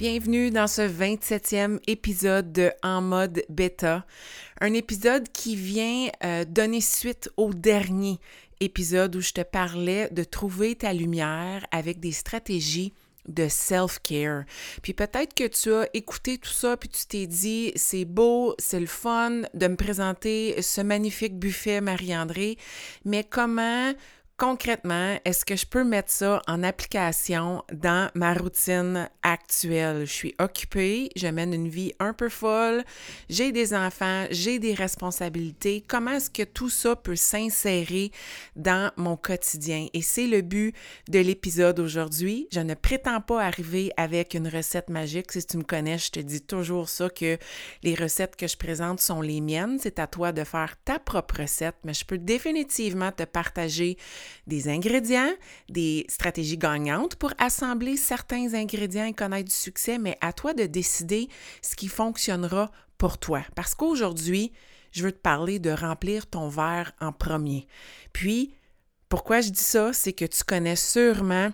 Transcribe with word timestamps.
Bienvenue 0.00 0.50
dans 0.50 0.66
ce 0.66 0.80
27e 0.80 1.78
épisode 1.86 2.52
de 2.52 2.72
En 2.82 3.02
mode 3.02 3.42
bêta, 3.50 4.06
un 4.62 4.72
épisode 4.72 5.28
qui 5.30 5.56
vient 5.56 6.08
euh, 6.24 6.46
donner 6.46 6.80
suite 6.80 7.28
au 7.36 7.52
dernier 7.52 8.18
épisode 8.60 9.14
où 9.14 9.20
je 9.20 9.32
te 9.32 9.42
parlais 9.42 10.08
de 10.08 10.24
trouver 10.24 10.74
ta 10.74 10.94
lumière 10.94 11.66
avec 11.70 12.00
des 12.00 12.12
stratégies 12.12 12.94
de 13.28 13.46
self-care. 13.46 14.44
Puis 14.82 14.94
peut-être 14.94 15.34
que 15.34 15.46
tu 15.46 15.70
as 15.74 15.86
écouté 15.92 16.38
tout 16.38 16.48
ça, 16.48 16.78
puis 16.78 16.88
tu 16.88 17.04
t'es 17.06 17.26
dit, 17.26 17.72
c'est 17.76 18.06
beau, 18.06 18.54
c'est 18.58 18.80
le 18.80 18.86
fun 18.86 19.42
de 19.52 19.66
me 19.66 19.76
présenter 19.76 20.62
ce 20.62 20.80
magnifique 20.80 21.38
buffet 21.38 21.82
Marie-André, 21.82 22.56
mais 23.04 23.22
comment 23.22 23.92
concrètement, 24.40 25.18
est-ce 25.26 25.44
que 25.44 25.54
je 25.54 25.66
peux 25.66 25.84
mettre 25.84 26.10
ça 26.10 26.40
en 26.48 26.62
application 26.62 27.62
dans 27.74 28.10
ma 28.14 28.32
routine 28.32 29.10
actuelle? 29.22 30.06
Je 30.06 30.12
suis 30.12 30.34
occupée, 30.38 31.10
je 31.14 31.26
mène 31.26 31.52
une 31.52 31.68
vie 31.68 31.92
un 32.00 32.14
peu 32.14 32.30
folle, 32.30 32.82
j'ai 33.28 33.52
des 33.52 33.74
enfants, 33.74 34.24
j'ai 34.30 34.58
des 34.58 34.72
responsabilités. 34.72 35.84
Comment 35.86 36.12
est-ce 36.12 36.30
que 36.30 36.44
tout 36.44 36.70
ça 36.70 36.96
peut 36.96 37.16
s'insérer 37.16 38.12
dans 38.56 38.90
mon 38.96 39.14
quotidien? 39.14 39.88
Et 39.92 40.00
c'est 40.00 40.26
le 40.26 40.40
but 40.40 40.74
de 41.10 41.18
l'épisode 41.18 41.78
aujourd'hui. 41.78 42.48
Je 42.50 42.60
ne 42.60 42.72
prétends 42.72 43.20
pas 43.20 43.42
arriver 43.42 43.92
avec 43.98 44.32
une 44.32 44.48
recette 44.48 44.88
magique. 44.88 45.32
Si 45.32 45.44
tu 45.44 45.58
me 45.58 45.64
connais, 45.64 45.98
je 45.98 46.12
te 46.12 46.20
dis 46.20 46.40
toujours 46.40 46.88
ça, 46.88 47.10
que 47.10 47.36
les 47.82 47.94
recettes 47.94 48.36
que 48.36 48.48
je 48.48 48.56
présente 48.56 49.00
sont 49.00 49.20
les 49.20 49.42
miennes. 49.42 49.76
C'est 49.78 49.98
à 49.98 50.06
toi 50.06 50.32
de 50.32 50.44
faire 50.44 50.76
ta 50.82 50.98
propre 50.98 51.40
recette, 51.42 51.76
mais 51.84 51.92
je 51.92 52.06
peux 52.06 52.16
définitivement 52.16 53.12
te 53.12 53.24
partager 53.24 53.98
des 54.46 54.68
ingrédients, 54.68 55.32
des 55.68 56.06
stratégies 56.08 56.58
gagnantes 56.58 57.16
pour 57.16 57.32
assembler 57.38 57.96
certains 57.96 58.54
ingrédients 58.54 59.06
et 59.06 59.12
connaître 59.12 59.48
du 59.50 59.54
succès, 59.54 59.98
mais 59.98 60.16
à 60.20 60.32
toi 60.32 60.54
de 60.54 60.64
décider 60.64 61.28
ce 61.62 61.76
qui 61.76 61.88
fonctionnera 61.88 62.70
pour 62.98 63.18
toi. 63.18 63.42
Parce 63.54 63.74
qu'aujourd'hui, 63.74 64.52
je 64.92 65.04
veux 65.04 65.12
te 65.12 65.18
parler 65.18 65.58
de 65.58 65.70
remplir 65.70 66.26
ton 66.26 66.48
verre 66.48 66.92
en 67.00 67.12
premier. 67.12 67.66
Puis, 68.12 68.54
pourquoi 69.08 69.40
je 69.40 69.50
dis 69.50 69.62
ça, 69.62 69.92
c'est 69.92 70.12
que 70.12 70.24
tu 70.24 70.44
connais 70.44 70.76
sûrement 70.76 71.50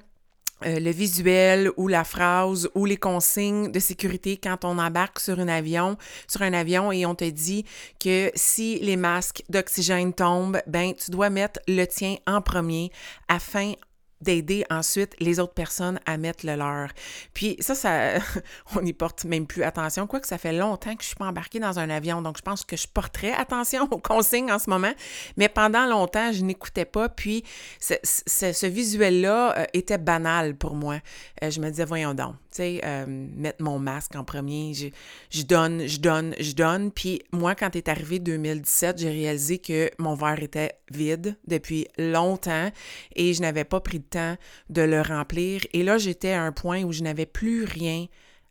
euh, 0.65 0.81
le 0.81 0.91
visuel 0.91 1.71
ou 1.77 1.87
la 1.87 2.03
phrase 2.03 2.69
ou 2.75 2.87
les 2.87 2.97
consignes 2.97 3.71
de 3.71 3.79
sécurité 3.79 4.39
quand 4.39 4.65
on 4.65 4.79
embarque 4.79 5.21
sur 5.21 5.39
un 5.39 5.49
avion, 5.49 5.99
sur 6.27 6.41
un 6.41 6.55
avion 6.55 6.91
et 6.93 7.05
on 7.05 7.15
te 7.15 7.29
dit 7.29 7.67
que 8.03 8.31
si 8.35 8.79
les 8.79 8.97
masques 8.97 9.43
d'oxygène 9.51 10.15
tombent, 10.15 10.63
ben 10.67 10.95
tu 10.95 11.11
dois 11.11 11.29
mettre 11.29 11.61
le 11.69 11.85
tien 11.85 12.17
en 12.27 12.41
premier 12.41 12.91
afin 13.29 13.75
d'aider 14.21 14.65
ensuite 14.71 15.15
les 15.21 15.41
autres 15.41 15.55
personnes 15.55 16.01
à 16.07 16.17
mettre 16.17 16.47
le 16.47 16.57
leur. 16.57 16.89
Puis 17.35 17.57
ça, 17.61 17.75
ça 17.75 18.15
on 18.77 18.83
n'y 18.83 18.93
porte 18.93 19.25
même 19.25 19.47
plus 19.47 19.63
attention, 19.63 20.07
quoique 20.07 20.27
ça 20.27 20.39
fait 20.39 20.53
longtemps 20.53 20.95
que 20.95 21.03
je 21.03 21.09
suis 21.09 21.17
pas 21.17 21.27
embarquée 21.27 21.61
dans 21.61 21.79
un 21.79 21.91
avion, 21.91 22.23
donc 22.23 22.39
je 22.39 22.43
pense 22.43 22.65
que 22.65 22.77
je 22.77 22.87
porterai 22.89 23.33
attention 23.39 23.89
aux 23.91 23.99
consignes 23.99 24.51
en 24.51 24.59
ce 24.59 24.71
moment, 24.71 24.93
mais 25.37 25.49
pendant 25.49 25.87
longtemps, 25.87 26.33
je 26.33 26.43
n'écoutais 26.43 26.85
pas, 26.85 27.09
puis 27.09 27.45
ce, 27.81 28.67
visuel-là 28.67 29.59
euh, 29.59 29.65
était 29.73 29.99
banal 29.99 30.57
pour 30.57 30.75
moi. 30.75 31.01
Euh, 31.43 31.51
je 31.51 31.61
me 31.61 31.71
disais, 31.71 31.85
voyons 31.85 32.15
donc, 32.15 32.35
tu 32.51 32.57
sais, 32.57 32.81
euh, 32.85 33.05
mettre 33.07 33.63
mon 33.63 33.79
masque 33.79 34.17
en 34.17 34.25
premier, 34.25 34.75
je, 34.75 34.89
je, 35.31 35.43
donne, 35.43 35.87
je 35.87 35.99
donne, 36.01 36.35
je 36.41 36.53
donne, 36.53 36.91
puis 36.91 37.23
moi, 37.33 37.55
quand 37.55 37.77
est 37.77 37.89
arrivé 37.89 38.19
2017, 38.19 38.99
j'ai 38.99 39.11
réalisé 39.11 39.59
que 39.59 39.91
mon 39.99 40.15
verre 40.15 40.43
était 40.43 40.73
vide 40.91 41.37
depuis 41.47 41.87
longtemps 41.99 42.71
et 43.15 43.35
je 43.35 43.43
n'avais 43.43 43.65
pas 43.65 43.81
pris 43.81 44.01
temps 44.07 44.37
de 44.71 44.83
le 44.83 45.03
remplir. 45.03 45.61
Et 45.73 45.83
là, 45.83 45.99
j'étais 45.99 46.33
à 46.33 46.43
un 46.43 46.53
point 46.53 46.83
où 46.83 46.93
je 46.93 47.03
n'avais 47.03 47.27
plus 47.27 47.65
rien 47.65 48.07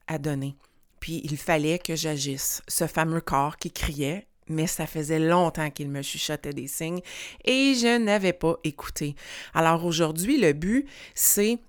à 0.07 0.17
donner. 0.17 0.55
Puis 0.99 1.21
il 1.23 1.37
fallait 1.37 1.79
que 1.79 1.95
j'agisse. 1.95 2.61
Ce 2.67 2.87
fameux 2.87 3.21
corps 3.21 3.57
qui 3.57 3.71
criait, 3.71 4.27
mais 4.47 4.67
ça 4.67 4.87
faisait 4.87 5.19
longtemps 5.19 5.69
qu'il 5.71 5.89
me 5.89 6.01
chuchotait 6.01 6.53
des 6.53 6.67
signes 6.67 7.01
et 7.43 7.73
je 7.75 7.97
n'avais 7.97 8.33
pas 8.33 8.57
écouté. 8.63 9.15
Alors 9.53 9.85
aujourd'hui, 9.85 10.39
le 10.39 10.53
but, 10.53 10.87
c'est 11.13 11.59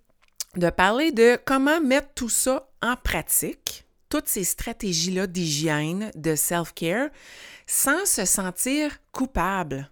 de 0.57 0.71
parler 0.71 1.13
de 1.13 1.39
comment 1.45 1.81
mettre 1.81 2.09
tout 2.15 2.29
ça 2.29 2.69
en 2.83 2.97
pratique, 2.97 3.87
toutes 4.09 4.29
ces 4.29 4.45
stratégies-là 4.45 5.27
d'hygiène, 5.27 6.11
de 6.15 6.35
self-care, 6.35 7.09
sans 7.67 8.07
se 8.07 8.25
sentir 8.25 8.99
coupable 9.13 9.91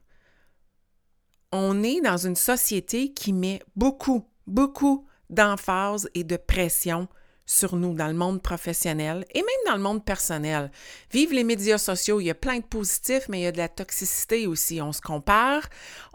on 1.55 1.85
est 1.85 2.01
dans 2.01 2.17
une 2.17 2.35
société 2.35 3.13
qui 3.13 3.33
met 3.33 3.61
beaucoup, 3.77 4.27
beaucoup 4.49 5.07
d'emphase 5.31 6.11
et 6.15 6.25
de 6.25 6.37
pression 6.37 7.07
sur 7.47 7.77
nous 7.77 7.95
dans 7.95 8.09
le 8.09 8.15
monde 8.15 8.43
professionnel 8.43 9.25
et 9.33 9.39
même 9.39 9.65
dans 9.67 9.77
le 9.77 9.83
monde 9.83 10.05
personnel. 10.05 10.73
Vive 11.13 11.33
les 11.33 11.45
médias 11.45 11.79
sociaux, 11.79 12.19
il 12.19 12.25
y 12.25 12.31
a 12.31 12.35
plein 12.35 12.59
de 12.59 12.65
positifs, 12.65 13.29
mais 13.29 13.39
il 13.39 13.43
y 13.45 13.47
a 13.47 13.53
de 13.53 13.59
la 13.59 13.69
toxicité 13.69 14.49
aussi. 14.49 14.83
On 14.83 14.91
se 14.91 15.01
compare, 15.01 15.63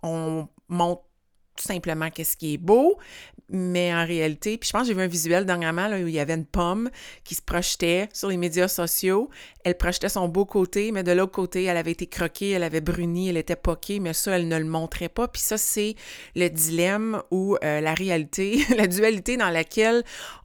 on 0.03 0.50
montre 0.67 1.03
tout 1.56 1.63
simplement 1.63 2.09
qu'est-ce 2.09 2.35
qui 2.35 2.56
est 2.56 2.57
beau, 2.57 2.97
mais 3.49 3.93
en 3.93 4.05
réalité, 4.05 4.57
puis 4.57 4.67
je 4.67 4.73
pense 4.73 4.83
que 4.83 4.87
j'ai 4.89 4.93
vu 4.93 5.01
un 5.01 5.07
visuel 5.07 5.45
dernièrement 5.45 5.87
là, 5.87 5.97
où 5.97 6.07
il 6.07 6.13
y 6.13 6.19
avait 6.19 6.33
une 6.33 6.45
pomme 6.45 6.89
qui 7.23 7.35
se 7.35 7.41
projetait 7.41 8.09
sur 8.13 8.29
les 8.29 8.37
médias 8.37 8.67
sociaux. 8.67 9.29
Elle 9.63 9.75
projetait 9.75 10.09
son 10.09 10.27
beau 10.27 10.45
côté, 10.45 10.91
mais 10.91 11.03
de 11.03 11.11
l'autre 11.11 11.31
côté, 11.31 11.63
elle 11.63 11.77
avait 11.77 11.91
été 11.91 12.07
croquée, 12.07 12.51
elle 12.51 12.63
avait 12.63 12.81
bruni, 12.81 13.29
elle 13.29 13.38
était 13.38 13.55
poquée, 13.55 13.99
mais 13.99 14.13
ça, 14.13 14.38
elle 14.38 14.47
ne 14.47 14.57
le 14.57 14.65
montrait 14.65 15.09
pas. 15.09 15.27
Puis 15.27 15.41
ça, 15.41 15.57
c'est 15.57 15.95
le 16.35 16.49
dilemme 16.49 17.21
ou 17.31 17.57
euh, 17.63 17.81
la 17.81 17.93
réalité, 17.93 18.63
la 18.77 18.88
dualité 18.88 19.38
dans 19.38 19.49
laquelle 19.49 20.03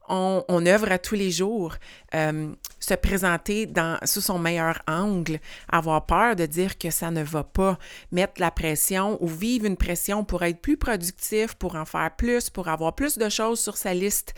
on, 0.09 0.65
œuvre 0.65 0.91
à 0.91 0.97
tous 0.97 1.15
les 1.15 1.31
jours, 1.31 1.75
euh, 2.13 2.53
se 2.79 2.93
présenter 2.93 3.71
sous 4.03 4.21
son 4.21 4.39
meilleur 4.39 4.81
angle, 4.87 5.39
avoir 5.71 6.05
peur 6.05 6.35
de 6.35 6.45
dire 6.45 6.77
que 6.77 6.89
ça 6.89 7.11
ne 7.11 7.23
va 7.23 7.43
pas, 7.43 7.77
mettre 8.11 8.39
la 8.39 8.51
pression 8.51 9.17
ou 9.23 9.27
vivre 9.27 9.65
une 9.65 9.77
pression 9.77 10.23
pour 10.23 10.43
être 10.43 10.61
plus 10.61 10.77
productif, 10.77 11.55
pour 11.55 11.75
en 11.75 11.85
faire 11.85 12.11
plus, 12.15 12.49
pour 12.49 12.67
avoir 12.67 12.93
plus 12.95 13.17
de 13.17 13.29
choses 13.29 13.59
sur 13.59 13.77
sa 13.77 13.93
liste 13.93 14.33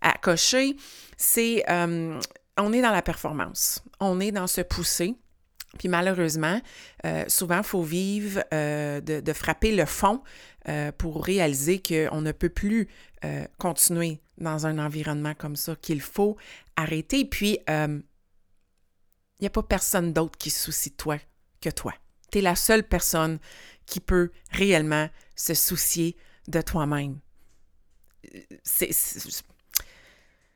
à 0.00 0.12
cocher, 0.12 0.76
c'est, 1.16 1.64
euh, 1.68 2.18
on 2.58 2.72
est 2.72 2.82
dans 2.82 2.92
la 2.92 3.02
performance, 3.02 3.82
on 4.00 4.20
est 4.20 4.32
dans 4.32 4.46
se 4.46 4.60
pousser. 4.60 5.14
Puis 5.78 5.88
malheureusement, 5.88 6.60
euh, 7.06 7.24
souvent, 7.28 7.58
il 7.58 7.64
faut 7.64 7.82
vivre 7.82 8.42
de, 8.50 9.32
frapper 9.32 9.72
le 9.72 9.84
fond 9.84 10.20
pour 10.98 11.24
réaliser 11.24 11.80
qu'on 11.80 12.20
ne 12.20 12.32
peut 12.32 12.48
plus 12.48 12.88
continuer 13.58 14.20
dans 14.40 14.66
un 14.66 14.78
environnement 14.78 15.34
comme 15.34 15.56
ça 15.56 15.76
qu'il 15.76 16.00
faut 16.00 16.36
arrêter. 16.76 17.24
Puis, 17.24 17.58
il 17.68 17.72
euh, 17.72 18.00
n'y 19.40 19.46
a 19.46 19.50
pas 19.50 19.62
personne 19.62 20.12
d'autre 20.12 20.36
qui 20.38 20.50
se 20.50 20.64
soucie 20.64 20.90
de 20.90 20.96
toi 20.96 21.18
que 21.60 21.70
toi. 21.70 21.94
Tu 22.32 22.38
es 22.38 22.40
la 22.40 22.56
seule 22.56 22.84
personne 22.84 23.38
qui 23.86 24.00
peut 24.00 24.30
réellement 24.50 25.08
se 25.36 25.54
soucier 25.54 26.16
de 26.48 26.60
toi-même. 26.60 27.18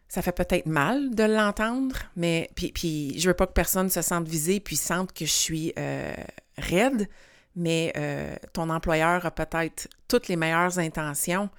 Ça 0.08 0.22
fait 0.22 0.32
peut-être 0.32 0.66
mal 0.66 1.14
de 1.14 1.24
l'entendre, 1.24 1.96
mais 2.14 2.48
puis, 2.54 2.70
puis 2.72 3.18
je 3.18 3.28
veux 3.28 3.34
pas 3.34 3.46
que 3.46 3.52
personne 3.52 3.90
se 3.90 4.00
sente 4.00 4.28
visé 4.28 4.60
puis 4.60 4.76
sente 4.76 5.12
que 5.12 5.24
je 5.24 5.32
suis 5.32 5.72
euh, 5.78 6.14
raide, 6.56 7.08
mais 7.56 7.92
euh, 7.96 8.36
ton 8.52 8.70
employeur 8.70 9.26
a 9.26 9.30
peut-être 9.32 9.88
toutes 10.06 10.28
les 10.28 10.36
meilleures 10.36 10.78
intentions, 10.78 11.50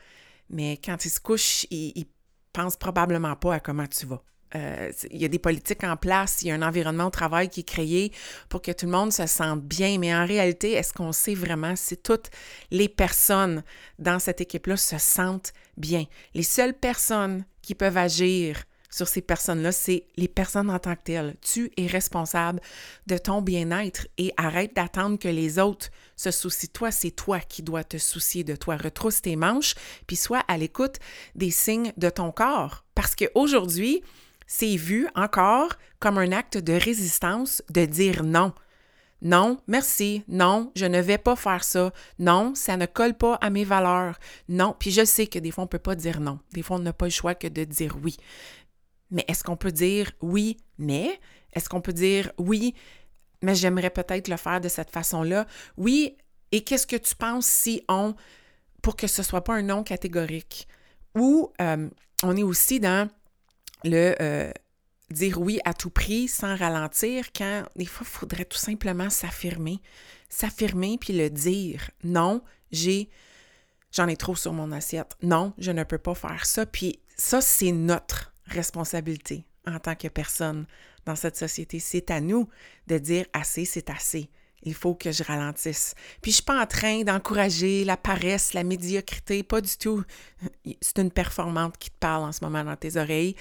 mais 0.49 0.79
quand 0.83 1.05
il 1.05 1.09
se 1.09 1.19
couche, 1.19 1.65
il, 1.69 1.93
il 1.95 2.05
pense 2.53 2.77
probablement 2.77 3.35
pas 3.35 3.55
à 3.55 3.59
comment 3.59 3.87
tu 3.87 4.05
vas. 4.05 4.21
Euh, 4.55 4.91
il 5.11 5.21
y 5.21 5.25
a 5.25 5.27
des 5.27 5.39
politiques 5.39 5.83
en 5.83 5.97
place, 5.97 6.41
il 6.41 6.47
y 6.47 6.51
a 6.51 6.55
un 6.55 6.61
environnement 6.61 7.07
au 7.07 7.09
travail 7.09 7.49
qui 7.49 7.61
est 7.61 7.63
créé 7.63 8.11
pour 8.47 8.61
que 8.61 8.71
tout 8.71 8.85
le 8.85 8.91
monde 8.91 9.11
se 9.11 9.25
sente 9.25 9.61
bien, 9.61 9.97
mais 9.97 10.15
en 10.15 10.25
réalité, 10.25 10.73
est-ce 10.73 10.93
qu'on 10.93 11.11
sait 11.11 11.35
vraiment 11.35 11.75
si 11.75 11.97
toutes 11.97 12.29
les 12.71 12.87
personnes 12.87 13.63
dans 13.99 14.19
cette 14.19 14.39
équipe-là 14.39 14.77
se 14.77 14.97
sentent 14.97 15.51
bien? 15.75 16.05
Les 16.33 16.43
seules 16.43 16.73
personnes 16.73 17.43
qui 17.61 17.75
peuvent 17.75 17.97
agir 17.97 18.63
sur 18.89 19.07
ces 19.07 19.21
personnes-là, 19.21 19.71
c'est 19.71 20.05
les 20.15 20.27
personnes 20.27 20.69
en 20.69 20.79
tant 20.79 20.95
que 20.95 21.03
telles. 21.03 21.35
Tu 21.41 21.71
es 21.77 21.87
responsable 21.87 22.61
de 23.07 23.17
ton 23.17 23.41
bien-être 23.41 24.07
et 24.17 24.33
arrête 24.37 24.75
d'attendre 24.75 25.19
que 25.19 25.27
les 25.27 25.59
autres 25.59 25.89
se 26.15 26.31
soucient 26.31 26.69
toi. 26.73 26.91
C'est 26.91 27.11
toi 27.11 27.39
qui 27.39 27.63
dois 27.63 27.83
te 27.83 27.97
soucier 27.97 28.43
de 28.43 28.55
toi. 28.55 28.77
Retrousse 28.77 29.21
tes 29.21 29.35
manches, 29.35 29.75
puis 30.07 30.15
sois 30.15 30.43
à 30.47 30.57
l'écoute 30.57 30.97
des 31.35 31.51
signes 31.51 31.93
de 31.97 32.09
ton 32.09 32.31
corps. 32.31 32.85
Parce 32.95 33.15
qu'aujourd'hui, 33.15 34.01
c'est 34.47 34.75
vu 34.75 35.07
encore 35.15 35.73
comme 35.99 36.17
un 36.17 36.31
acte 36.31 36.57
de 36.57 36.73
résistance 36.73 37.63
de 37.69 37.85
dire 37.85 38.23
non. 38.23 38.53
Non, 39.21 39.57
merci. 39.67 40.23
Non, 40.27 40.71
je 40.75 40.85
ne 40.85 41.01
vais 41.01 41.17
pas 41.17 41.35
faire 41.35 41.63
ça. 41.63 41.91
Non, 42.19 42.53
ça 42.53 42.77
ne 42.77 42.85
colle 42.85 43.15
pas 43.15 43.35
à 43.35 43.49
mes 43.49 43.63
valeurs. 43.63 44.19
Non, 44.49 44.75
puis 44.77 44.91
je 44.91 45.03
sais 45.03 45.25
que 45.25 45.39
des 45.39 45.51
fois, 45.51 45.63
on 45.63 45.65
ne 45.65 45.69
peut 45.69 45.79
pas 45.79 45.95
dire 45.95 46.19
non. 46.19 46.39
Des 46.53 46.61
fois, 46.61 46.77
on 46.77 46.81
n'a 46.81 46.93
pas 46.93 47.05
le 47.05 47.11
choix 47.11 47.33
que 47.33 47.47
de 47.47 47.63
dire 47.63 47.97
oui. 48.03 48.17
Mais 49.15 49.23
est-ce 49.29 49.45
qu'on 49.45 49.55
peut 49.55 49.71
dire 49.71 50.11
oui, 50.21 50.57
mais? 50.77 51.19
Est-ce 51.53 51.69
qu'on 51.69 51.79
peut 51.79 51.93
dire 51.93 52.33
oui, 52.37 52.75
mais 53.41 53.55
j'aimerais 53.55 53.89
peut-être 53.89 54.27
le 54.27 54.35
faire 54.35 54.59
de 54.59 54.67
cette 54.67 54.91
façon-là? 54.91 55.47
Oui, 55.77 56.17
et 56.51 56.65
qu'est-ce 56.65 56.85
que 56.85 56.97
tu 56.97 57.15
penses 57.15 57.45
si 57.45 57.81
on, 57.87 58.13
pour 58.81 58.97
que 58.97 59.07
ce 59.07 59.21
ne 59.21 59.25
soit 59.25 59.43
pas 59.43 59.55
un 59.55 59.61
non 59.61 59.83
catégorique? 59.83 60.67
Ou 61.15 61.53
euh, 61.61 61.89
on 62.23 62.35
est 62.35 62.43
aussi 62.43 62.81
dans 62.81 63.09
le 63.85 64.15
euh, 64.21 64.51
dire 65.11 65.39
oui 65.39 65.61
à 65.63 65.73
tout 65.73 65.89
prix 65.89 66.27
sans 66.27 66.57
ralentir 66.57 67.31
quand 67.31 67.63
des 67.77 67.85
fois, 67.85 68.05
il 68.05 68.11
faudrait 68.11 68.45
tout 68.45 68.57
simplement 68.57 69.09
s'affirmer. 69.09 69.79
S'affirmer 70.27 70.97
puis 70.99 71.13
le 71.13 71.29
dire. 71.29 71.89
Non, 72.03 72.43
j'ai 72.73 73.09
j'en 73.93 74.09
ai 74.09 74.17
trop 74.17 74.35
sur 74.35 74.51
mon 74.51 74.73
assiette. 74.73 75.15
Non, 75.21 75.53
je 75.57 75.71
ne 75.71 75.85
peux 75.85 75.99
pas 75.99 76.15
faire 76.15 76.45
ça. 76.45 76.65
Puis 76.65 76.99
ça, 77.15 77.39
c'est 77.39 77.71
notre 77.71 78.34
responsabilité 78.47 79.45
en 79.67 79.79
tant 79.79 79.95
que 79.95 80.07
personne 80.07 80.65
dans 81.05 81.15
cette 81.15 81.37
société. 81.37 81.79
C'est 81.79 82.11
à 82.11 82.21
nous 82.21 82.47
de 82.87 82.97
dire 82.97 83.25
assez, 83.33 83.65
c'est 83.65 83.89
assez. 83.89 84.29
Il 84.63 84.73
faut 84.73 84.95
que 84.95 85.11
je 85.11 85.23
ralentisse. 85.23 85.93
Puis 86.21 86.31
je 86.31 86.35
suis 86.37 86.43
pas 86.43 86.61
en 86.61 86.65
train 86.65 87.03
d'encourager 87.03 87.83
la 87.83 87.97
paresse, 87.97 88.53
la 88.53 88.63
médiocrité, 88.63 89.43
pas 89.43 89.61
du 89.61 89.77
tout. 89.77 90.03
C'est 90.81 90.99
une 90.99 91.11
performante 91.11 91.77
qui 91.77 91.91
te 91.91 91.97
parle 91.99 92.23
en 92.23 92.31
ce 92.31 92.43
moment 92.43 92.63
dans 92.63 92.75
tes 92.75 92.97
oreilles. 92.97 93.35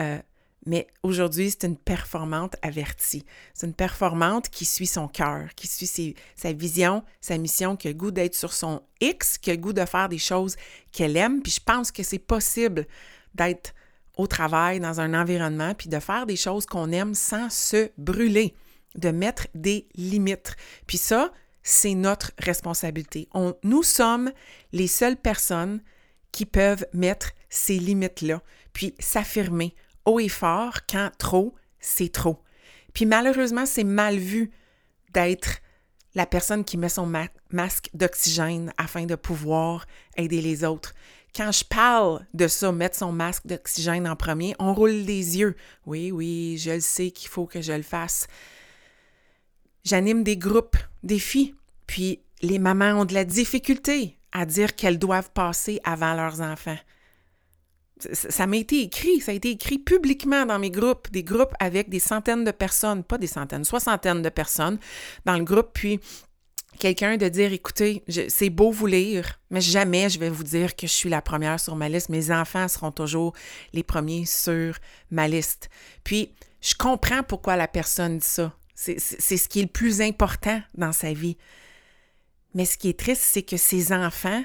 Euh, 0.00 0.18
mais 0.66 0.86
aujourd'hui, 1.02 1.50
c'est 1.50 1.66
une 1.66 1.76
performante 1.76 2.56
avertie. 2.62 3.24
C'est 3.54 3.66
une 3.66 3.74
performante 3.74 4.50
qui 4.50 4.64
suit 4.64 4.86
son 4.86 5.08
cœur, 5.08 5.48
qui 5.56 5.66
suit 5.66 6.14
sa 6.36 6.52
vision, 6.52 7.02
sa 7.20 7.38
mission, 7.38 7.74
qui 7.74 7.88
a 7.88 7.90
le 7.90 7.96
goût 7.96 8.10
d'être 8.10 8.34
sur 8.34 8.52
son 8.52 8.82
X, 9.00 9.38
qui 9.38 9.50
a 9.50 9.54
le 9.54 9.60
goût 9.60 9.72
de 9.72 9.84
faire 9.84 10.08
des 10.08 10.18
choses 10.18 10.56
qu'elle 10.92 11.16
aime. 11.16 11.42
Puis 11.42 11.52
je 11.52 11.60
pense 11.60 11.90
que 11.90 12.02
c'est 12.02 12.18
possible 12.18 12.86
d'être 13.34 13.72
au 14.18 14.26
travail, 14.26 14.80
dans 14.80 15.00
un 15.00 15.18
environnement, 15.18 15.74
puis 15.74 15.88
de 15.88 15.98
faire 16.00 16.26
des 16.26 16.36
choses 16.36 16.66
qu'on 16.66 16.92
aime 16.92 17.14
sans 17.14 17.48
se 17.48 17.90
brûler, 17.96 18.54
de 18.96 19.10
mettre 19.10 19.46
des 19.54 19.88
limites. 19.94 20.56
Puis 20.86 20.98
ça, 20.98 21.32
c'est 21.62 21.94
notre 21.94 22.32
responsabilité. 22.38 23.28
On, 23.32 23.54
nous 23.62 23.82
sommes 23.82 24.32
les 24.72 24.88
seules 24.88 25.16
personnes 25.16 25.80
qui 26.32 26.44
peuvent 26.44 26.86
mettre 26.92 27.30
ces 27.48 27.78
limites-là, 27.78 28.42
puis 28.72 28.94
s'affirmer 28.98 29.74
haut 30.04 30.20
et 30.20 30.28
fort 30.28 30.80
quand 30.90 31.10
trop, 31.18 31.54
c'est 31.80 32.12
trop. 32.12 32.42
Puis 32.94 33.06
malheureusement, 33.06 33.66
c'est 33.66 33.84
mal 33.84 34.16
vu 34.16 34.50
d'être 35.12 35.58
la 36.14 36.26
personne 36.26 36.64
qui 36.64 36.76
met 36.76 36.88
son 36.88 37.06
masque 37.50 37.90
d'oxygène 37.94 38.72
afin 38.76 39.06
de 39.06 39.14
pouvoir 39.14 39.86
aider 40.16 40.40
les 40.40 40.64
autres. 40.64 40.94
Quand 41.34 41.52
je 41.52 41.64
parle 41.64 42.26
de 42.34 42.48
ça, 42.48 42.72
mettre 42.72 42.96
son 42.96 43.12
masque 43.12 43.46
d'oxygène 43.46 44.08
en 44.08 44.16
premier, 44.16 44.54
on 44.58 44.74
roule 44.74 44.90
les 44.90 45.38
yeux. 45.38 45.56
Oui, 45.86 46.10
oui, 46.10 46.58
je 46.58 46.72
le 46.72 46.80
sais 46.80 47.10
qu'il 47.10 47.28
faut 47.28 47.46
que 47.46 47.60
je 47.60 47.72
le 47.72 47.82
fasse. 47.82 48.26
J'anime 49.84 50.24
des 50.24 50.36
groupes, 50.36 50.76
des 51.02 51.18
filles, 51.18 51.54
puis 51.86 52.20
les 52.42 52.58
mamans 52.58 53.00
ont 53.00 53.04
de 53.04 53.14
la 53.14 53.24
difficulté 53.24 54.18
à 54.32 54.46
dire 54.46 54.74
qu'elles 54.74 54.98
doivent 54.98 55.30
passer 55.30 55.80
avant 55.84 56.14
leurs 56.14 56.40
enfants 56.40 56.78
ça 58.00 58.46
m'a 58.46 58.56
été 58.56 58.82
écrit, 58.82 59.20
ça 59.20 59.32
a 59.32 59.34
été 59.34 59.50
écrit 59.50 59.78
publiquement 59.78 60.46
dans 60.46 60.58
mes 60.58 60.70
groupes, 60.70 61.10
des 61.10 61.24
groupes 61.24 61.54
avec 61.58 61.88
des 61.88 61.98
centaines 61.98 62.44
de 62.44 62.50
personnes, 62.50 63.02
pas 63.02 63.18
des 63.18 63.26
centaines, 63.26 63.64
soixantaines 63.64 64.22
de 64.22 64.28
personnes 64.28 64.78
dans 65.24 65.36
le 65.36 65.44
groupe, 65.44 65.70
puis 65.72 66.00
quelqu'un 66.78 67.16
de 67.16 67.28
dire, 67.28 67.52
écoutez, 67.52 68.04
c'est 68.28 68.50
beau 68.50 68.70
vous 68.70 68.86
lire, 68.86 69.40
mais 69.50 69.60
jamais 69.60 70.08
je 70.08 70.18
vais 70.18 70.30
vous 70.30 70.44
dire 70.44 70.76
que 70.76 70.86
je 70.86 70.92
suis 70.92 71.10
la 71.10 71.20
première 71.20 71.60
sur 71.60 71.76
ma 71.76 71.88
liste. 71.88 72.08
Mes 72.08 72.30
enfants 72.30 72.68
seront 72.68 72.92
toujours 72.92 73.34
les 73.72 73.82
premiers 73.82 74.24
sur 74.24 74.78
ma 75.10 75.28
liste. 75.28 75.68
Puis, 76.04 76.32
je 76.60 76.74
comprends 76.74 77.22
pourquoi 77.22 77.56
la 77.56 77.68
personne 77.68 78.18
dit 78.18 78.26
ça. 78.26 78.54
C'est 78.74 78.98
ce 78.98 79.48
qui 79.48 79.58
est 79.58 79.64
le 79.64 79.68
plus 79.68 80.00
important 80.00 80.62
dans 80.74 80.92
sa 80.92 81.12
vie. 81.12 81.36
Mais 82.54 82.64
ce 82.64 82.78
qui 82.78 82.88
est 82.88 82.98
triste, 82.98 83.22
c'est 83.22 83.42
que 83.42 83.56
ces 83.56 83.92
enfants 83.92 84.42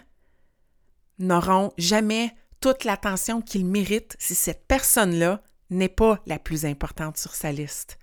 n'auront 1.19 1.71
jamais 1.77 2.31
toute 2.59 2.83
l'attention 2.83 3.41
qu'il 3.41 3.65
mérite 3.65 4.15
si 4.19 4.35
cette 4.35 4.65
personne-là 4.67 5.41
n'est 5.69 5.89
pas 5.89 6.19
la 6.25 6.39
plus 6.39 6.65
importante 6.65 7.17
sur 7.17 7.35
sa 7.35 7.51
liste. 7.51 7.97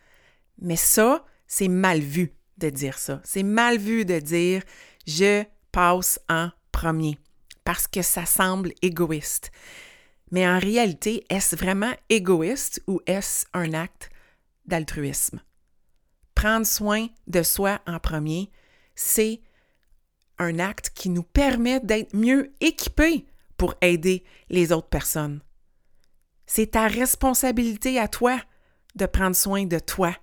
Mais 0.60 0.76
ça, 0.76 1.24
c'est 1.46 1.68
mal 1.68 2.00
vu 2.00 2.34
de 2.60 2.70
dire 2.70 2.98
ça. 2.98 3.20
C'est 3.24 3.42
mal 3.42 3.78
vu 3.78 4.04
de 4.04 4.18
dire 4.18 4.62
je 5.06 5.44
passe 5.72 6.20
en 6.28 6.50
premier 6.70 7.18
parce 7.64 7.86
que 7.86 8.02
ça 8.02 8.26
semble 8.26 8.72
égoïste. 8.82 9.50
Mais 10.30 10.46
en 10.48 10.58
réalité, 10.58 11.24
est-ce 11.28 11.56
vraiment 11.56 11.92
égoïste 12.08 12.82
ou 12.86 13.00
est-ce 13.06 13.46
un 13.52 13.74
acte 13.74 14.10
d'altruisme? 14.66 15.40
Prendre 16.34 16.66
soin 16.66 17.08
de 17.26 17.42
soi 17.42 17.80
en 17.86 17.98
premier, 17.98 18.50
c'est 18.94 19.40
un 20.38 20.58
acte 20.58 20.90
qui 20.94 21.10
nous 21.10 21.22
permet 21.22 21.80
d'être 21.80 22.14
mieux 22.14 22.52
équipés 22.60 23.26
pour 23.56 23.74
aider 23.82 24.24
les 24.48 24.72
autres 24.72 24.88
personnes. 24.88 25.42
C'est 26.46 26.72
ta 26.72 26.86
responsabilité 26.86 27.98
à 27.98 28.08
toi 28.08 28.40
de 28.94 29.06
prendre 29.06 29.36
soin 29.36 29.66
de 29.66 29.78
toi 29.78 30.14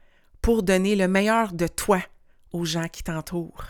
pour 0.42 0.64
donner 0.64 0.96
le 0.96 1.08
meilleur 1.08 1.54
de 1.54 1.68
toi 1.68 2.02
aux 2.52 2.66
gens 2.66 2.88
qui 2.88 3.04
t'entourent. 3.04 3.66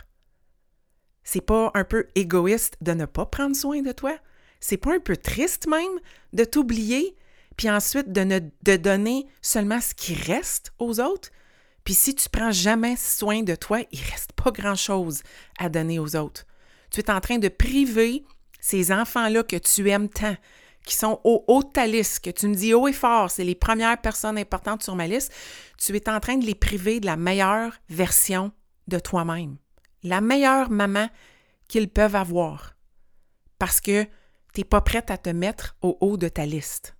C'est 1.23 1.41
pas 1.41 1.71
un 1.73 1.83
peu 1.83 2.07
égoïste 2.15 2.77
de 2.81 2.93
ne 2.93 3.05
pas 3.05 3.25
prendre 3.25 3.55
soin 3.55 3.81
de 3.81 3.91
toi? 3.91 4.17
C'est 4.59 4.77
pas 4.77 4.93
un 4.93 4.99
peu 4.99 5.17
triste 5.17 5.67
même 5.67 5.99
de 6.33 6.43
t'oublier, 6.43 7.15
puis 7.57 7.69
ensuite 7.69 8.11
de 8.11 8.21
ne 8.21 8.39
de 8.39 8.75
donner 8.77 9.27
seulement 9.41 9.81
ce 9.81 9.93
qui 9.93 10.13
reste 10.13 10.71
aux 10.79 10.99
autres? 10.99 11.29
Puis 11.83 11.93
si 11.93 12.15
tu 12.15 12.29
prends 12.29 12.51
jamais 12.51 12.95
soin 12.97 13.43
de 13.43 13.55
toi, 13.55 13.79
il 13.91 14.01
reste 14.11 14.33
pas 14.33 14.51
grand-chose 14.51 15.21
à 15.57 15.69
donner 15.69 15.99
aux 15.99 16.15
autres. 16.15 16.45
Tu 16.91 16.99
es 16.99 17.09
en 17.09 17.21
train 17.21 17.37
de 17.37 17.47
priver 17.47 18.25
ces 18.59 18.91
enfants-là 18.91 19.43
que 19.43 19.55
tu 19.55 19.89
aimes 19.89 20.09
tant, 20.09 20.35
qui 20.85 20.95
sont 20.95 21.21
au 21.23 21.43
haut 21.47 21.63
de 21.63 21.69
ta 21.69 21.87
liste, 21.87 22.21
que 22.21 22.29
tu 22.29 22.47
me 22.47 22.55
dis 22.55 22.73
haut 22.73 22.87
et 22.87 22.93
fort, 22.93 23.31
c'est 23.31 23.43
les 23.43 23.55
premières 23.55 24.01
personnes 24.01 24.37
importantes 24.37 24.83
sur 24.83 24.95
ma 24.95 25.07
liste, 25.07 25.33
tu 25.77 25.95
es 25.95 26.09
en 26.09 26.19
train 26.19 26.37
de 26.37 26.45
les 26.45 26.55
priver 26.55 26.99
de 26.99 27.05
la 27.05 27.17
meilleure 27.17 27.73
version 27.89 28.51
de 28.87 28.99
toi-même, 28.99 29.57
la 30.03 30.21
meilleure 30.21 30.69
maman 30.69 31.09
qu'ils 31.67 31.89
peuvent 31.89 32.15
avoir, 32.15 32.75
parce 33.59 33.81
que 33.81 34.03
tu 34.53 34.61
n'es 34.61 34.63
pas 34.63 34.81
prête 34.81 35.11
à 35.11 35.17
te 35.17 35.29
mettre 35.29 35.75
au 35.81 35.97
haut 36.01 36.17
de 36.17 36.29
ta 36.29 36.45
liste. 36.45 36.95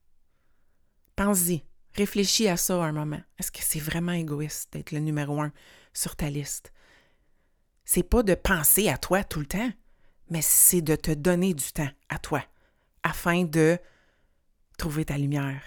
Pense-y, 1.15 1.63
réfléchis 1.95 2.47
à 2.47 2.57
ça 2.57 2.75
un 2.83 2.91
moment. 2.91 3.21
Est-ce 3.39 3.51
que 3.51 3.61
c'est 3.61 3.79
vraiment 3.79 4.11
égoïste 4.11 4.73
d'être 4.73 4.91
le 4.91 4.99
numéro 4.99 5.41
un 5.41 5.51
sur 5.93 6.15
ta 6.15 6.29
liste? 6.29 6.71
C'est 7.85 8.03
pas 8.03 8.23
de 8.23 8.35
penser 8.35 8.89
à 8.89 8.97
toi 8.97 9.23
tout 9.23 9.39
le 9.39 9.45
temps 9.45 9.71
mais 10.29 10.41
c'est 10.41 10.81
de 10.81 10.95
te 10.95 11.11
donner 11.11 11.53
du 11.53 11.71
temps 11.71 11.89
à 12.09 12.19
toi 12.19 12.43
afin 13.03 13.43
de 13.43 13.77
trouver 14.77 15.05
ta 15.05 15.17
lumière, 15.17 15.61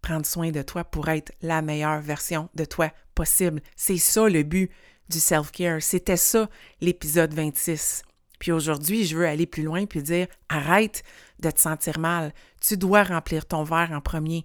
prendre 0.00 0.26
soin 0.26 0.50
de 0.50 0.62
toi 0.62 0.84
pour 0.84 1.08
être 1.08 1.32
la 1.42 1.62
meilleure 1.62 2.00
version 2.00 2.48
de 2.54 2.64
toi 2.64 2.90
possible. 3.14 3.60
C'est 3.76 3.98
ça 3.98 4.28
le 4.28 4.42
but 4.42 4.70
du 5.12 5.20
self-care. 5.20 5.82
C'était 5.82 6.16
ça 6.16 6.48
l'épisode 6.80 7.34
26. 7.34 8.02
Puis 8.38 8.50
aujourd'hui, 8.50 9.04
je 9.04 9.16
veux 9.16 9.26
aller 9.26 9.46
plus 9.46 9.62
loin 9.62 9.86
puis 9.86 10.02
dire 10.02 10.26
arrête 10.48 11.04
de 11.38 11.50
te 11.50 11.60
sentir 11.60 11.98
mal. 11.98 12.32
Tu 12.60 12.76
dois 12.76 13.04
remplir 13.04 13.46
ton 13.46 13.62
verre 13.62 13.92
en 13.92 14.00
premier 14.00 14.44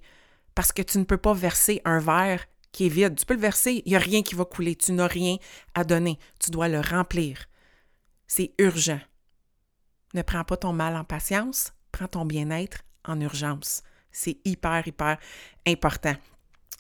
parce 0.54 0.72
que 0.72 0.82
tu 0.82 1.00
ne 1.00 1.04
peux 1.04 1.18
pas 1.18 1.34
verser 1.34 1.82
un 1.86 2.00
verre 2.00 2.46
qui 2.72 2.86
est 2.86 2.90
vide. 2.90 3.16
Tu 3.16 3.26
peux 3.26 3.34
le 3.34 3.40
verser, 3.40 3.82
il 3.86 3.90
n'y 3.90 3.96
a 3.96 4.00
rien 4.00 4.22
qui 4.22 4.36
va 4.36 4.46
couler. 4.46 4.76
Tu 4.76 4.92
n'as 4.92 5.08
rien 5.08 5.38
à 5.74 5.84
donner. 5.84 6.20
Tu 6.40 6.52
dois 6.52 6.68
le 6.68 6.82
remplir. 6.82 7.46
C'est 8.28 8.52
urgent. 8.60 9.00
Ne 10.14 10.22
prends 10.22 10.44
pas 10.44 10.58
ton 10.58 10.74
mal 10.74 10.96
en 10.96 11.04
patience, 11.04 11.74
prends 11.92 12.08
ton 12.08 12.26
bien-être 12.26 12.82
en 13.06 13.20
urgence. 13.22 13.84
C'est 14.12 14.38
hyper, 14.46 14.88
hyper 14.88 15.18
important. 15.66 16.16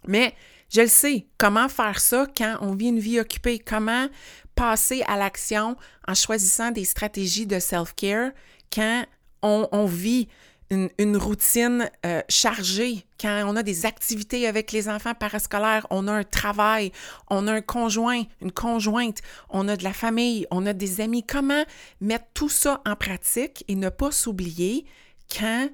Mais 0.07 0.35
je 0.69 0.81
le 0.81 0.87
sais, 0.87 1.27
comment 1.37 1.69
faire 1.69 1.99
ça 1.99 2.27
quand 2.35 2.57
on 2.61 2.75
vit 2.75 2.87
une 2.87 2.99
vie 2.99 3.19
occupée? 3.19 3.59
Comment 3.59 4.07
passer 4.55 5.03
à 5.07 5.17
l'action 5.17 5.77
en 6.07 6.13
choisissant 6.13 6.71
des 6.71 6.83
stratégies 6.83 7.47
de 7.47 7.59
self-care 7.59 8.31
quand 8.73 9.05
on, 9.43 9.85
vit 9.85 10.27
une, 10.69 11.15
routine 11.15 11.89
euh, 12.05 12.21
chargée, 12.27 13.05
quand 13.21 13.45
on 13.47 13.55
a 13.55 13.63
des 13.63 13.85
activités 13.85 14.45
avec 14.45 14.73
les 14.73 14.89
enfants 14.89 15.13
parascolaires, 15.13 15.87
on 15.89 16.07
a 16.07 16.11
un 16.11 16.23
travail, 16.23 16.91
on 17.29 17.47
a 17.47 17.53
un 17.53 17.61
conjoint, 17.61 18.23
une 18.41 18.51
conjointe, 18.51 19.19
on 19.49 19.69
a 19.69 19.77
de 19.77 19.85
la 19.85 19.93
famille, 19.93 20.45
on 20.51 20.65
a 20.65 20.73
des 20.73 20.99
amis. 20.99 21.23
Comment 21.23 21.63
mettre 22.01 22.25
tout 22.33 22.49
ça 22.49 22.81
en 22.85 22.95
pratique 22.95 23.63
et 23.69 23.75
ne 23.75 23.89
pas 23.89 24.11
s'oublier 24.11 24.85
quand 25.31 25.69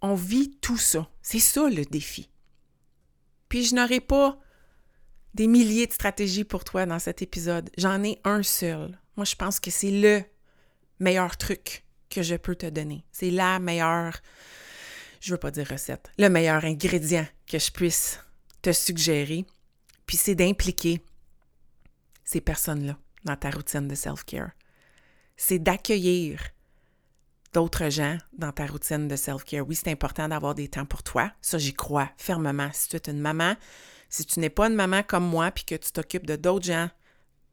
on 0.00 0.14
vit 0.14 0.56
tout 0.62 0.78
ça? 0.78 1.06
C'est 1.20 1.38
ça 1.38 1.68
le 1.68 1.84
défi. 1.84 2.30
Puis 3.56 3.64
je 3.64 3.74
n'aurai 3.74 4.00
pas 4.00 4.38
des 5.32 5.46
milliers 5.46 5.86
de 5.86 5.92
stratégies 5.94 6.44
pour 6.44 6.62
toi 6.62 6.84
dans 6.84 6.98
cet 6.98 7.22
épisode. 7.22 7.70
J'en 7.78 8.04
ai 8.04 8.20
un 8.22 8.42
seul. 8.42 9.00
Moi, 9.16 9.24
je 9.24 9.34
pense 9.34 9.60
que 9.60 9.70
c'est 9.70 9.90
le 9.90 10.22
meilleur 11.00 11.38
truc 11.38 11.86
que 12.10 12.20
je 12.20 12.34
peux 12.34 12.54
te 12.54 12.66
donner. 12.66 13.06
C'est 13.12 13.30
la 13.30 13.58
meilleure, 13.58 14.20
je 15.22 15.32
veux 15.32 15.38
pas 15.38 15.50
dire 15.50 15.66
recette, 15.70 16.10
le 16.18 16.28
meilleur 16.28 16.66
ingrédient 16.66 17.26
que 17.46 17.58
je 17.58 17.70
puisse 17.70 18.20
te 18.60 18.72
suggérer. 18.72 19.46
Puis 20.04 20.18
c'est 20.18 20.34
d'impliquer 20.34 21.00
ces 22.24 22.42
personnes-là 22.42 22.98
dans 23.24 23.36
ta 23.36 23.48
routine 23.48 23.88
de 23.88 23.94
self-care. 23.94 24.50
C'est 25.38 25.60
d'accueillir 25.60 26.42
d'autres 27.56 27.88
gens 27.88 28.18
dans 28.36 28.52
ta 28.52 28.66
routine 28.66 29.08
de 29.08 29.16
self-care. 29.16 29.66
Oui, 29.66 29.74
c'est 29.74 29.90
important 29.90 30.28
d'avoir 30.28 30.54
des 30.54 30.68
temps 30.68 30.84
pour 30.84 31.02
toi. 31.02 31.32
Ça, 31.40 31.56
j'y 31.56 31.72
crois 31.72 32.10
fermement. 32.18 32.68
Si 32.74 32.90
tu 32.90 32.96
es 32.96 33.10
une 33.10 33.18
maman, 33.18 33.56
si 34.10 34.26
tu 34.26 34.40
n'es 34.40 34.50
pas 34.50 34.66
une 34.66 34.74
maman 34.74 35.02
comme 35.02 35.26
moi, 35.26 35.50
puis 35.50 35.64
que 35.64 35.74
tu 35.74 35.90
t'occupes 35.90 36.26
de 36.26 36.36
d'autres 36.36 36.66
gens 36.66 36.90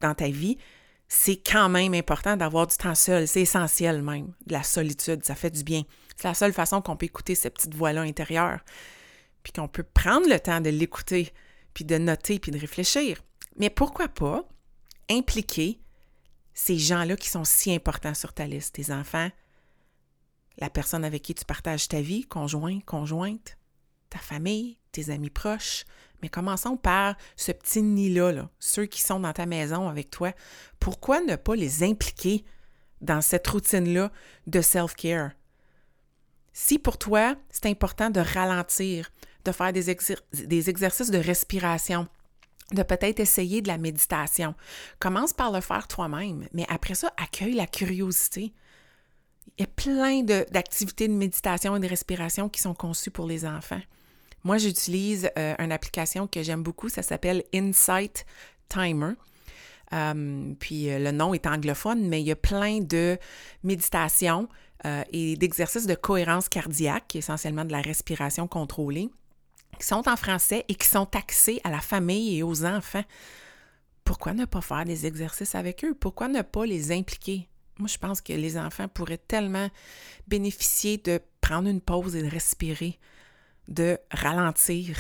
dans 0.01 0.13
ta 0.13 0.27
vie, 0.27 0.57
c'est 1.07 1.37
quand 1.37 1.69
même 1.69 1.93
important 1.93 2.35
d'avoir 2.35 2.67
du 2.67 2.75
temps 2.75 2.95
seul. 2.95 3.29
C'est 3.29 3.43
essentiel 3.43 4.01
même, 4.01 4.33
de 4.45 4.51
la 4.51 4.63
solitude. 4.63 5.23
Ça 5.23 5.35
fait 5.35 5.51
du 5.51 5.63
bien. 5.63 5.83
C'est 6.17 6.27
la 6.27 6.33
seule 6.33 6.51
façon 6.51 6.81
qu'on 6.81 6.97
peut 6.97 7.05
écouter 7.05 7.33
cette 7.33 7.53
petite 7.53 7.73
voix-là 7.73 8.01
intérieure. 8.01 8.59
Puis 9.41 9.53
qu'on 9.53 9.69
peut 9.69 9.83
prendre 9.83 10.27
le 10.27 10.37
temps 10.37 10.59
de 10.59 10.69
l'écouter, 10.69 11.31
puis 11.73 11.85
de 11.85 11.97
noter, 11.97 12.39
puis 12.39 12.51
de 12.51 12.59
réfléchir. 12.59 13.21
Mais 13.57 13.69
pourquoi 13.69 14.09
pas 14.09 14.43
impliquer 15.09 15.79
ces 16.53 16.77
gens-là 16.77 17.15
qui 17.15 17.29
sont 17.29 17.45
si 17.45 17.73
importants 17.73 18.13
sur 18.13 18.33
ta 18.33 18.45
liste, 18.47 18.75
tes 18.75 18.91
enfants, 18.91 19.29
la 20.57 20.69
personne 20.69 21.05
avec 21.05 21.21
qui 21.21 21.35
tu 21.35 21.45
partages 21.45 21.87
ta 21.87 22.01
vie, 22.01 22.25
conjoint, 22.25 22.79
conjointe, 22.81 23.57
ta 24.09 24.19
famille, 24.19 24.77
tes 24.91 25.09
amis 25.09 25.29
proches, 25.29 25.85
mais 26.21 26.29
commençons 26.29 26.77
par 26.77 27.15
ce 27.35 27.51
petit 27.51 27.81
nid-là, 27.81 28.49
ceux 28.59 28.85
qui 28.85 29.01
sont 29.01 29.19
dans 29.19 29.33
ta 29.33 29.45
maison 29.45 29.89
avec 29.89 30.09
toi. 30.09 30.31
Pourquoi 30.79 31.21
ne 31.21 31.35
pas 31.35 31.55
les 31.55 31.83
impliquer 31.83 32.45
dans 33.01 33.21
cette 33.21 33.47
routine-là 33.47 34.11
de 34.47 34.61
self-care? 34.61 35.31
Si 36.53 36.77
pour 36.77 36.97
toi, 36.97 37.35
c'est 37.49 37.65
important 37.65 38.11
de 38.11 38.19
ralentir, 38.19 39.11
de 39.43 39.51
faire 39.51 39.73
des, 39.73 39.89
exercices 39.89 41.09
de 41.09 41.17
respiration, 41.17 42.07
de 42.71 42.83
peut-être 42.83 43.19
essayer 43.19 43.61
de 43.61 43.67
la 43.67 43.77
méditation, 43.77 44.55
commence 44.99 45.33
par 45.33 45.51
le 45.51 45.61
faire 45.61 45.87
toi-même, 45.87 46.47
mais 46.53 46.65
après 46.69 46.93
ça, 46.93 47.11
accueille 47.17 47.55
la 47.55 47.67
curiosité. 47.67 48.53
Il 49.57 49.61
y 49.61 49.63
a 49.65 49.67
plein 49.67 50.23
d'activités 50.23 51.07
de 51.07 51.13
méditation 51.13 51.75
et 51.75 51.79
de 51.79 51.87
respiration 51.87 52.49
qui 52.49 52.59
sont 52.59 52.73
conçues 52.73 53.11
pour 53.11 53.27
les 53.27 53.45
enfants. 53.45 53.81
Moi, 54.43 54.57
j'utilise 54.57 55.29
euh, 55.37 55.55
une 55.59 55.71
application 55.71 56.27
que 56.27 56.41
j'aime 56.41 56.63
beaucoup, 56.63 56.89
ça 56.89 57.03
s'appelle 57.03 57.43
Insight 57.53 58.25
Timer. 58.67 59.13
Euh, 59.93 60.53
puis 60.59 60.89
euh, 60.89 60.97
le 60.97 61.11
nom 61.11 61.33
est 61.33 61.45
anglophone, 61.45 62.07
mais 62.07 62.21
il 62.21 62.27
y 62.27 62.31
a 62.31 62.35
plein 62.35 62.79
de 62.79 63.17
méditations 63.63 64.47
et 65.13 65.37
d'exercices 65.37 65.87
de 65.87 65.95
cohérence 65.95 66.49
cardiaque, 66.49 67.15
essentiellement 67.15 67.63
de 67.63 67.71
la 67.71 67.79
respiration 67.79 68.49
contrôlée, 68.49 69.09
qui 69.79 69.87
sont 69.87 70.09
en 70.09 70.17
français 70.17 70.65
et 70.67 70.75
qui 70.75 70.89
sont 70.89 71.07
axés 71.15 71.61
à 71.63 71.69
la 71.69 71.79
famille 71.79 72.37
et 72.37 72.43
aux 72.43 72.65
enfants. 72.65 73.05
Pourquoi 74.03 74.33
ne 74.33 74.43
pas 74.43 74.59
faire 74.59 74.83
des 74.83 75.05
exercices 75.05 75.55
avec 75.55 75.85
eux? 75.85 75.93
Pourquoi 75.93 76.27
ne 76.27 76.41
pas 76.41 76.65
les 76.65 76.91
impliquer? 76.91 77.47
Moi, 77.79 77.87
je 77.87 77.97
pense 77.97 78.21
que 78.21 78.33
les 78.33 78.57
enfants 78.57 78.87
pourraient 78.87 79.17
tellement 79.17 79.69
bénéficier 80.27 80.97
de 80.97 81.19
prendre 81.41 81.67
une 81.67 81.81
pause 81.81 82.15
et 82.15 82.21
de 82.23 82.29
respirer, 82.29 82.99
de 83.67 83.97
ralentir. 84.11 84.97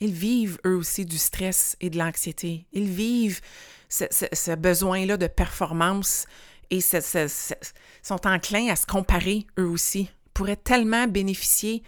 Ils 0.00 0.12
vivent 0.12 0.58
eux 0.64 0.76
aussi 0.76 1.04
du 1.04 1.18
stress 1.18 1.76
et 1.80 1.90
de 1.90 1.98
l'anxiété. 1.98 2.66
Ils 2.72 2.88
vivent 2.88 3.40
ce, 3.88 4.54
besoin-là 4.54 5.16
de 5.16 5.26
performance 5.26 6.26
et 6.70 6.80
sont 6.80 8.26
enclins 8.26 8.68
à 8.68 8.76
se 8.76 8.86
comparer 8.86 9.46
eux 9.58 9.68
aussi. 9.68 10.10
Ils 10.26 10.30
pourraient 10.34 10.56
tellement 10.56 11.06
bénéficier 11.06 11.82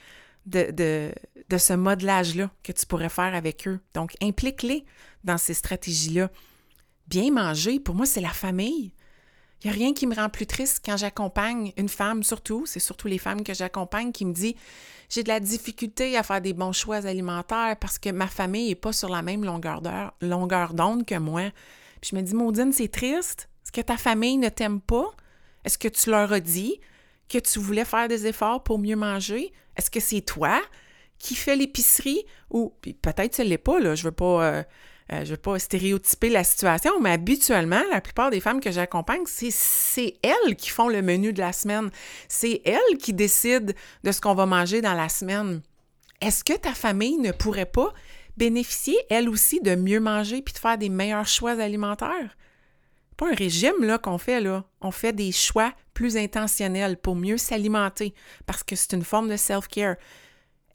de, 0.47 1.13
ce 1.57 1.73
modelage-là 1.73 2.51
que 2.63 2.73
tu 2.73 2.87
pourrais 2.87 3.09
faire 3.09 3.35
avec 3.35 3.69
eux. 3.69 3.81
Donc, 3.95 4.15
implique-les 4.23 4.85
dans 5.25 5.39
ces 5.39 5.55
stratégies-là. 5.55 6.31
Bien 7.07 7.31
manger, 7.31 7.81
pour 7.81 7.95
moi, 7.95 8.07
c'est 8.07 8.21
la 8.21 8.31
famille. 8.31 8.93
Il 9.63 9.71
n'y 9.71 9.77
a 9.77 9.79
rien 9.79 9.93
qui 9.93 10.07
me 10.07 10.15
rend 10.15 10.31
plus 10.31 10.47
triste 10.47 10.83
quand 10.85 10.97
j'accompagne 10.97 11.73
une 11.77 11.89
femme, 11.89 12.23
surtout, 12.23 12.65
c'est 12.65 12.81
surtout 12.81 13.09
les 13.09 13.19
femmes 13.19 13.43
que 13.43 13.53
j'accompagne, 13.53 14.11
qui 14.11 14.25
me 14.25 14.33
dit 14.33 14.57
j'ai 15.11 15.25
de 15.25 15.29
la 15.29 15.41
difficulté 15.41 16.17
à 16.17 16.23
faire 16.23 16.41
des 16.41 16.53
bons 16.53 16.73
choix 16.73 17.05
alimentaires 17.05 17.77
parce 17.79 17.99
que 17.99 18.11
ma 18.11 18.29
famille 18.29 18.69
n'est 18.69 18.75
pas 18.77 18.93
sur 18.93 19.09
la 19.09 19.23
même 19.23 19.45
longueur 19.45 19.83
longueur 20.21 20.73
d'onde 20.73 21.05
que 21.05 21.17
moi. 21.17 21.51
Puis 22.01 22.11
je 22.13 22.17
me 22.17 22.23
dis, 22.23 22.35
Maudine, 22.35 22.73
c'est 22.73 22.89
triste. 22.89 23.49
Est-ce 23.65 23.73
que 23.73 23.81
ta 23.81 23.97
famille 23.97 24.39
ne 24.39 24.49
t'aime 24.49 24.81
pas? 24.81 25.11
Est-ce 25.65 25.77
que 25.77 25.89
tu 25.89 26.11
leur 26.11 26.33
as 26.33 26.41
dit 26.41 26.81
que 27.29 27.39
tu 27.39 27.59
voulais 27.59 27.85
faire 27.85 28.09
des 28.09 28.27
efforts 28.27 28.63
pour 28.63 28.79
mieux 28.79 28.97
manger? 28.97 29.53
Est-ce 29.77 29.91
que 29.91 30.01
c'est 30.01 30.23
toi 30.23 30.61
qui 31.19 31.35
fais 31.35 31.57
l'épicerie? 31.57 32.25
Ou 32.51 32.73
peut-être 33.03 33.35
ce 33.35 33.43
n'est 33.43 33.59
pas, 33.59 33.81
là. 33.81 33.95
Je 33.95 34.05
veux 34.05 34.13
pas. 34.13 34.45
Euh, 34.45 34.63
euh, 35.13 35.19
je 35.19 35.31
ne 35.31 35.31
veux 35.31 35.37
pas 35.37 35.59
stéréotyper 35.59 36.29
la 36.29 36.45
situation, 36.45 37.01
mais 37.01 37.11
habituellement, 37.11 37.83
la 37.91 38.01
plupart 38.01 38.31
des 38.31 38.41
femmes 38.41 38.61
que 38.61 38.71
j'accompagne, 38.71 39.25
c'est 39.27 40.15
elles 40.23 40.55
qui 40.57 40.71
font 40.71 40.89
le 40.89 41.03
menu 41.03 41.33
de 41.33 41.41
la 41.41 41.53
semaine. 41.53 41.91
C'est 42.29 42.63
elles 42.65 42.99
qui 42.99 43.13
décident 43.13 43.73
de 44.05 44.13
ce 44.13 44.21
qu'on 44.21 44.35
va 44.35 44.47
manger 44.47 44.81
dans 44.81 44.95
la 44.95 45.09
semaine. 45.09 45.63
Est-ce 46.21 46.45
que 46.45 46.57
ta 46.57 46.75
famille 46.75 47.17
ne 47.17 47.33
pourrait 47.33 47.67
pas 47.67 47.93
bénéficier, 48.37 48.97
elle 49.09 49.29
aussi, 49.29 49.61
de 49.61 49.75
mieux 49.75 50.01
manger 50.01 50.43
puis 50.43 50.55
de 50.55 50.59
faire 50.59 50.79
des 50.79 50.89
meilleurs 50.89 51.27
choix 51.27 51.53
alimentaires? 51.53 52.37
Pas 53.17 53.31
un 53.31 53.35
régime 53.35 53.83
là 53.83 53.99
qu'on 53.99 54.17
fait 54.17 54.41
là, 54.41 54.65
on 54.81 54.93
fait 54.93 55.13
des 55.13 55.33
choix 55.33 55.73
plus 55.93 56.17
intentionnels 56.17 56.97
pour 56.97 57.17
mieux 57.17 57.37
s'alimenter 57.37 58.15
parce 58.47 58.63
que 58.63 58.77
c'est 58.77 58.93
une 58.93 59.05
forme 59.05 59.29
de 59.29 59.37
self-care. 59.37 59.97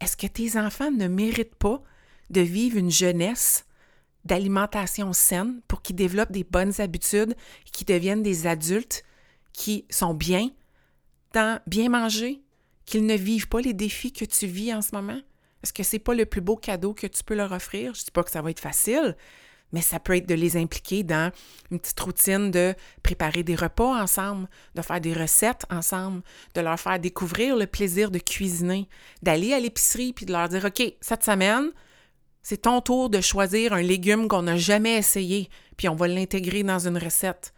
Est-ce 0.01 0.17
que 0.17 0.27
tes 0.27 0.59
enfants 0.59 0.91
ne 0.91 1.07
méritent 1.07 1.55
pas 1.55 1.81
de 2.29 2.41
vivre 2.41 2.77
une 2.77 2.91
jeunesse 2.91 3.64
d'alimentation 4.25 5.13
saine 5.13 5.61
pour 5.67 5.81
qu'ils 5.81 5.95
développent 5.95 6.31
des 6.31 6.43
bonnes 6.43 6.73
habitudes 6.79 7.35
et 7.65 7.69
qu'ils 7.69 7.87
deviennent 7.87 8.23
des 8.23 8.47
adultes 8.47 9.03
qui 9.53 9.85
sont 9.89 10.13
bien 10.13 10.49
dans 11.33 11.59
bien 11.67 11.89
manger, 11.89 12.41
qu'ils 12.85 13.05
ne 13.05 13.15
vivent 13.15 13.47
pas 13.47 13.61
les 13.61 13.73
défis 13.73 14.11
que 14.11 14.25
tu 14.25 14.47
vis 14.47 14.73
en 14.73 14.81
ce 14.81 14.93
moment? 14.93 15.19
Est-ce 15.63 15.73
que 15.73 15.83
c'est 15.83 15.99
pas 15.99 16.13
le 16.13 16.25
plus 16.25 16.41
beau 16.41 16.55
cadeau 16.55 16.93
que 16.93 17.07
tu 17.07 17.23
peux 17.23 17.35
leur 17.35 17.51
offrir? 17.51 17.93
Je 17.93 18.03
dis 18.03 18.11
pas 18.11 18.23
que 18.23 18.31
ça 18.31 18.41
va 18.41 18.51
être 18.51 18.59
facile, 18.59 19.15
mais 19.71 19.81
ça 19.81 19.99
peut 19.99 20.15
être 20.15 20.27
de 20.27 20.35
les 20.35 20.57
impliquer 20.57 21.03
dans 21.03 21.31
une 21.71 21.79
petite 21.79 21.99
routine 21.99 22.51
de 22.51 22.75
préparer 23.03 23.43
des 23.43 23.55
repas 23.55 24.01
ensemble, 24.01 24.47
de 24.75 24.81
faire 24.81 25.01
des 25.01 25.13
recettes 25.13 25.65
ensemble, 25.69 26.21
de 26.53 26.61
leur 26.61 26.79
faire 26.79 26.99
découvrir 26.99 27.55
le 27.55 27.67
plaisir 27.67 28.11
de 28.11 28.19
cuisiner, 28.19 28.87
d'aller 29.23 29.53
à 29.53 29.59
l'épicerie 29.59 30.13
puis 30.13 30.25
de 30.25 30.31
leur 30.31 30.49
dire 30.49 30.65
OK, 30.65 30.81
cette 31.01 31.23
semaine, 31.23 31.71
c'est 32.47 32.61
ton 32.61 32.79
tour 32.79 33.09
de 33.09 33.21
choisir 33.21 33.73
un 33.73 33.81
légume 33.81 34.27
qu'on 34.27 34.43
n'a 34.43 34.55
jamais 34.55 34.97
essayé, 34.97 35.49
puis 35.77 35.89
on 35.89 35.95
va 35.95 36.07
l'intégrer 36.07 36.61
dans 36.61 36.87
une 36.87 36.99
recette. 36.99 37.55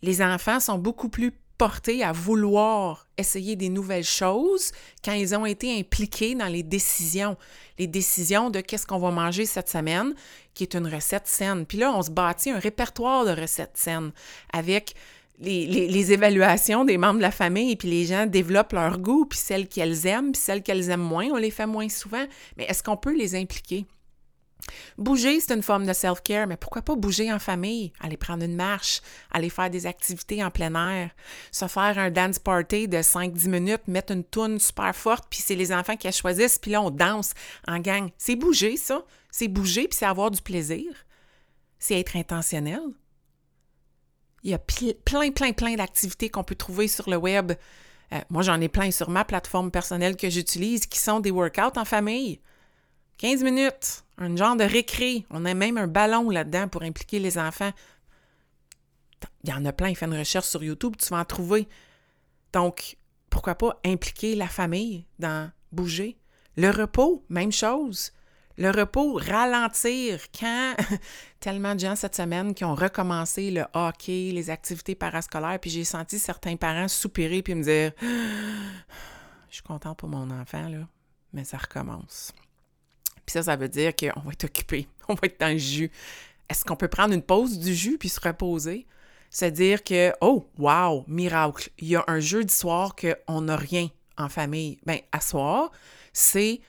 Les 0.00 0.22
enfants 0.22 0.60
sont 0.60 0.78
beaucoup 0.78 1.10
plus 1.10 1.30
portés 1.58 2.02
à 2.02 2.10
vouloir 2.10 3.06
essayer 3.18 3.54
des 3.54 3.68
nouvelles 3.68 4.02
choses 4.02 4.72
quand 5.04 5.12
ils 5.12 5.34
ont 5.34 5.44
été 5.44 5.78
impliqués 5.78 6.34
dans 6.34 6.46
les 6.46 6.62
décisions. 6.62 7.36
Les 7.78 7.86
décisions 7.86 8.48
de 8.48 8.62
qu'est-ce 8.62 8.86
qu'on 8.86 8.98
va 8.98 9.10
manger 9.10 9.44
cette 9.44 9.68
semaine, 9.68 10.14
qui 10.54 10.62
est 10.62 10.74
une 10.74 10.86
recette 10.86 11.28
saine. 11.28 11.66
Puis 11.66 11.76
là, 11.76 11.92
on 11.94 12.00
se 12.00 12.10
bâtit 12.10 12.48
un 12.48 12.58
répertoire 12.58 13.26
de 13.26 13.38
recettes 13.38 13.76
saines 13.76 14.12
avec 14.54 14.94
les, 15.42 16.12
évaluations 16.12 16.84
des 16.84 16.98
membres 16.98 17.18
de 17.18 17.22
la 17.22 17.30
famille, 17.30 17.76
puis 17.76 17.88
les 17.88 18.06
gens 18.06 18.26
développent 18.26 18.72
leur 18.72 18.98
goût, 18.98 19.26
puis 19.26 19.38
celles 19.38 19.68
qu'elles 19.68 20.06
aiment, 20.06 20.32
puis 20.32 20.40
celles 20.40 20.62
qu'elles 20.62 20.90
aiment 20.90 21.00
moins, 21.00 21.28
on 21.32 21.36
les 21.36 21.50
fait 21.50 21.66
moins 21.66 21.88
souvent. 21.88 22.24
Mais 22.56 22.64
est-ce 22.64 22.82
qu'on 22.82 22.96
peut 22.96 23.16
les 23.16 23.34
impliquer? 23.34 23.86
Bouger, 24.96 25.40
c'est 25.40 25.54
une 25.54 25.62
forme 25.62 25.86
de 25.86 25.92
self-care, 25.92 26.46
mais 26.46 26.56
pourquoi 26.56 26.82
pas 26.82 26.94
bouger 26.94 27.32
en 27.32 27.40
famille, 27.40 27.92
aller 28.00 28.16
prendre 28.16 28.44
une 28.44 28.54
marche, 28.54 29.00
aller 29.32 29.50
faire 29.50 29.70
des 29.70 29.86
activités 29.86 30.44
en 30.44 30.50
plein 30.50 30.74
air, 30.74 31.10
se 31.50 31.66
faire 31.66 31.98
un 31.98 32.10
dance 32.10 32.38
party 32.38 32.86
de 32.86 32.98
5-10 32.98 33.48
minutes, 33.48 33.88
mettre 33.88 34.12
une 34.12 34.22
toune 34.22 34.60
super 34.60 34.94
forte, 34.94 35.24
puis 35.28 35.40
c'est 35.42 35.56
les 35.56 35.72
enfants 35.72 35.96
qui 35.96 36.10
choisissent, 36.12 36.58
puis 36.58 36.70
là, 36.70 36.80
on 36.80 36.90
danse 36.90 37.32
en 37.66 37.80
gang. 37.80 38.10
C'est 38.18 38.36
bouger, 38.36 38.76
ça. 38.76 39.04
C'est 39.32 39.48
bouger, 39.48 39.88
puis 39.88 39.98
c'est 39.98 40.06
avoir 40.06 40.30
du 40.30 40.40
plaisir. 40.40 40.86
C'est 41.80 41.98
être 41.98 42.16
intentionnel. 42.16 42.82
Il 44.42 44.50
y 44.50 44.54
a 44.54 44.58
plein, 44.58 45.30
plein, 45.30 45.52
plein 45.52 45.74
d'activités 45.76 46.28
qu'on 46.28 46.44
peut 46.44 46.56
trouver 46.56 46.88
sur 46.88 47.08
le 47.08 47.16
web 47.16 47.52
Euh, 48.12 48.20
moi, 48.28 48.42
j'en 48.42 48.60
ai 48.60 48.68
plein 48.68 48.90
sur 48.90 49.08
ma 49.08 49.24
plateforme 49.24 49.70
personnelle 49.70 50.16
que 50.16 50.28
j'utilise 50.28 50.86
qui 50.86 50.98
sont 50.98 51.20
des 51.20 51.30
workouts 51.30 51.78
en 51.78 51.84
famille. 51.84 52.40
15 53.18 53.42
minutes, 53.42 54.04
un 54.18 54.36
genre 54.36 54.56
de 54.56 54.64
récré. 54.64 55.24
On 55.30 55.44
a 55.44 55.54
même 55.54 55.78
un 55.78 55.86
ballon 55.86 56.28
là-dedans 56.28 56.68
pour 56.68 56.82
impliquer 56.82 57.18
les 57.18 57.38
enfants. 57.38 57.72
Il 59.44 59.50
y 59.50 59.52
en 59.52 59.64
a 59.64 59.72
plein, 59.72 59.94
fais 59.94 60.06
une 60.06 60.18
recherche 60.18 60.46
sur 60.46 60.62
YouTube, 60.62 60.96
tu 60.98 61.08
vas 61.08 61.20
en 61.20 61.24
trouver. 61.24 61.68
Donc, 62.52 62.96
pourquoi 63.30 63.54
pas 63.54 63.80
impliquer 63.84 64.34
la 64.34 64.48
famille 64.48 65.06
dans 65.18 65.50
bouger? 65.70 66.18
Le 66.56 66.70
repos, 66.70 67.24
même 67.28 67.52
chose. 67.52 68.12
Le 68.58 68.70
repos, 68.70 69.14
ralentir. 69.14 70.20
Quand 70.38 70.74
tellement 71.40 71.74
de 71.74 71.80
gens 71.80 71.96
cette 71.96 72.16
semaine 72.16 72.54
qui 72.54 72.64
ont 72.64 72.74
recommencé 72.74 73.50
le 73.50 73.64
hockey, 73.74 74.30
les 74.32 74.50
activités 74.50 74.94
parascolaires, 74.94 75.58
puis 75.58 75.70
j'ai 75.70 75.84
senti 75.84 76.18
certains 76.18 76.56
parents 76.56 76.88
soupirer 76.88 77.42
puis 77.42 77.54
me 77.54 77.62
dire 77.62 77.92
Je 78.00 79.56
suis 79.56 79.62
content 79.62 79.94
pour 79.94 80.08
mon 80.08 80.30
enfant, 80.30 80.68
là, 80.68 80.88
mais 81.32 81.44
ça 81.44 81.58
recommence. 81.58 82.32
Puis 83.26 83.32
ça, 83.32 83.42
ça 83.42 83.56
veut 83.56 83.68
dire 83.68 83.94
qu'on 83.94 84.20
va 84.20 84.32
être 84.32 84.44
occupé, 84.44 84.88
on 85.08 85.14
va 85.14 85.20
être 85.24 85.40
dans 85.40 85.52
le 85.52 85.58
jus. 85.58 85.90
Est-ce 86.48 86.64
qu'on 86.64 86.76
peut 86.76 86.88
prendre 86.88 87.14
une 87.14 87.22
pause 87.22 87.58
du 87.58 87.74
jus 87.74 87.98
puis 87.98 88.08
se 88.08 88.20
reposer? 88.20 88.86
C'est-à-dire 89.30 89.82
que, 89.82 90.12
oh, 90.20 90.46
wow, 90.58 91.04
miracle, 91.08 91.70
il 91.78 91.88
y 91.88 91.96
a 91.96 92.04
un 92.06 92.20
jeudi 92.20 92.54
soir 92.54 92.94
qu'on 92.94 93.40
n'a 93.40 93.56
rien 93.56 93.88
en 94.18 94.28
famille. 94.28 94.78
Bien, 94.84 94.98
à 95.10 95.20
soir, 95.20 95.70
c'est 96.12 96.60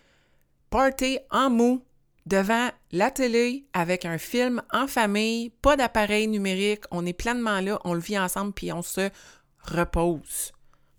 party 0.74 1.20
en 1.30 1.52
mou 1.52 1.86
devant 2.26 2.72
la 2.92 3.12
télé 3.12 3.68
avec 3.74 4.06
un 4.06 4.18
film 4.18 4.64
en 4.72 4.88
famille, 4.88 5.52
pas 5.52 5.76
d'appareil 5.78 6.28
numérique, 6.28 6.86
on 6.90 7.06
est 7.06 7.14
pleinement 7.14 7.62
là, 7.62 7.80
on 7.84 7.94
le 7.94 8.00
vit 8.00 8.18
ensemble 8.18 8.54
puis 8.54 8.74
on 8.74 8.82
se 8.82 9.12
repose. 9.60 10.52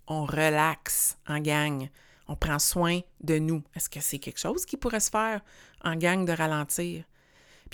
On 0.06 0.26
relaxe 0.26 1.18
en 1.26 1.40
gang. 1.40 1.88
On 2.28 2.36
prend 2.36 2.60
soin 2.60 3.00
de 3.20 3.40
nous. 3.40 3.64
Est-ce 3.74 3.90
que 3.90 3.98
c'est 3.98 4.20
quelque 4.20 4.38
chose 4.38 4.64
qui 4.64 4.76
pourrait 4.76 5.00
se 5.00 5.10
faire 5.10 5.40
en 5.82 5.96
gang 5.96 6.24
de 6.24 6.32
ralentir? 6.32 7.02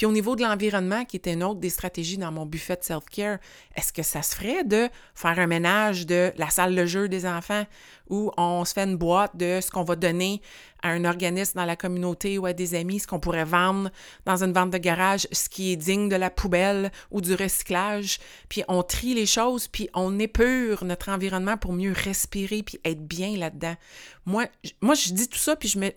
Puis 0.01 0.07
au 0.07 0.13
niveau 0.13 0.35
de 0.35 0.41
l'environnement, 0.41 1.05
qui 1.05 1.17
était 1.17 1.35
une 1.35 1.45
autre 1.45 1.61
des 1.61 1.69
stratégies 1.69 2.17
dans 2.17 2.33
mon 2.33 2.47
buffet 2.47 2.77
de 2.77 2.83
self-care, 2.83 3.37
est-ce 3.77 3.93
que 3.93 4.03
ça 4.03 4.23
se 4.23 4.35
ferait 4.35 4.65
de 4.65 4.89
faire 5.15 5.39
un 5.39 5.47
ménage 5.47 6.07
de 6.07 6.33
la 6.39 6.49
salle 6.49 6.75
de 6.75 6.87
jeu 6.87 7.07
des 7.07 7.27
enfants 7.27 7.67
où 8.09 8.33
on 8.39 8.65
se 8.65 8.73
fait 8.73 8.85
une 8.85 8.97
boîte 8.97 9.37
de 9.37 9.61
ce 9.61 9.71
qu'on 9.71 9.85
va 9.85 9.97
donner 9.97 10.41
à 10.83 10.89
un 10.89 11.05
organisme 11.05 11.59
dans 11.59 11.67
la 11.67 11.77
communauté 11.77 12.39
ou 12.39 12.47
à 12.47 12.55
des 12.55 12.75
amis, 12.75 13.01
ce 13.01 13.07
qu'on 13.07 13.21
pourrait 13.21 13.45
vendre 13.45 13.91
dans 14.25 14.43
une 14.43 14.55
vente 14.55 14.71
de 14.71 14.79
garage, 14.79 15.29
ce 15.33 15.51
qui 15.51 15.71
est 15.71 15.77
digne 15.77 16.09
de 16.09 16.17
la 16.17 16.31
poubelle 16.31 16.91
ou 17.11 17.21
du 17.21 17.35
recyclage, 17.35 18.21
puis 18.49 18.63
on 18.69 18.83
trie 18.83 19.13
les 19.13 19.27
choses, 19.27 19.69
puis 19.69 19.91
on 19.93 20.19
épure 20.19 20.83
notre 20.83 21.11
environnement 21.11 21.59
pour 21.59 21.75
mieux 21.75 21.93
respirer 21.93 22.63
puis 22.63 22.81
être 22.87 23.07
bien 23.07 23.37
là-dedans. 23.37 23.77
Moi, 24.25 24.47
moi 24.81 24.95
je 24.95 25.13
dis 25.13 25.29
tout 25.29 25.37
ça, 25.37 25.57
puis 25.57 25.69
je 25.69 25.79
me, 25.79 25.91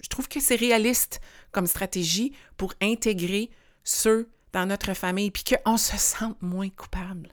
je 0.00 0.08
trouve 0.08 0.28
que 0.28 0.38
c'est 0.38 0.54
réaliste 0.54 1.20
comme 1.52 1.66
stratégie 1.66 2.32
pour 2.56 2.74
intégrer 2.80 3.50
ceux 3.84 4.28
dans 4.52 4.66
notre 4.66 4.94
famille, 4.94 5.30
puis 5.30 5.44
qu'on 5.44 5.76
se 5.76 5.96
sente 5.96 6.40
moins 6.42 6.70
coupable. 6.70 7.28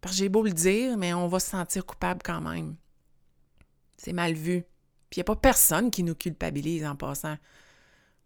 Parce 0.00 0.16
j'ai 0.16 0.28
beau 0.28 0.42
le 0.42 0.52
dire, 0.52 0.96
mais 0.96 1.12
on 1.14 1.28
va 1.28 1.38
se 1.40 1.50
sentir 1.50 1.84
coupable 1.86 2.20
quand 2.24 2.40
même. 2.40 2.76
C'est 3.96 4.12
mal 4.12 4.34
vu. 4.34 4.64
Puis 5.10 5.18
il 5.18 5.20
n'y 5.20 5.22
a 5.22 5.24
pas 5.24 5.36
personne 5.36 5.90
qui 5.90 6.02
nous 6.02 6.14
culpabilise 6.14 6.84
en 6.84 6.96
passant. 6.96 7.36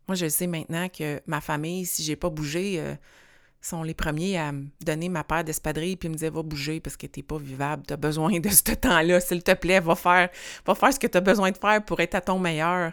Moi, 0.09 0.15
je 0.15 0.29
sais 0.29 0.47
maintenant 0.47 0.89
que 0.89 1.21
ma 1.27 1.41
famille, 1.41 1.85
si 1.85 2.03
j'ai 2.03 2.17
pas 2.17 2.31
bougé, 2.31 2.81
euh, 2.81 2.95
sont 3.61 3.83
les 3.83 3.95
premiers 3.95 4.39
à 4.39 4.53
me 4.53 4.67
donner 4.85 5.09
ma 5.09 5.25
paire 5.25 5.45
d'espadrilles 5.45 5.97
puis 5.97 6.09
me 6.09 6.15
dire 6.15 6.33
va 6.33 6.43
bouger 6.43 6.81
parce 6.81 6.97
que 6.97 7.07
t'es 7.07 7.23
pas 7.23 7.39
vivable, 7.39 7.83
tu 7.87 7.93
as 7.93 7.97
besoin 7.97 8.39
de 8.39 8.49
ce 8.49 8.63
temps-là, 8.63 9.21
s'il 9.21 9.43
te 9.43 9.53
plaît, 9.53 9.81
va 9.81 9.95
faire, 9.95 10.29
va 10.65 10.75
faire 10.75 10.93
ce 10.93 10.99
que 10.99 11.07
tu 11.07 11.19
as 11.19 11.21
besoin 11.21 11.51
de 11.51 11.59
faire 11.59 11.85
pour 11.85 12.01
être 12.01 12.15
à 12.15 12.21
ton 12.21 12.39
meilleur. 12.39 12.93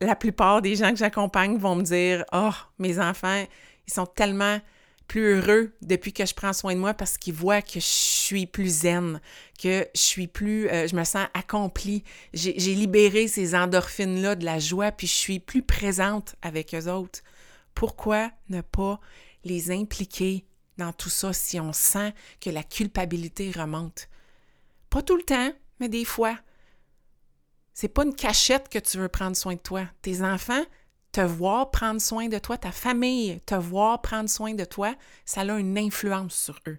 La 0.00 0.16
plupart 0.16 0.62
des 0.62 0.76
gens 0.76 0.90
que 0.90 0.98
j'accompagne 0.98 1.58
vont 1.58 1.76
me 1.76 1.82
dire 1.82 2.24
Oh, 2.32 2.52
mes 2.78 2.98
enfants, 2.98 3.44
ils 3.86 3.92
sont 3.92 4.06
tellement 4.06 4.60
plus 5.08 5.34
heureux 5.34 5.72
depuis 5.82 6.12
que 6.12 6.24
je 6.24 6.34
prends 6.34 6.52
soin 6.52 6.74
de 6.74 6.80
moi 6.80 6.94
parce 6.94 7.18
qu'ils 7.18 7.34
voient 7.34 7.60
que 7.60 7.74
je 7.74 7.80
suis 7.80 8.46
plus 8.46 8.68
zen, 8.80 9.20
que 9.60 9.86
je 9.94 10.00
suis 10.00 10.26
plus, 10.26 10.68
euh, 10.68 10.86
je 10.86 10.96
me 10.96 11.04
sens 11.04 11.26
accomplie. 11.34 12.02
J'ai 12.32 12.74
libéré 12.74 13.28
ces 13.28 13.54
endorphines-là 13.54 14.36
de 14.36 14.44
la 14.44 14.58
joie, 14.58 14.90
puis 14.90 15.06
je 15.06 15.12
suis 15.12 15.38
plus 15.38 15.62
présente 15.62 16.34
avec 16.40 16.74
eux 16.74 16.88
autres. 16.88 17.20
Pourquoi 17.74 18.30
ne 18.48 18.60
pas 18.60 19.00
les 19.44 19.70
impliquer 19.70 20.46
dans 20.78 20.92
tout 20.92 21.10
ça 21.10 21.32
si 21.32 21.60
on 21.60 21.72
sent 21.72 22.14
que 22.40 22.50
la 22.50 22.62
culpabilité 22.62 23.50
remonte? 23.50 24.08
Pas 24.88 25.02
tout 25.02 25.16
le 25.16 25.24
temps, 25.24 25.52
mais 25.78 25.88
des 25.88 26.04
fois. 26.04 26.38
C'est 27.74 27.88
pas 27.88 28.04
une 28.04 28.14
cachette 28.14 28.68
que 28.68 28.78
tu 28.78 28.98
veux 28.98 29.08
prendre 29.08 29.36
soin 29.36 29.54
de 29.54 29.60
toi. 29.60 29.86
Tes 30.02 30.22
enfants, 30.22 30.64
te 31.12 31.20
voir 31.20 31.70
prendre 31.70 32.00
soin 32.00 32.28
de 32.28 32.38
toi, 32.38 32.58
ta 32.58 32.72
famille, 32.72 33.40
te 33.40 33.54
voir 33.54 34.00
prendre 34.02 34.28
soin 34.28 34.54
de 34.54 34.64
toi, 34.64 34.94
ça 35.24 35.42
a 35.42 35.58
une 35.58 35.78
influence 35.78 36.34
sur 36.34 36.58
eux. 36.66 36.78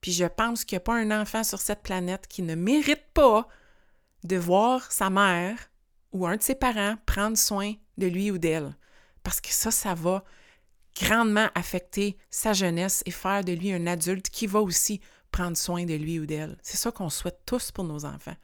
Puis 0.00 0.12
je 0.12 0.24
pense 0.24 0.64
qu'il 0.64 0.76
n'y 0.76 0.82
a 0.82 0.84
pas 0.84 0.94
un 0.94 1.20
enfant 1.20 1.42
sur 1.42 1.60
cette 1.60 1.82
planète 1.82 2.28
qui 2.28 2.42
ne 2.42 2.54
mérite 2.54 3.04
pas 3.12 3.48
de 4.24 4.36
voir 4.36 4.92
sa 4.92 5.10
mère 5.10 5.58
ou 6.12 6.26
un 6.26 6.36
de 6.36 6.42
ses 6.42 6.54
parents 6.54 6.96
prendre 7.06 7.36
soin 7.36 7.74
de 7.98 8.06
lui 8.06 8.30
ou 8.30 8.38
d'elle. 8.38 8.76
Parce 9.22 9.40
que 9.40 9.50
ça, 9.50 9.70
ça 9.70 9.94
va 9.94 10.22
grandement 11.00 11.48
affecter 11.54 12.16
sa 12.30 12.52
jeunesse 12.52 13.02
et 13.06 13.10
faire 13.10 13.44
de 13.44 13.52
lui 13.52 13.72
un 13.72 13.86
adulte 13.86 14.30
qui 14.30 14.46
va 14.46 14.60
aussi 14.60 15.00
prendre 15.30 15.56
soin 15.56 15.84
de 15.84 15.94
lui 15.94 16.18
ou 16.18 16.26
d'elle. 16.26 16.56
C'est 16.62 16.76
ça 16.76 16.90
qu'on 16.90 17.10
souhaite 17.10 17.40
tous 17.44 17.72
pour 17.72 17.84
nos 17.84 18.04
enfants. 18.04 18.36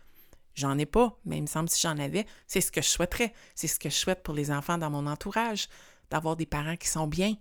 J'en 0.55 0.79
ai 0.79 0.87
pas, 0.87 1.19
mais 1.25 1.38
il 1.38 1.43
me 1.43 1.47
semble 1.47 1.69
que 1.69 1.75
si 1.75 1.81
j'en 1.81 1.99
avais, 1.99 2.27
c'est 2.47 2.61
ce 2.61 2.71
que 2.71 2.83
je 2.83 2.88
souhaiterais. 2.88 3.33
C'est 3.55 3.69
ce 3.69 3.79
que 3.79 3.88
je 3.88 3.95
souhaite 3.95 4.23
pour 4.23 4.35
les 4.35 4.51
enfants 4.51 4.79
dans 4.79 4.91
mon 4.91 5.07
entourage, 5.07 5.69
d'avoir 6.11 6.37
des 6.37 6.47
parents 6.47 6.77
qui 6.77 6.88
sont 6.88 7.07
bien, 7.07 7.37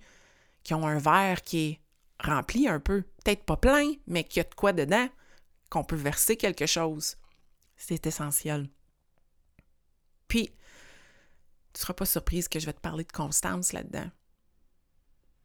qui 0.64 0.74
ont 0.74 0.88
un 0.88 1.00
verre 1.00 1.42
qui 1.42 1.58
est 1.60 1.82
rempli 2.24 2.68
un 2.68 2.80
peu, 2.80 3.02
peut-être 3.24 3.44
pas 3.44 3.58
plein, 3.58 3.94
mais 4.08 4.24
qui 4.24 4.40
a 4.40 4.44
de 4.44 4.54
quoi 4.54 4.74
dedans, 4.74 5.10
qu'on 5.70 5.84
peut 5.84 5.96
verser 5.96 6.38
quelque 6.38 6.66
chose. 6.66 7.18
C'est 7.76 8.06
essentiel. 8.06 8.70
Puis, 10.28 10.48
tu 10.48 10.54
ne 11.76 11.80
seras 11.80 11.94
pas 11.94 12.06
surprise 12.06 12.48
que 12.48 12.60
je 12.60 12.66
vais 12.66 12.74
te 12.74 12.80
parler 12.80 13.04
de 13.04 13.12
constance 13.12 13.74
là-dedans 13.74 14.10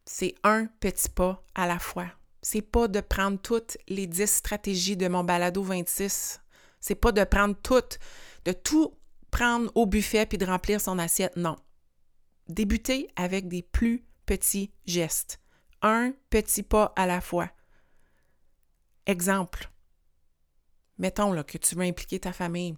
c'est 0.07 0.35
un 0.44 0.66
petit 0.81 1.11
pas 1.11 1.44
à 1.55 1.66
la 1.66 1.79
fois. 1.79 2.07
C'est 2.40 2.62
pas 2.62 2.87
de 2.88 3.00
prendre 3.00 3.38
toutes 3.40 3.76
les 3.88 4.07
10 4.07 4.26
stratégies 4.26 4.96
de 4.96 5.09
mon 5.09 5.24
balado 5.24 5.62
26. 5.62 6.40
C'est 6.80 6.94
pas 6.94 7.12
de 7.12 7.24
prendre 7.24 7.56
toutes, 7.62 7.98
de 8.44 8.52
tout 8.52 8.94
prendre 9.30 9.70
au 9.74 9.86
buffet 9.86 10.26
puis 10.26 10.38
de 10.38 10.46
remplir 10.46 10.80
son 10.80 10.98
assiette. 10.98 11.36
Non. 11.36 11.56
Débuter 12.48 13.08
avec 13.16 13.48
des 13.48 13.62
plus 13.62 14.04
petits 14.24 14.72
gestes. 14.86 15.40
Un 15.82 16.12
petit 16.30 16.62
pas 16.62 16.92
à 16.96 17.06
la 17.06 17.20
fois. 17.20 17.50
Exemple. 19.06 19.70
Mettons 20.98 21.32
là, 21.32 21.44
que 21.44 21.58
tu 21.58 21.74
veux 21.74 21.84
impliquer 21.84 22.18
ta 22.18 22.32
famille. 22.32 22.76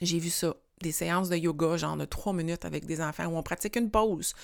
J'ai 0.00 0.18
vu 0.18 0.30
ça 0.30 0.54
des 0.80 0.92
séances 0.92 1.28
de 1.28 1.36
yoga, 1.36 1.76
genre 1.76 1.96
de 1.96 2.04
trois 2.04 2.32
minutes 2.32 2.64
avec 2.64 2.86
des 2.86 3.00
enfants 3.00 3.26
où 3.26 3.36
on 3.36 3.42
pratique 3.42 3.76
une 3.76 3.90
pause. 3.90 4.34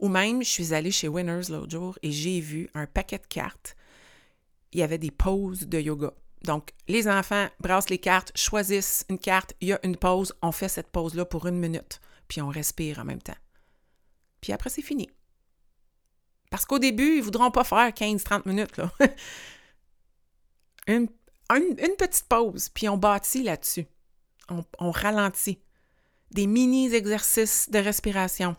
Ou 0.00 0.08
même, 0.08 0.42
je 0.42 0.48
suis 0.48 0.74
allée 0.74 0.90
chez 0.90 1.08
Winners 1.08 1.50
l'autre 1.50 1.70
jour 1.70 1.98
et 2.02 2.10
j'ai 2.10 2.40
vu 2.40 2.68
un 2.74 2.86
paquet 2.86 3.18
de 3.18 3.26
cartes. 3.26 3.76
Il 4.72 4.80
y 4.80 4.82
avait 4.82 4.98
des 4.98 5.12
pauses 5.12 5.68
de 5.68 5.78
yoga. 5.78 6.12
Donc, 6.44 6.70
les 6.88 7.08
enfants 7.08 7.48
brassent 7.58 7.90
les 7.90 7.98
cartes, 7.98 8.32
choisissent 8.36 9.06
une 9.08 9.18
carte, 9.18 9.54
il 9.60 9.68
y 9.68 9.72
a 9.72 9.80
une 9.82 9.96
pause, 9.96 10.34
on 10.42 10.52
fait 10.52 10.68
cette 10.68 10.90
pause-là 10.90 11.24
pour 11.24 11.46
une 11.46 11.58
minute, 11.58 12.00
puis 12.28 12.42
on 12.42 12.48
respire 12.48 12.98
en 12.98 13.04
même 13.04 13.22
temps. 13.22 13.36
Puis 14.40 14.52
après, 14.52 14.70
c'est 14.70 14.82
fini. 14.82 15.10
Parce 16.50 16.66
qu'au 16.66 16.78
début, 16.78 17.14
ils 17.14 17.18
ne 17.18 17.24
voudront 17.24 17.50
pas 17.50 17.64
faire 17.64 17.88
15-30 17.88 18.46
minutes. 18.46 18.76
Là. 18.76 18.92
une, 20.86 21.08
petite 21.96 22.28
pause, 22.28 22.68
puis 22.68 22.88
on 22.88 22.98
bâtit 22.98 23.42
là-dessus. 23.42 23.86
on 24.50 24.90
ralentit 24.90 25.58
des 26.30 26.46
mini-exercices 26.46 27.70
de 27.70 27.78
respiration. 27.78 28.54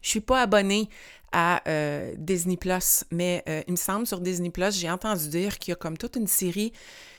Je 0.00 0.08
suis 0.08 0.20
pas 0.20 0.42
abonnée 0.42 0.88
à 1.32 1.62
euh, 1.68 2.14
Disney 2.16 2.56
Plus, 2.56 3.04
mais 3.10 3.42
euh, 3.48 3.62
il 3.66 3.72
me 3.72 3.76
semble 3.76 4.06
sur 4.06 4.20
Disney 4.20 4.50
Plus, 4.50 4.78
j'ai 4.78 4.90
entendu 4.90 5.28
dire 5.28 5.58
qu'il 5.58 5.72
y 5.72 5.74
a 5.74 5.76
comme 5.76 5.96
toute 5.96 6.16
une 6.16 6.26
série, 6.26 6.72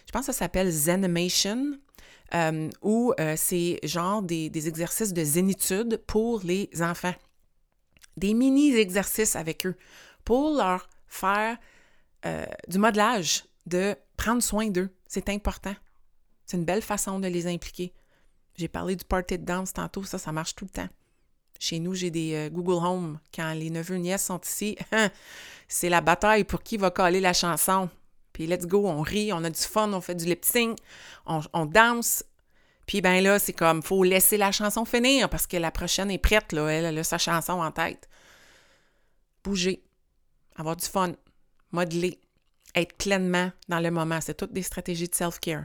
je 0.06 0.12
pense 0.12 0.28
que 0.28 0.34
ça 0.34 0.40
s'appelle 0.40 0.70
Zenimation, 0.70 1.74
euh, 2.34 2.70
où 2.82 3.14
c'est 3.36 3.80
genre 3.84 4.22
des, 4.22 4.68
exercices 4.68 5.14
de 5.14 5.24
zénitude 5.24 5.98
pour 6.08 6.42
les 6.44 6.70
enfants. 6.82 7.14
Des 8.18 8.34
mini-exercices 8.34 9.36
avec 9.36 9.66
eux 9.66 9.76
pour 10.24 10.56
leur 10.56 10.88
faire 11.08 11.58
du 12.68 12.80
modelage, 12.80 13.44
de 13.66 13.96
prendre 14.18 14.42
soin 14.42 14.70
d'eux. 14.70 14.90
C'est 15.08 15.30
important. 15.30 15.76
C'est 16.46 16.58
une 16.58 16.66
belle 16.66 16.82
façon 16.82 17.20
de 17.20 17.28
les 17.28 17.48
impliquer. 17.48 17.94
J'ai 18.56 18.68
parlé 18.68 18.96
du 18.96 19.06
party 19.06 19.38
de 19.38 19.46
danse 19.46 19.74
tantôt, 19.74 20.04
ça, 20.04 20.18
ça 20.18 20.32
marche 20.32 20.56
tout 20.56 20.66
le 20.66 20.70
temps. 20.70 20.90
Chez 21.64 21.80
nous, 21.80 21.96
j'ai 21.96 22.12
des 22.12 22.34
euh, 22.34 22.50
Google 22.50 22.86
Home. 22.86 23.20
Quand 23.34 23.54
les 23.54 23.70
neveux 23.70 23.96
nièces 23.96 24.26
sont 24.26 24.42
ici, 24.42 24.78
c'est 25.70 25.88
la 25.88 26.02
bataille 26.02 26.44
pour 26.44 26.62
qui 26.62 26.76
va 26.76 26.92
coller 26.92 27.22
la 27.22 27.32
chanson. 27.32 27.90
Puis 28.34 28.48
let's 28.48 28.68
go, 28.68 28.86
on 28.86 29.02
rit, 29.02 29.32
on 29.32 29.46
a 29.46 29.50
du 29.50 29.62
fun, 29.62 29.94
on 29.94 30.02
fait 30.02 30.16
du 30.16 30.26
lip 30.26 30.44
sync, 30.44 30.78
on, 31.26 31.66
danse. 31.66 32.26
Puis 32.86 33.00
ben 33.00 33.24
là, 33.24 33.40
c'est 33.40 33.54
comme, 33.54 33.82
faut 33.82 34.04
laisser 34.04 34.36
la 34.36 34.52
chanson 34.52 34.84
finir 34.84 35.30
parce 35.30 35.48
que 35.48 35.56
la 35.56 35.72
prochaine 35.72 36.12
est 36.12 36.18
prête. 36.18 36.52
Elle, 36.52 36.98
a 36.98 37.04
sa 37.06 37.18
chanson 37.18 37.54
en 37.54 37.72
tête. 37.72 38.10
Bouger, 39.46 39.86
avoir 40.58 40.76
du 40.76 40.86
fun, 40.86 41.14
modeler, 41.72 42.20
être 42.76 42.98
pleinement 42.98 43.54
dans 43.70 43.80
le 43.80 43.90
moment. 43.90 44.20
C'est 44.20 44.34
toutes 44.36 44.52
des 44.52 44.64
stratégies 44.64 45.08
de 45.08 45.16
self-care. 45.16 45.64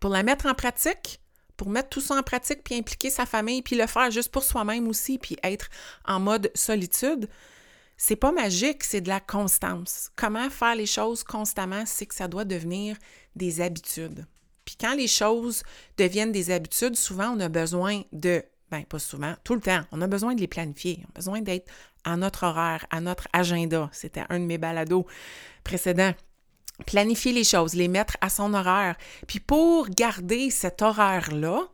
Pour 0.00 0.10
la 0.10 0.24
mettre 0.24 0.46
en 0.46 0.54
pratique, 0.54 1.20
pour 1.56 1.70
mettre 1.70 1.88
tout 1.88 2.00
ça 2.00 2.16
en 2.16 2.22
pratique, 2.22 2.62
puis 2.64 2.74
impliquer 2.74 3.10
sa 3.10 3.26
famille, 3.26 3.62
puis 3.62 3.76
le 3.76 3.86
faire 3.86 4.10
juste 4.10 4.30
pour 4.30 4.42
soi-même 4.42 4.88
aussi, 4.88 5.18
puis 5.18 5.36
être 5.42 5.68
en 6.04 6.20
mode 6.20 6.50
solitude, 6.54 7.28
c'est 7.96 8.16
pas 8.16 8.32
magique, 8.32 8.82
c'est 8.82 9.00
de 9.00 9.08
la 9.08 9.20
constance. 9.20 10.10
Comment 10.16 10.50
faire 10.50 10.74
les 10.74 10.86
choses 10.86 11.22
constamment, 11.22 11.84
c'est 11.86 12.06
que 12.06 12.14
ça 12.14 12.28
doit 12.28 12.44
devenir 12.44 12.96
des 13.36 13.60
habitudes. 13.60 14.26
Puis 14.64 14.76
quand 14.80 14.94
les 14.94 15.08
choses 15.08 15.62
deviennent 15.96 16.32
des 16.32 16.50
habitudes, 16.50 16.96
souvent 16.96 17.36
on 17.36 17.40
a 17.40 17.48
besoin 17.48 18.02
de, 18.12 18.42
ben 18.70 18.84
pas 18.84 18.98
souvent, 18.98 19.34
tout 19.44 19.54
le 19.54 19.60
temps, 19.60 19.82
on 19.92 20.00
a 20.00 20.06
besoin 20.06 20.34
de 20.34 20.40
les 20.40 20.48
planifier, 20.48 21.00
on 21.04 21.10
a 21.10 21.14
besoin 21.14 21.40
d'être 21.40 21.70
à 22.04 22.16
notre 22.16 22.44
horaire, 22.44 22.86
à 22.90 23.00
notre 23.00 23.28
agenda. 23.32 23.88
C'était 23.92 24.24
un 24.28 24.40
de 24.40 24.44
mes 24.44 24.58
balados 24.58 25.06
précédents. 25.62 26.14
Planifier 26.86 27.32
les 27.32 27.44
choses, 27.44 27.74
les 27.74 27.88
mettre 27.88 28.16
à 28.20 28.28
son 28.28 28.52
horaire. 28.52 28.96
Puis 29.28 29.40
pour 29.40 29.88
garder 29.88 30.50
cet 30.50 30.82
horaire-là, 30.82 31.68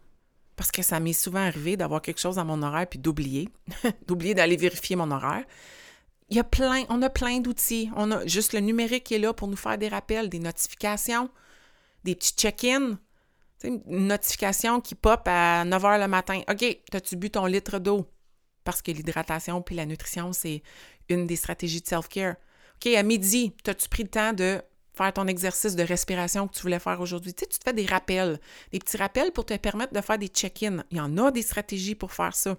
parce 0.56 0.70
que 0.70 0.82
ça 0.82 1.00
m'est 1.00 1.14
souvent 1.14 1.40
arrivé 1.40 1.78
d'avoir 1.78 2.02
quelque 2.02 2.20
chose 2.20 2.38
à 2.38 2.44
mon 2.44 2.62
horaire 2.62 2.86
puis 2.86 2.98
d'oublier, 2.98 3.48
d'oublier 4.06 4.34
d'aller 4.34 4.58
vérifier 4.58 4.94
mon 4.94 5.10
horaire. 5.10 5.44
Il 6.28 6.36
y 6.36 6.38
a 6.38 6.44
plein, 6.44 6.84
on 6.90 7.00
a 7.00 7.08
plein 7.08 7.40
d'outils. 7.40 7.90
On 7.96 8.10
a 8.12 8.26
juste 8.26 8.52
le 8.52 8.60
numérique 8.60 9.04
qui 9.04 9.14
est 9.14 9.18
là 9.18 9.32
pour 9.32 9.48
nous 9.48 9.56
faire 9.56 9.78
des 9.78 9.88
rappels, 9.88 10.28
des 10.28 10.38
notifications, 10.38 11.30
des 12.04 12.14
petits 12.14 12.34
check-ins. 12.34 12.98
Une 13.64 14.06
notification 14.06 14.82
qui 14.82 14.94
pop 14.94 15.22
à 15.26 15.64
9 15.64 15.82
h 15.82 16.00
le 16.00 16.08
matin. 16.08 16.42
OK, 16.50 16.62
as-tu 16.92 17.16
bu 17.16 17.30
ton 17.30 17.46
litre 17.46 17.78
d'eau? 17.78 18.06
Parce 18.62 18.82
que 18.82 18.90
l'hydratation 18.90 19.62
puis 19.62 19.74
la 19.74 19.86
nutrition, 19.86 20.34
c'est 20.34 20.62
une 21.08 21.26
des 21.26 21.36
stratégies 21.36 21.80
de 21.80 21.86
self-care. 21.86 22.36
OK, 22.76 22.94
à 22.94 23.02
midi, 23.02 23.54
as-tu 23.66 23.88
pris 23.88 24.02
le 24.02 24.10
temps 24.10 24.32
de 24.34 24.62
faire 25.00 25.14
ton 25.14 25.26
exercice 25.26 25.76
de 25.76 25.82
respiration 25.82 26.46
que 26.46 26.54
tu 26.54 26.60
voulais 26.60 26.78
faire 26.78 27.00
aujourd'hui. 27.00 27.32
Tu 27.32 27.40
sais, 27.40 27.46
tu 27.46 27.58
te 27.58 27.64
fais 27.64 27.72
des 27.72 27.86
rappels, 27.86 28.38
des 28.70 28.78
petits 28.78 28.98
rappels 28.98 29.32
pour 29.32 29.46
te 29.46 29.56
permettre 29.56 29.94
de 29.94 30.00
faire 30.02 30.18
des 30.18 30.28
check-ins. 30.28 30.84
Il 30.90 30.98
y 30.98 31.00
en 31.00 31.16
a 31.16 31.30
des 31.30 31.40
stratégies 31.40 31.94
pour 31.94 32.12
faire 32.12 32.34
ça. 32.34 32.58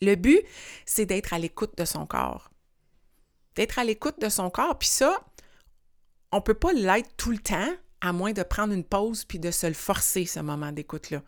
Le 0.00 0.14
but, 0.14 0.42
c'est 0.86 1.04
d'être 1.04 1.34
à 1.34 1.38
l'écoute 1.38 1.76
de 1.76 1.84
son 1.84 2.06
corps. 2.06 2.50
D'être 3.56 3.78
à 3.78 3.84
l'écoute 3.84 4.18
de 4.22 4.30
son 4.30 4.48
corps. 4.48 4.78
Puis 4.78 4.88
ça, 4.88 5.22
on 6.32 6.36
ne 6.36 6.42
peut 6.42 6.54
pas 6.54 6.72
l'être 6.72 7.10
tout 7.18 7.30
le 7.30 7.38
temps, 7.38 7.72
à 8.00 8.14
moins 8.14 8.32
de 8.32 8.42
prendre 8.42 8.72
une 8.72 8.84
pause 8.84 9.26
puis 9.26 9.38
de 9.38 9.50
se 9.50 9.66
le 9.66 9.74
forcer, 9.74 10.24
ce 10.24 10.40
moment 10.40 10.72
d'écoute-là. 10.72 11.22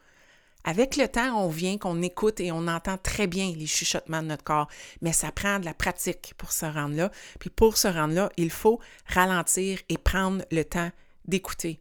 Avec 0.69 0.97
le 0.97 1.07
temps, 1.07 1.45
on 1.45 1.49
vient 1.49 1.79
qu'on 1.79 2.03
écoute 2.03 2.41
et 2.41 2.51
on 2.51 2.67
entend 2.67 2.99
très 2.99 3.29
bien 3.29 3.53
les 3.57 3.67
chuchotements 3.67 4.21
de 4.21 4.27
notre 4.27 4.43
corps, 4.43 4.67
mais 5.01 5.13
ça 5.13 5.31
prend 5.31 5.61
de 5.61 5.65
la 5.65 5.75
pratique 5.75 6.35
pour 6.37 6.51
se 6.51 6.67
rendre 6.67 6.97
là. 6.97 7.13
Puis 7.39 7.51
pour 7.51 7.79
se 7.79 7.87
rendre 7.87 8.15
là, 8.15 8.31
il 8.37 8.51
faut 8.51 8.81
ralentir 9.07 9.79
et 9.89 9.97
prendre 9.97 10.45
le 10.51 10.65
temps 10.65 10.91
d'écouter. 11.25 11.79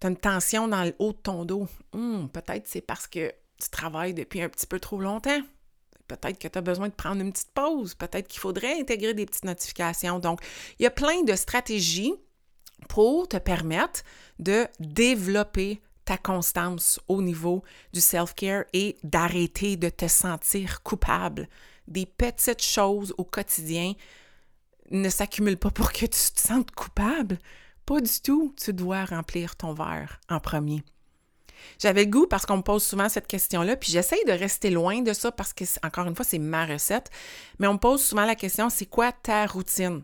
Tu 0.00 0.06
as 0.06 0.10
une 0.10 0.18
tension 0.18 0.68
dans 0.68 0.84
le 0.84 0.94
haut 0.98 1.12
de 1.12 1.18
ton 1.18 1.46
dos. 1.46 1.66
Hmm, 1.94 2.26
peut-être 2.26 2.66
c'est 2.66 2.82
parce 2.82 3.06
que 3.06 3.32
tu 3.58 3.70
travailles 3.70 4.12
depuis 4.12 4.42
un 4.42 4.50
petit 4.50 4.66
peu 4.66 4.78
trop 4.78 5.00
longtemps. 5.00 5.40
Peut-être 6.08 6.38
que 6.38 6.48
tu 6.48 6.58
as 6.58 6.62
besoin 6.62 6.88
de 6.88 6.94
prendre 6.94 7.22
une 7.22 7.32
petite 7.32 7.52
pause. 7.54 7.94
Peut-être 7.94 8.28
qu'il 8.28 8.40
faudrait 8.40 8.78
intégrer 8.78 9.14
des 9.14 9.24
petites 9.24 9.46
notifications. 9.46 10.18
Donc, 10.18 10.40
il 10.78 10.82
y 10.82 10.86
a 10.86 10.90
plein 10.90 11.22
de 11.22 11.34
stratégies 11.34 12.12
pour 12.90 13.28
te 13.28 13.38
permettre 13.38 14.02
de 14.38 14.66
développer 14.78 15.80
ta 16.04 16.16
constance 16.16 17.00
au 17.08 17.22
niveau 17.22 17.62
du 17.92 18.00
self-care 18.00 18.64
et 18.72 18.96
d'arrêter 19.02 19.76
de 19.76 19.88
te 19.88 20.08
sentir 20.08 20.82
coupable. 20.82 21.48
Des 21.88 22.06
petites 22.06 22.62
choses 22.62 23.14
au 23.18 23.24
quotidien 23.24 23.94
ne 24.90 25.08
s'accumulent 25.08 25.58
pas 25.58 25.70
pour 25.70 25.92
que 25.92 26.06
tu 26.06 26.08
te 26.08 26.40
sentes 26.40 26.70
coupable. 26.72 27.38
Pas 27.86 28.00
du 28.00 28.20
tout. 28.20 28.54
Tu 28.62 28.72
dois 28.72 29.04
remplir 29.04 29.56
ton 29.56 29.72
verre 29.72 30.20
en 30.28 30.38
premier. 30.38 30.84
J'avais 31.78 32.04
le 32.04 32.10
goût 32.10 32.26
parce 32.26 32.46
qu'on 32.46 32.58
me 32.58 32.62
pose 32.62 32.82
souvent 32.82 33.08
cette 33.08 33.26
question-là, 33.26 33.76
puis 33.76 33.92
j'essaye 33.92 34.24
de 34.24 34.32
rester 34.32 34.70
loin 34.70 35.00
de 35.00 35.12
ça 35.12 35.30
parce 35.30 35.52
que, 35.52 35.64
encore 35.84 36.06
une 36.06 36.14
fois, 36.14 36.24
c'est 36.24 36.38
ma 36.38 36.66
recette, 36.66 37.10
mais 37.58 37.66
on 37.66 37.74
me 37.74 37.78
pose 37.78 38.02
souvent 38.02 38.24
la 38.24 38.34
question 38.34 38.68
c'est 38.68 38.86
quoi 38.86 39.12
ta 39.12 39.46
routine? 39.46 40.02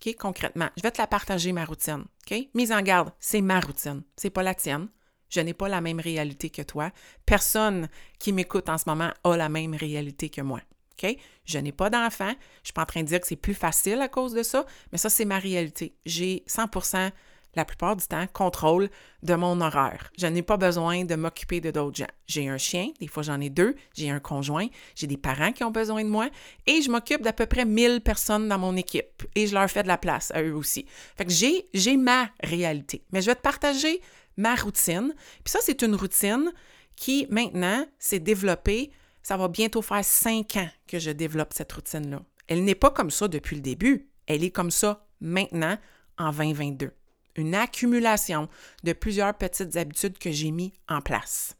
OK, 0.00 0.14
concrètement, 0.16 0.68
je 0.76 0.82
vais 0.82 0.90
te 0.90 1.00
la 1.00 1.06
partager, 1.06 1.52
ma 1.52 1.64
routine. 1.64 2.04
OK? 2.28 2.48
Mise 2.54 2.72
en 2.72 2.82
garde, 2.82 3.12
c'est 3.18 3.40
ma 3.40 3.60
routine, 3.60 4.02
c'est 4.16 4.30
pas 4.30 4.42
la 4.42 4.54
tienne. 4.54 4.88
Je 5.28 5.40
n'ai 5.40 5.54
pas 5.54 5.68
la 5.68 5.80
même 5.80 6.00
réalité 6.00 6.50
que 6.50 6.62
toi. 6.62 6.90
Personne 7.26 7.88
qui 8.18 8.32
m'écoute 8.32 8.68
en 8.68 8.78
ce 8.78 8.84
moment 8.86 9.10
a 9.24 9.36
la 9.36 9.48
même 9.48 9.74
réalité 9.74 10.28
que 10.28 10.40
moi. 10.40 10.60
OK? 10.92 11.16
Je 11.44 11.58
n'ai 11.58 11.72
pas 11.72 11.90
d'enfant. 11.90 12.28
Je 12.28 12.32
ne 12.32 12.64
suis 12.64 12.72
pas 12.72 12.82
en 12.82 12.86
train 12.86 13.02
de 13.02 13.06
dire 13.06 13.20
que 13.20 13.26
c'est 13.26 13.36
plus 13.36 13.54
facile 13.54 14.00
à 14.00 14.08
cause 14.08 14.32
de 14.32 14.42
ça, 14.42 14.66
mais 14.92 14.98
ça, 14.98 15.10
c'est 15.10 15.24
ma 15.24 15.38
réalité. 15.38 15.94
J'ai 16.04 16.44
100% 16.48 17.10
la 17.54 17.64
plupart 17.64 17.96
du 17.96 18.06
temps, 18.06 18.26
contrôle 18.32 18.88
de 19.22 19.34
mon 19.34 19.60
horaire. 19.60 20.10
Je 20.16 20.26
n'ai 20.26 20.42
pas 20.42 20.56
besoin 20.56 21.04
de 21.04 21.14
m'occuper 21.16 21.60
de 21.60 21.70
d'autres 21.70 21.96
gens. 21.96 22.06
J'ai 22.26 22.48
un 22.48 22.58
chien, 22.58 22.90
des 23.00 23.08
fois 23.08 23.22
j'en 23.22 23.40
ai 23.40 23.50
deux, 23.50 23.74
j'ai 23.94 24.10
un 24.10 24.20
conjoint, 24.20 24.66
j'ai 24.94 25.06
des 25.06 25.16
parents 25.16 25.52
qui 25.52 25.64
ont 25.64 25.70
besoin 25.70 26.04
de 26.04 26.08
moi 26.08 26.28
et 26.66 26.82
je 26.82 26.90
m'occupe 26.90 27.22
d'à 27.22 27.32
peu 27.32 27.46
près 27.46 27.64
1000 27.64 28.00
personnes 28.02 28.48
dans 28.48 28.58
mon 28.58 28.76
équipe 28.76 29.24
et 29.34 29.46
je 29.46 29.54
leur 29.54 29.68
fais 29.68 29.82
de 29.82 29.88
la 29.88 29.98
place 29.98 30.30
à 30.32 30.42
eux 30.42 30.54
aussi. 30.54 30.86
Fait 31.16 31.24
que 31.24 31.32
j'ai, 31.32 31.66
j'ai 31.74 31.96
ma 31.96 32.28
réalité. 32.42 33.02
Mais 33.12 33.22
je 33.22 33.26
vais 33.26 33.34
te 33.34 33.40
partager 33.40 34.00
ma 34.38 34.54
routine. 34.54 35.12
Puis 35.44 35.52
ça, 35.52 35.58
c'est 35.62 35.82
une 35.82 35.94
routine 35.94 36.50
qui, 36.96 37.26
maintenant, 37.28 37.84
s'est 37.98 38.20
développée. 38.20 38.90
Ça 39.22 39.36
va 39.36 39.48
bientôt 39.48 39.82
faire 39.82 40.04
cinq 40.04 40.56
ans 40.56 40.68
que 40.86 40.98
je 40.98 41.10
développe 41.10 41.52
cette 41.52 41.72
routine-là. 41.72 42.22
Elle 42.46 42.64
n'est 42.64 42.74
pas 42.74 42.90
comme 42.90 43.10
ça 43.10 43.28
depuis 43.28 43.56
le 43.56 43.62
début. 43.62 44.08
Elle 44.26 44.42
est 44.42 44.50
comme 44.50 44.70
ça 44.70 45.06
maintenant, 45.20 45.76
en 46.16 46.32
2022. 46.32 46.92
Une 47.36 47.54
accumulation 47.54 48.48
de 48.84 48.92
plusieurs 48.92 49.34
petites 49.34 49.76
habitudes 49.76 50.18
que 50.18 50.32
j'ai 50.32 50.50
mis 50.50 50.72
en 50.88 51.02
place. 51.02 51.56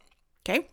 OK? 0.48 0.64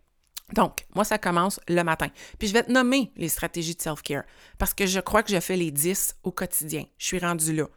Donc, 0.54 0.86
moi, 0.94 1.04
ça 1.04 1.18
commence 1.18 1.60
le 1.68 1.84
matin. 1.84 2.08
Puis 2.38 2.48
je 2.48 2.54
vais 2.54 2.63
te 2.63 2.72
nommer 2.72 3.12
les 3.15 3.30
stratégies 3.30 3.76
de 3.76 3.82
self-care 3.82 4.24
parce 4.58 4.74
que 4.74 4.86
je 4.86 5.00
crois 5.00 5.24
que 5.24 5.32
je 5.32 5.39
fais 5.39 5.58
les 5.58 5.72
10 5.72 6.18
au 6.24 6.32
quotidien. 6.32 6.86
Je 6.98 7.06
suis 7.06 7.20
rendue 7.20 7.56
là. 7.56 7.68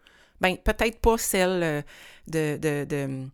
Bien, 0.40 0.56
peut-être 0.56 1.00
pas 1.00 1.18
celle 1.18 1.62
euh, 1.62 1.82
de, 2.28 2.58
de 2.84 3.26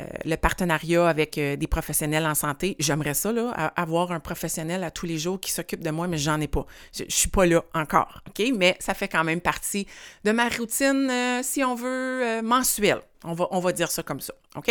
euh, 0.00 0.04
le 0.24 0.36
partenariat 0.36 1.06
avec 1.06 1.36
euh, 1.36 1.56
des 1.56 1.66
professionnels 1.66 2.24
en 2.24 2.34
santé. 2.34 2.76
J'aimerais 2.78 3.12
ça, 3.12 3.30
là, 3.30 3.50
avoir 3.76 4.12
un 4.12 4.20
professionnel 4.20 4.84
à 4.84 4.90
tous 4.90 5.04
les 5.04 5.18
jours 5.18 5.38
qui 5.38 5.50
s'occupe 5.50 5.82
de 5.82 5.90
moi, 5.90 6.08
mais 6.08 6.16
j'en 6.16 6.40
ai 6.40 6.48
pas. 6.48 6.64
Je, 6.96 7.04
suis 7.08 7.28
pas 7.28 7.44
là 7.44 7.62
encore, 7.74 8.22
OK? 8.26 8.42
Mais 8.56 8.74
ça 8.80 8.94
fait 8.94 9.08
quand 9.08 9.22
même 9.22 9.42
partie 9.42 9.86
de 10.24 10.32
ma 10.32 10.48
routine, 10.48 11.10
euh, 11.10 11.40
si 11.42 11.62
on 11.62 11.74
veut, 11.74 12.40
mensuelle. 12.42 13.02
On 13.24 13.34
va, 13.34 13.48
on 13.50 13.60
va 13.60 13.72
dire 13.72 13.90
ça 13.90 14.02
comme 14.02 14.20
ça, 14.20 14.32
OK? 14.56 14.70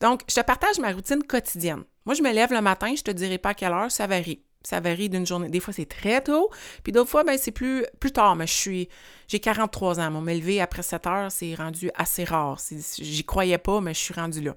Donc, 0.00 0.20
je 0.28 0.34
te 0.34 0.42
partage 0.42 0.78
ma 0.78 0.92
routine 0.92 1.22
quotidienne. 1.24 1.84
Moi, 2.04 2.14
je 2.14 2.22
me 2.22 2.32
lève 2.32 2.52
le 2.52 2.60
matin, 2.60 2.94
je 2.94 3.02
te 3.02 3.10
dirai 3.10 3.38
pas 3.38 3.50
à 3.50 3.54
quelle 3.54 3.72
heure, 3.72 3.90
ça 3.90 4.06
varie. 4.06 4.42
Ça 4.62 4.78
varie 4.80 5.08
d'une 5.08 5.26
journée. 5.26 5.48
Des 5.48 5.60
fois, 5.60 5.72
c'est 5.72 5.88
très 5.88 6.20
tôt, 6.20 6.50
puis 6.82 6.92
d'autres 6.92 7.08
fois, 7.08 7.24
ben, 7.24 7.38
c'est 7.38 7.50
plus, 7.50 7.86
plus 7.98 8.12
tard. 8.12 8.36
Mais 8.36 8.46
je 8.46 8.52
suis, 8.52 8.88
j'ai 9.26 9.40
43 9.40 10.00
ans. 10.00 10.10
Mon 10.10 10.20
m'élever 10.20 10.60
après 10.60 10.82
7 10.82 11.06
heures, 11.06 11.32
c'est 11.32 11.54
rendu 11.54 11.90
assez 11.94 12.24
rare. 12.24 12.60
J'y 12.98 13.24
croyais 13.24 13.56
pas, 13.56 13.80
mais 13.80 13.94
je 13.94 14.00
suis 14.00 14.14
rendue 14.14 14.42
là. 14.42 14.54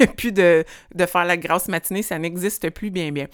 Plus 0.16 0.32
de, 0.32 0.64
de 0.94 1.06
faire 1.06 1.26
la 1.26 1.36
grasse 1.36 1.68
matinée, 1.68 2.02
ça 2.02 2.18
n'existe 2.18 2.70
plus 2.70 2.90
bien, 2.90 3.12
bien. 3.12 3.26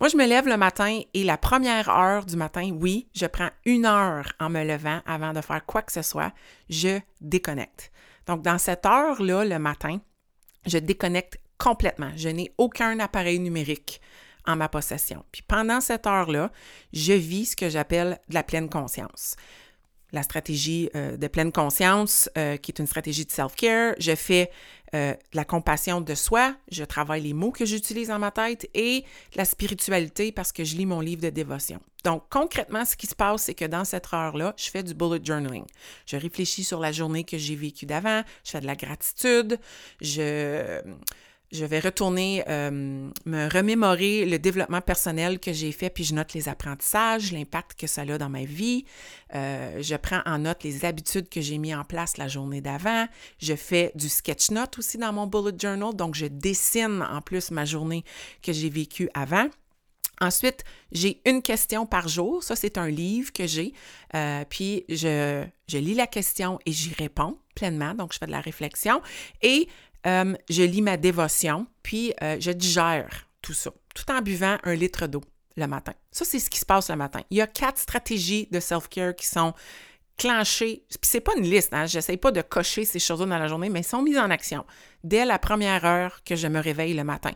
Moi, 0.00 0.08
je 0.08 0.16
me 0.16 0.26
lève 0.26 0.48
le 0.48 0.56
matin 0.56 1.00
et 1.14 1.22
la 1.22 1.38
première 1.38 1.88
heure 1.88 2.26
du 2.26 2.34
matin, 2.34 2.70
oui, 2.80 3.06
je 3.14 3.26
prends 3.26 3.50
une 3.64 3.86
heure 3.86 4.32
en 4.40 4.50
me 4.50 4.64
levant 4.64 5.00
avant 5.06 5.32
de 5.32 5.40
faire 5.40 5.64
quoi 5.64 5.82
que 5.82 5.92
ce 5.92 6.02
soit. 6.02 6.32
Je 6.68 6.98
déconnecte. 7.20 7.92
Donc, 8.26 8.42
dans 8.42 8.58
cette 8.58 8.86
heure-là, 8.86 9.44
le 9.44 9.58
matin, 9.60 10.00
je 10.66 10.78
déconnecte 10.78 11.38
complètement. 11.58 12.10
Je 12.16 12.28
n'ai 12.28 12.52
aucun 12.58 12.98
appareil 12.98 13.38
numérique 13.38 14.00
en 14.46 14.56
ma 14.56 14.68
possession. 14.68 15.24
Puis 15.32 15.42
pendant 15.42 15.80
cette 15.80 16.06
heure-là, 16.06 16.50
je 16.92 17.12
vis 17.12 17.46
ce 17.46 17.56
que 17.56 17.68
j'appelle 17.68 18.18
de 18.28 18.34
la 18.34 18.42
pleine 18.42 18.68
conscience. 18.68 19.36
La 20.12 20.22
stratégie 20.22 20.90
euh, 20.94 21.16
de 21.16 21.26
pleine 21.26 21.50
conscience, 21.50 22.30
euh, 22.38 22.56
qui 22.56 22.70
est 22.70 22.78
une 22.78 22.86
stratégie 22.86 23.24
de 23.24 23.32
self-care. 23.32 23.94
Je 23.98 24.14
fais 24.14 24.50
euh, 24.94 25.12
de 25.12 25.36
la 25.36 25.44
compassion 25.44 26.00
de 26.00 26.14
soi, 26.14 26.54
je 26.70 26.84
travaille 26.84 27.22
les 27.22 27.32
mots 27.32 27.50
que 27.50 27.64
j'utilise 27.64 28.08
dans 28.08 28.20
ma 28.20 28.30
tête 28.30 28.68
et 28.74 29.04
la 29.34 29.44
spiritualité 29.44 30.30
parce 30.30 30.52
que 30.52 30.62
je 30.62 30.76
lis 30.76 30.86
mon 30.86 31.00
livre 31.00 31.22
de 31.22 31.30
dévotion. 31.30 31.80
Donc, 32.04 32.22
concrètement, 32.30 32.84
ce 32.84 32.94
qui 32.94 33.08
se 33.08 33.14
passe, 33.14 33.44
c'est 33.44 33.54
que 33.54 33.64
dans 33.64 33.84
cette 33.84 34.12
heure-là, 34.12 34.54
je 34.56 34.70
fais 34.70 34.84
du 34.84 34.94
bullet 34.94 35.20
journaling. 35.24 35.64
Je 36.06 36.16
réfléchis 36.16 36.62
sur 36.62 36.78
la 36.78 36.92
journée 36.92 37.24
que 37.24 37.38
j'ai 37.38 37.56
vécue 37.56 37.86
d'avant, 37.86 38.22
je 38.44 38.50
fais 38.52 38.60
de 38.60 38.66
la 38.66 38.76
gratitude, 38.76 39.58
je 40.00 40.80
je 41.54 41.64
vais 41.64 41.78
retourner 41.78 42.42
euh, 42.48 43.08
me 43.24 43.48
remémorer 43.48 44.26
le 44.26 44.40
développement 44.40 44.80
personnel 44.80 45.38
que 45.38 45.52
j'ai 45.52 45.70
fait, 45.70 45.88
puis 45.88 46.02
je 46.02 46.12
note 46.12 46.34
les 46.34 46.48
apprentissages, 46.48 47.32
l'impact 47.32 47.78
que 47.78 47.86
ça 47.86 48.02
a 48.02 48.18
dans 48.18 48.28
ma 48.28 48.44
vie. 48.44 48.84
Euh, 49.36 49.80
je 49.80 49.94
prends 49.94 50.20
en 50.26 50.38
note 50.40 50.64
les 50.64 50.84
habitudes 50.84 51.28
que 51.28 51.40
j'ai 51.40 51.58
mis 51.58 51.72
en 51.72 51.84
place 51.84 52.16
la 52.16 52.26
journée 52.26 52.60
d'avant. 52.60 53.06
Je 53.38 53.54
fais 53.54 53.92
du 53.94 54.08
sketch 54.08 54.50
note 54.50 54.78
aussi 54.78 54.98
dans 54.98 55.12
mon 55.12 55.28
bullet 55.28 55.56
journal, 55.56 55.94
donc 55.94 56.16
je 56.16 56.26
dessine 56.26 57.06
en 57.08 57.20
plus 57.20 57.52
ma 57.52 57.64
journée 57.64 58.04
que 58.42 58.52
j'ai 58.52 58.68
vécue 58.68 59.08
avant. 59.14 59.48
Ensuite, 60.20 60.64
j'ai 60.90 61.20
une 61.24 61.40
question 61.42 61.86
par 61.86 62.08
jour. 62.08 62.42
Ça, 62.42 62.56
c'est 62.56 62.78
un 62.78 62.88
livre 62.88 63.32
que 63.32 63.46
j'ai. 63.46 63.74
Euh, 64.14 64.44
puis, 64.48 64.84
je, 64.88 65.44
je, 65.68 65.78
lis 65.78 65.94
la 65.94 66.06
question 66.06 66.58
et 66.66 66.72
j'y 66.72 66.94
réponds 66.94 67.38
pleinement. 67.54 67.94
Donc, 67.94 68.12
je 68.12 68.18
fais 68.18 68.26
de 68.26 68.30
la 68.30 68.40
réflexion. 68.40 69.02
Et 69.42 69.68
euh, 70.06 70.34
je 70.50 70.62
lis 70.62 70.82
ma 70.82 70.96
dévotion, 70.96 71.66
puis 71.82 72.12
euh, 72.22 72.36
je 72.40 72.50
digère 72.50 73.28
tout 73.42 73.52
ça, 73.52 73.70
tout 73.94 74.10
en 74.10 74.20
buvant 74.20 74.58
un 74.64 74.74
litre 74.74 75.06
d'eau 75.06 75.22
le 75.56 75.66
matin. 75.66 75.92
Ça, 76.10 76.24
c'est 76.24 76.38
ce 76.38 76.50
qui 76.50 76.58
se 76.58 76.66
passe 76.66 76.90
le 76.90 76.96
matin. 76.96 77.20
Il 77.30 77.36
y 77.36 77.40
a 77.40 77.46
quatre 77.46 77.78
stratégies 77.78 78.48
de 78.50 78.60
self-care 78.60 79.14
qui 79.14 79.26
sont 79.26 79.54
clenchées. 80.16 80.84
Puis 80.88 80.98
c'est 81.02 81.20
pas 81.20 81.32
une 81.36 81.44
liste, 81.44 81.74
hein? 81.74 81.86
j'essaie 81.86 82.16
pas 82.16 82.30
de 82.30 82.42
cocher 82.42 82.84
ces 82.84 82.98
choses-là 82.98 83.26
dans 83.26 83.38
la 83.38 83.48
journée, 83.48 83.68
mais 83.68 83.80
elles 83.80 83.84
sont 83.84 84.02
mises 84.02 84.18
en 84.18 84.30
action 84.30 84.64
dès 85.02 85.24
la 85.24 85.38
première 85.38 85.84
heure 85.84 86.22
que 86.24 86.36
je 86.36 86.46
me 86.46 86.60
réveille 86.60 86.94
le 86.94 87.04
matin. 87.04 87.32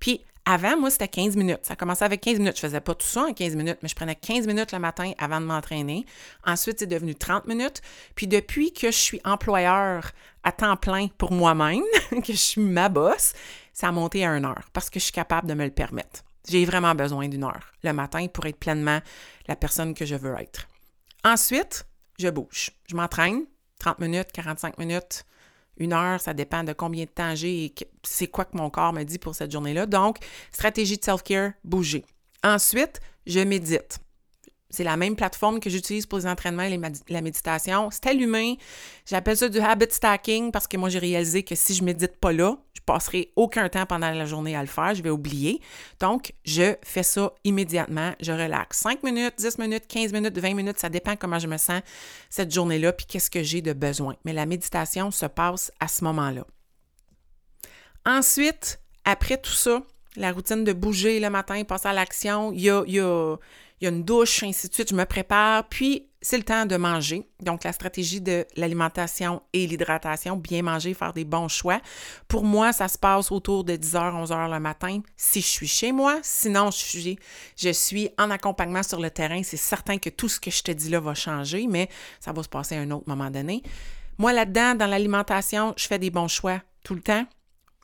Puis 0.00 0.22
avant, 0.44 0.76
moi, 0.76 0.90
c'était 0.90 1.08
15 1.08 1.36
minutes. 1.36 1.60
Ça 1.62 1.76
commençait 1.76 2.04
avec 2.04 2.20
15 2.20 2.38
minutes. 2.38 2.56
Je 2.56 2.62
faisais 2.62 2.80
pas 2.80 2.94
tout 2.94 3.06
ça 3.06 3.22
en 3.22 3.32
15 3.32 3.54
minutes, 3.54 3.78
mais 3.82 3.88
je 3.88 3.94
prenais 3.94 4.16
15 4.16 4.46
minutes 4.46 4.72
le 4.72 4.78
matin 4.78 5.12
avant 5.18 5.40
de 5.40 5.46
m'entraîner. 5.46 6.04
Ensuite, 6.44 6.80
c'est 6.80 6.86
devenu 6.86 7.14
30 7.14 7.46
minutes. 7.46 7.80
Puis 8.14 8.26
depuis 8.26 8.72
que 8.72 8.90
je 8.90 8.96
suis 8.96 9.20
employeur 9.24 10.10
à 10.42 10.52
temps 10.52 10.76
plein 10.76 11.08
pour 11.18 11.32
moi-même, 11.32 11.84
que 12.10 12.32
je 12.32 12.38
suis 12.38 12.60
ma 12.60 12.88
boss, 12.88 13.34
ça 13.72 13.88
a 13.88 13.92
monté 13.92 14.26
à 14.26 14.30
une 14.30 14.44
heure 14.44 14.68
parce 14.72 14.90
que 14.90 14.98
je 14.98 15.04
suis 15.04 15.12
capable 15.12 15.48
de 15.48 15.54
me 15.54 15.64
le 15.64 15.70
permettre. 15.70 16.24
J'ai 16.48 16.64
vraiment 16.64 16.94
besoin 16.94 17.28
d'une 17.28 17.44
heure 17.44 17.72
le 17.84 17.92
matin 17.92 18.26
pour 18.26 18.46
être 18.46 18.58
pleinement 18.58 19.00
la 19.46 19.54
personne 19.54 19.94
que 19.94 20.04
je 20.04 20.16
veux 20.16 20.34
être. 20.40 20.66
Ensuite, 21.24 21.86
je 22.18 22.28
bouge. 22.28 22.70
Je 22.88 22.96
m'entraîne 22.96 23.44
30 23.78 24.00
minutes, 24.00 24.32
45 24.32 24.78
minutes, 24.78 25.24
une 25.82 25.92
heure, 25.92 26.20
ça 26.20 26.34
dépend 26.34 26.64
de 26.64 26.72
combien 26.72 27.04
de 27.04 27.10
temps 27.10 27.34
j'ai 27.34 27.64
et 27.64 27.74
c'est 28.02 28.28
quoi 28.28 28.44
que 28.44 28.56
mon 28.56 28.70
corps 28.70 28.92
me 28.92 29.02
dit 29.02 29.18
pour 29.18 29.34
cette 29.34 29.50
journée-là. 29.50 29.86
Donc, 29.86 30.18
stratégie 30.52 30.96
de 30.96 31.04
self-care, 31.04 31.52
bouger. 31.64 32.04
Ensuite, 32.44 33.00
je 33.26 33.40
médite. 33.40 33.98
C'est 34.72 34.84
la 34.84 34.96
même 34.96 35.14
plateforme 35.16 35.60
que 35.60 35.68
j'utilise 35.68 36.06
pour 36.06 36.18
les 36.18 36.26
entraînements 36.26 36.62
et 36.62 36.80
la 37.08 37.20
méditation. 37.20 37.90
C'est 37.92 38.06
allumé. 38.06 38.58
J'appelle 39.06 39.36
ça 39.36 39.48
du 39.50 39.60
habit 39.60 39.86
stacking 39.90 40.50
parce 40.50 40.66
que 40.66 40.78
moi, 40.78 40.88
j'ai 40.88 40.98
réalisé 40.98 41.42
que 41.42 41.54
si 41.54 41.74
je 41.74 41.84
médite 41.84 42.16
pas 42.16 42.32
là, 42.32 42.56
je 42.72 42.80
passerai 42.80 43.32
aucun 43.36 43.68
temps 43.68 43.84
pendant 43.84 44.10
la 44.10 44.24
journée 44.24 44.56
à 44.56 44.62
le 44.62 44.66
faire. 44.66 44.94
Je 44.94 45.02
vais 45.02 45.10
oublier. 45.10 45.60
Donc, 46.00 46.32
je 46.46 46.74
fais 46.82 47.02
ça 47.02 47.32
immédiatement. 47.44 48.14
Je 48.20 48.32
relaxe. 48.32 48.78
5 48.78 49.02
minutes, 49.02 49.34
10 49.36 49.58
minutes, 49.58 49.86
15 49.86 50.12
minutes, 50.12 50.38
20 50.38 50.54
minutes, 50.54 50.78
ça 50.78 50.88
dépend 50.88 51.16
comment 51.16 51.38
je 51.38 51.48
me 51.48 51.58
sens 51.58 51.82
cette 52.30 52.52
journée-là 52.52 52.94
puis 52.94 53.04
qu'est-ce 53.04 53.30
que 53.30 53.42
j'ai 53.42 53.60
de 53.60 53.74
besoin. 53.74 54.16
Mais 54.24 54.32
la 54.32 54.46
méditation 54.46 55.10
se 55.10 55.26
passe 55.26 55.70
à 55.80 55.86
ce 55.86 56.02
moment-là. 56.04 56.46
Ensuite, 58.06 58.80
après 59.04 59.36
tout 59.36 59.52
ça, 59.52 59.82
la 60.16 60.32
routine 60.32 60.64
de 60.64 60.72
bouger 60.72 61.20
le 61.20 61.30
matin, 61.30 61.62
passer 61.64 61.88
à 61.88 61.92
l'action, 61.92 62.52
il 62.52 62.62
y 62.62 62.70
a 62.70 63.36
il 63.82 63.86
y 63.86 63.88
a 63.88 63.90
une 63.90 64.04
douche, 64.04 64.44
ainsi 64.44 64.68
de 64.68 64.74
suite, 64.74 64.90
je 64.90 64.94
me 64.94 65.04
prépare, 65.04 65.68
puis 65.68 66.06
c'est 66.20 66.36
le 66.36 66.44
temps 66.44 66.66
de 66.66 66.76
manger. 66.76 67.28
Donc, 67.40 67.64
la 67.64 67.72
stratégie 67.72 68.20
de 68.20 68.46
l'alimentation 68.54 69.42
et 69.52 69.66
l'hydratation, 69.66 70.36
bien 70.36 70.62
manger, 70.62 70.94
faire 70.94 71.12
des 71.12 71.24
bons 71.24 71.48
choix. 71.48 71.80
Pour 72.28 72.44
moi, 72.44 72.72
ça 72.72 72.86
se 72.86 72.96
passe 72.96 73.32
autour 73.32 73.64
de 73.64 73.72
10h, 73.72 74.24
11h 74.24 74.52
le 74.52 74.60
matin, 74.60 75.00
si 75.16 75.40
je 75.40 75.46
suis 75.48 75.66
chez 75.66 75.90
moi. 75.90 76.20
Sinon, 76.22 76.70
je 76.70 76.76
suis, 76.76 77.18
je 77.56 77.70
suis 77.70 78.08
en 78.18 78.30
accompagnement 78.30 78.84
sur 78.84 79.00
le 79.00 79.10
terrain. 79.10 79.42
C'est 79.42 79.56
certain 79.56 79.98
que 79.98 80.10
tout 80.10 80.28
ce 80.28 80.38
que 80.38 80.52
je 80.52 80.62
te 80.62 80.70
dis 80.70 80.88
là 80.88 81.00
va 81.00 81.14
changer, 81.14 81.66
mais 81.66 81.88
ça 82.20 82.32
va 82.32 82.40
se 82.44 82.48
passer 82.48 82.76
à 82.76 82.80
un 82.82 82.90
autre 82.92 83.08
moment 83.08 83.32
donné. 83.32 83.64
Moi, 84.16 84.32
là-dedans, 84.32 84.76
dans 84.76 84.86
l'alimentation, 84.86 85.74
je 85.76 85.88
fais 85.88 85.98
des 85.98 86.10
bons 86.10 86.28
choix 86.28 86.60
tout 86.84 86.94
le 86.94 87.02
temps 87.02 87.26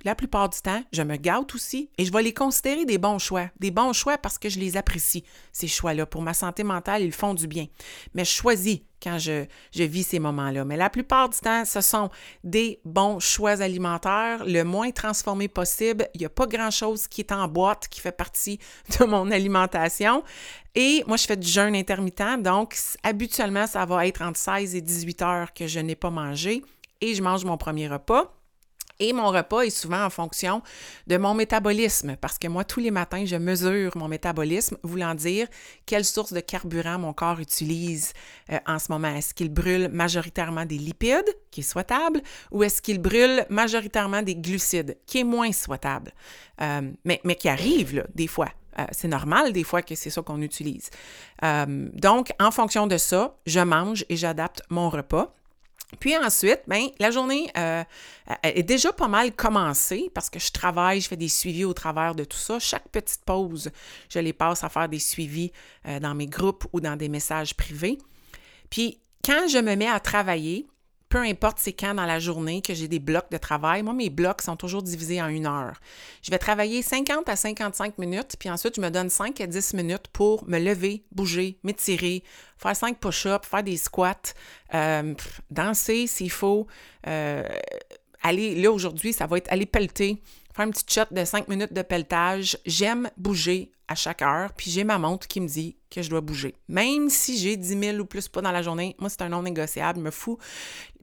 la 0.04 0.14
plupart 0.14 0.48
du 0.48 0.61
temps, 0.61 0.82
je 0.92 1.02
me 1.02 1.16
gâte 1.16 1.54
aussi 1.54 1.90
et 1.98 2.04
je 2.04 2.12
vais 2.12 2.22
les 2.22 2.32
considérer 2.32 2.84
des 2.84 2.98
bons 2.98 3.18
choix. 3.18 3.48
Des 3.58 3.70
bons 3.70 3.92
choix 3.92 4.16
parce 4.16 4.38
que 4.38 4.48
je 4.48 4.58
les 4.58 4.76
apprécie, 4.76 5.24
ces 5.52 5.66
choix-là. 5.66 6.06
Pour 6.06 6.22
ma 6.22 6.34
santé 6.34 6.62
mentale, 6.62 7.02
ils 7.02 7.12
font 7.12 7.34
du 7.34 7.46
bien. 7.46 7.66
Mais 8.14 8.24
je 8.24 8.30
choisis 8.30 8.80
quand 9.02 9.18
je, 9.18 9.44
je 9.72 9.82
vis 9.82 10.04
ces 10.04 10.18
moments-là. 10.18 10.64
Mais 10.64 10.76
la 10.76 10.90
plupart 10.90 11.28
du 11.28 11.38
temps, 11.38 11.64
ce 11.64 11.80
sont 11.80 12.11
des 12.44 12.80
bons 12.84 13.18
choix 13.18 13.61
alimentaires, 13.61 14.44
le 14.44 14.62
moins 14.62 14.90
transformé 14.90 15.48
possible. 15.48 16.08
Il 16.14 16.20
n'y 16.20 16.26
a 16.26 16.30
pas 16.30 16.46
grand-chose 16.46 17.08
qui 17.08 17.20
est 17.20 17.32
en 17.32 17.48
boîte, 17.48 17.88
qui 17.88 18.00
fait 18.00 18.12
partie 18.12 18.58
de 18.98 19.04
mon 19.04 19.30
alimentation. 19.30 20.22
Et 20.74 21.02
moi, 21.06 21.16
je 21.16 21.26
fais 21.26 21.37
du 21.37 21.48
jeûne 21.48 21.74
intermittent, 21.74 22.42
donc 22.42 22.76
habituellement, 23.02 23.66
ça 23.66 23.84
va 23.84 24.06
être 24.06 24.22
entre 24.22 24.38
16 24.38 24.76
et 24.76 24.80
18 24.80 25.22
heures 25.22 25.52
que 25.52 25.66
je 25.66 25.80
n'ai 25.80 25.96
pas 25.96 26.11
mangé 26.11 26.62
et 27.00 27.14
je 27.14 27.22
mange 27.22 27.44
mon 27.44 27.56
premier 27.56 27.88
repas. 27.88 28.38
Et 29.00 29.12
mon 29.12 29.28
repas 29.28 29.62
est 29.62 29.70
souvent 29.70 30.04
en 30.04 30.11
fonction 30.11 30.61
de 31.06 31.16
mon 31.16 31.32
métabolisme, 31.32 32.16
parce 32.20 32.37
que 32.37 32.48
moi, 32.48 32.64
tous 32.64 32.80
les 32.80 32.90
matins, 32.90 33.24
je 33.24 33.37
mesure 33.37 33.96
mon 33.96 34.08
métabolisme, 34.08 34.76
voulant 34.82 35.14
dire 35.14 35.46
quelle 35.87 36.04
source 36.04 36.32
de 36.32 36.40
carburant 36.40 36.98
mon 36.98 37.12
corps 37.12 37.38
utilise 37.38 38.12
euh, 38.50 38.58
en 38.66 38.80
ce 38.80 38.90
moment. 38.90 39.14
Est-ce 39.14 39.34
qu'il 39.34 39.52
brûle 39.52 39.88
majoritairement 39.88 40.64
des 40.64 40.78
lipides, 40.78 41.37
qui 41.52 41.61
est 41.61 41.64
souhaitable, 41.64 42.20
ou 42.50 42.64
est-ce 42.64 42.82
qu'il 42.82 43.00
brûle 43.00 43.46
majoritairement 43.50 44.22
des 44.22 44.34
glucides, 44.34 44.96
qui 45.06 45.20
est 45.20 45.24
moins 45.24 45.52
souhaitable, 45.52 46.12
euh, 46.61 46.90
mais, 47.04 47.20
qui 47.37 47.48
arrive, 47.48 47.96
là, 47.96 48.04
des 48.14 48.26
fois. 48.26 48.48
Euh, 48.80 48.84
c'est 48.90 49.08
normal 49.08 49.52
des 49.52 49.64
fois 49.64 49.82
que 49.82 49.94
c'est 49.94 50.11
ça 50.11 50.22
qu'on 50.22 50.42
utilise. 50.42 50.90
donc, 51.42 52.32
en 52.40 52.50
fonction 52.50 52.88
de 52.88 52.96
ça, 52.96 53.37
je 53.46 53.61
mange 53.61 54.04
et 54.08 54.16
j'adapte 54.16 54.62
mon 54.70 54.88
repas. 54.88 55.34
Puis 56.01 56.16
ensuite, 56.16 56.61
ben, 56.66 56.88
la 56.98 57.11
journée 57.11 57.51
euh, 57.57 57.83
est 58.42 58.62
déjà 58.62 58.92
pas 58.92 59.09
mal 59.09 59.33
commencée 59.33 60.11
parce 60.14 60.29
que 60.29 60.38
je 60.38 60.53
travaille, 60.53 61.01
je 61.01 61.09
fais 61.09 61.16
des 61.16 61.29
suivis 61.29 61.64
au 61.64 61.72
travers 61.72 62.14
de 62.14 62.24
tout 62.24 62.37
ça. 62.37 62.59
Chaque 62.59 62.88
petite 62.88 63.24
pause, 63.24 63.70
je 64.11 64.18
les 64.18 64.35
passe 64.35 64.62
à 64.64 64.68
faire 64.68 64.88
des 64.88 64.98
suivis 64.98 65.51
euh, 65.87 65.98
dans 65.98 66.14
mes 66.14 66.27
groupes 66.27 66.66
ou 66.72 66.81
dans 66.81 66.96
des 66.96 67.09
messages 67.09 67.55
privés. 67.55 67.98
Puis 68.68 69.01
quand 69.24 69.48
je 69.48 69.59
me 69.59 69.77
mets 69.77 69.88
à 69.88 69.98
travailler, 69.98 70.66
peu 71.09 71.18
importe 71.18 71.59
c'est 71.59 71.73
quand 71.73 71.94
dans 71.94 72.05
la 72.05 72.18
journée 72.18 72.61
que 72.61 72.75
j'ai 72.75 72.88
des 72.88 72.99
blocs 72.99 73.31
de 73.31 73.38
travail, 73.38 73.83
moi, 73.83 73.94
mes 73.94 74.11
blocs 74.11 74.42
sont 74.42 74.57
toujours 74.57 74.83
divisés 74.83 75.23
en 75.23 75.29
une 75.29 75.47
heure. 75.47 75.81
Je 76.23 76.31
vais 76.31 76.38
travailler 76.38 76.83
50 76.83 77.29
à 77.29 77.37
55 77.37 77.99
minutes, 77.99 78.37
puis 78.38 78.51
ensuite, 78.51 78.77
je 78.77 78.81
me 78.81 78.90
donne 78.90 79.09
5 79.09 79.40
à 79.40 79.47
10 79.47 79.75
minutes 79.75 80.09
pour 80.12 80.47
me 80.49 80.59
lever, 80.59 81.05
bouger, 81.12 81.59
m'étirer, 81.62 82.23
faire 82.57 82.77
5 82.77 82.99
push-ups, 82.99 83.47
faire 83.49 83.62
des 83.62 83.77
squats, 83.77 84.35
euh, 84.75 85.14
danser 85.51 86.07
s'il 86.07 86.31
faut. 86.31 86.66
Euh, 87.07 87.42
aller, 88.23 88.55
là, 88.61 88.71
aujourd'hui, 88.71 89.12
ça 89.12 89.27
va 89.27 89.38
être 89.38 89.51
aller 89.51 89.66
pelleter, 89.66 90.21
faire 90.55 90.66
une 90.66 90.73
petite 90.73 90.92
shot 90.92 91.03
de 91.11 91.25
5 91.25 91.49
minutes 91.49 91.73
de 91.73 91.83
pelletage. 91.83 92.59
J'aime 92.66 93.11
bouger 93.16 93.73
à 93.87 93.94
chaque 93.94 94.21
heure, 94.21 94.53
puis 94.53 94.71
j'ai 94.71 94.85
ma 94.85 94.99
montre 94.99 95.27
qui 95.27 95.40
me 95.40 95.49
dit 95.49 95.77
que 95.90 96.03
je 96.03 96.11
dois 96.11 96.21
bouger. 96.21 96.55
Même 96.68 97.09
si 97.09 97.38
j'ai 97.38 97.57
10 97.57 97.81
000 97.81 97.99
ou 97.99 98.05
plus 98.05 98.29
pas 98.29 98.42
dans 98.42 98.53
la 98.53 98.61
journée, 98.61 98.94
moi, 98.99 99.09
c'est 99.09 99.23
un 99.23 99.31
non 99.31 99.42
négociable, 99.42 100.01
me 100.01 100.11
fous 100.11 100.38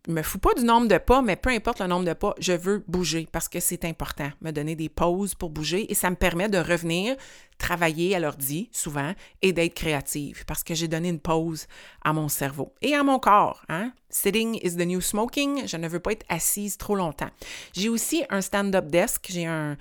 me 0.08 0.22
fous 0.22 0.40
pas 0.40 0.54
du 0.54 0.64
nombre 0.64 0.88
de 0.88 0.98
pas, 0.98 1.22
mais 1.22 1.36
peu 1.36 1.50
importe 1.50 1.80
le 1.80 1.88
nombre 1.88 2.06
de 2.06 2.14
pas, 2.14 2.36
je 2.40 2.54
veux 2.54 2.84
bouger 2.88 3.28
parce 3.32 3.48
que 3.48 3.60
c'est 3.60 3.86
important, 3.86 4.30
me 4.42 4.52
donner 4.52 4.76
des 4.76 4.90
pauses 4.90 5.36
pour 5.36 5.50
bouger 5.50 5.92
et 5.92 5.96
ça 5.96 6.10
me 6.10 6.16
permet 6.16 6.50
de 6.50 6.58
revenir 6.58 7.16
travailler 7.58 8.16
à 8.16 8.20
l'ordi 8.20 8.70
souvent 8.72 9.14
et 9.42 9.54
d'être 9.54 9.74
créative 9.74 10.44
parce 10.46 10.64
que 10.64 10.74
j'ai 10.74 10.88
donné 10.88 11.10
une 11.10 11.20
pause 11.20 11.68
à 12.04 12.14
mon 12.14 12.28
cerveau 12.28 12.74
et 12.82 12.96
à 12.96 13.04
mon 13.04 13.20
corps. 13.20 13.64
Hein? 13.70 13.92
Sitting 14.10 14.60
is 14.64 14.76
the 14.76 14.86
new 14.86 15.02
smoking. 15.02 15.68
Je 15.68 15.78
ne 15.78 15.88
veux 15.88 16.00
pas 16.00 16.14
être 16.14 16.26
assise 16.30 16.78
trop 16.78 16.96
longtemps. 16.96 17.30
J'ai 17.74 17.90
aussi 17.90 18.24
un 18.30 18.42
stand-up 18.42 18.88
desk. 18.88 19.28
J'ai 19.30 19.46
un, 19.46 19.78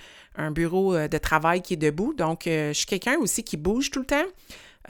bureau 0.51 0.95
euh, 0.95 1.07
de 1.07 1.19
travail 1.19 1.63
qui 1.63 1.75
est 1.75 1.77
debout. 1.77 2.15
Donc, 2.15 2.49
euh, 2.49 2.69
je 2.69 2.79
suis 2.79 2.87
quelqu'un 2.87 3.17
aussi 3.19 3.45
qui 3.45 3.57
bouge 3.57 3.93
tout 3.93 4.01
le 4.01 4.07
temps. 4.07 4.27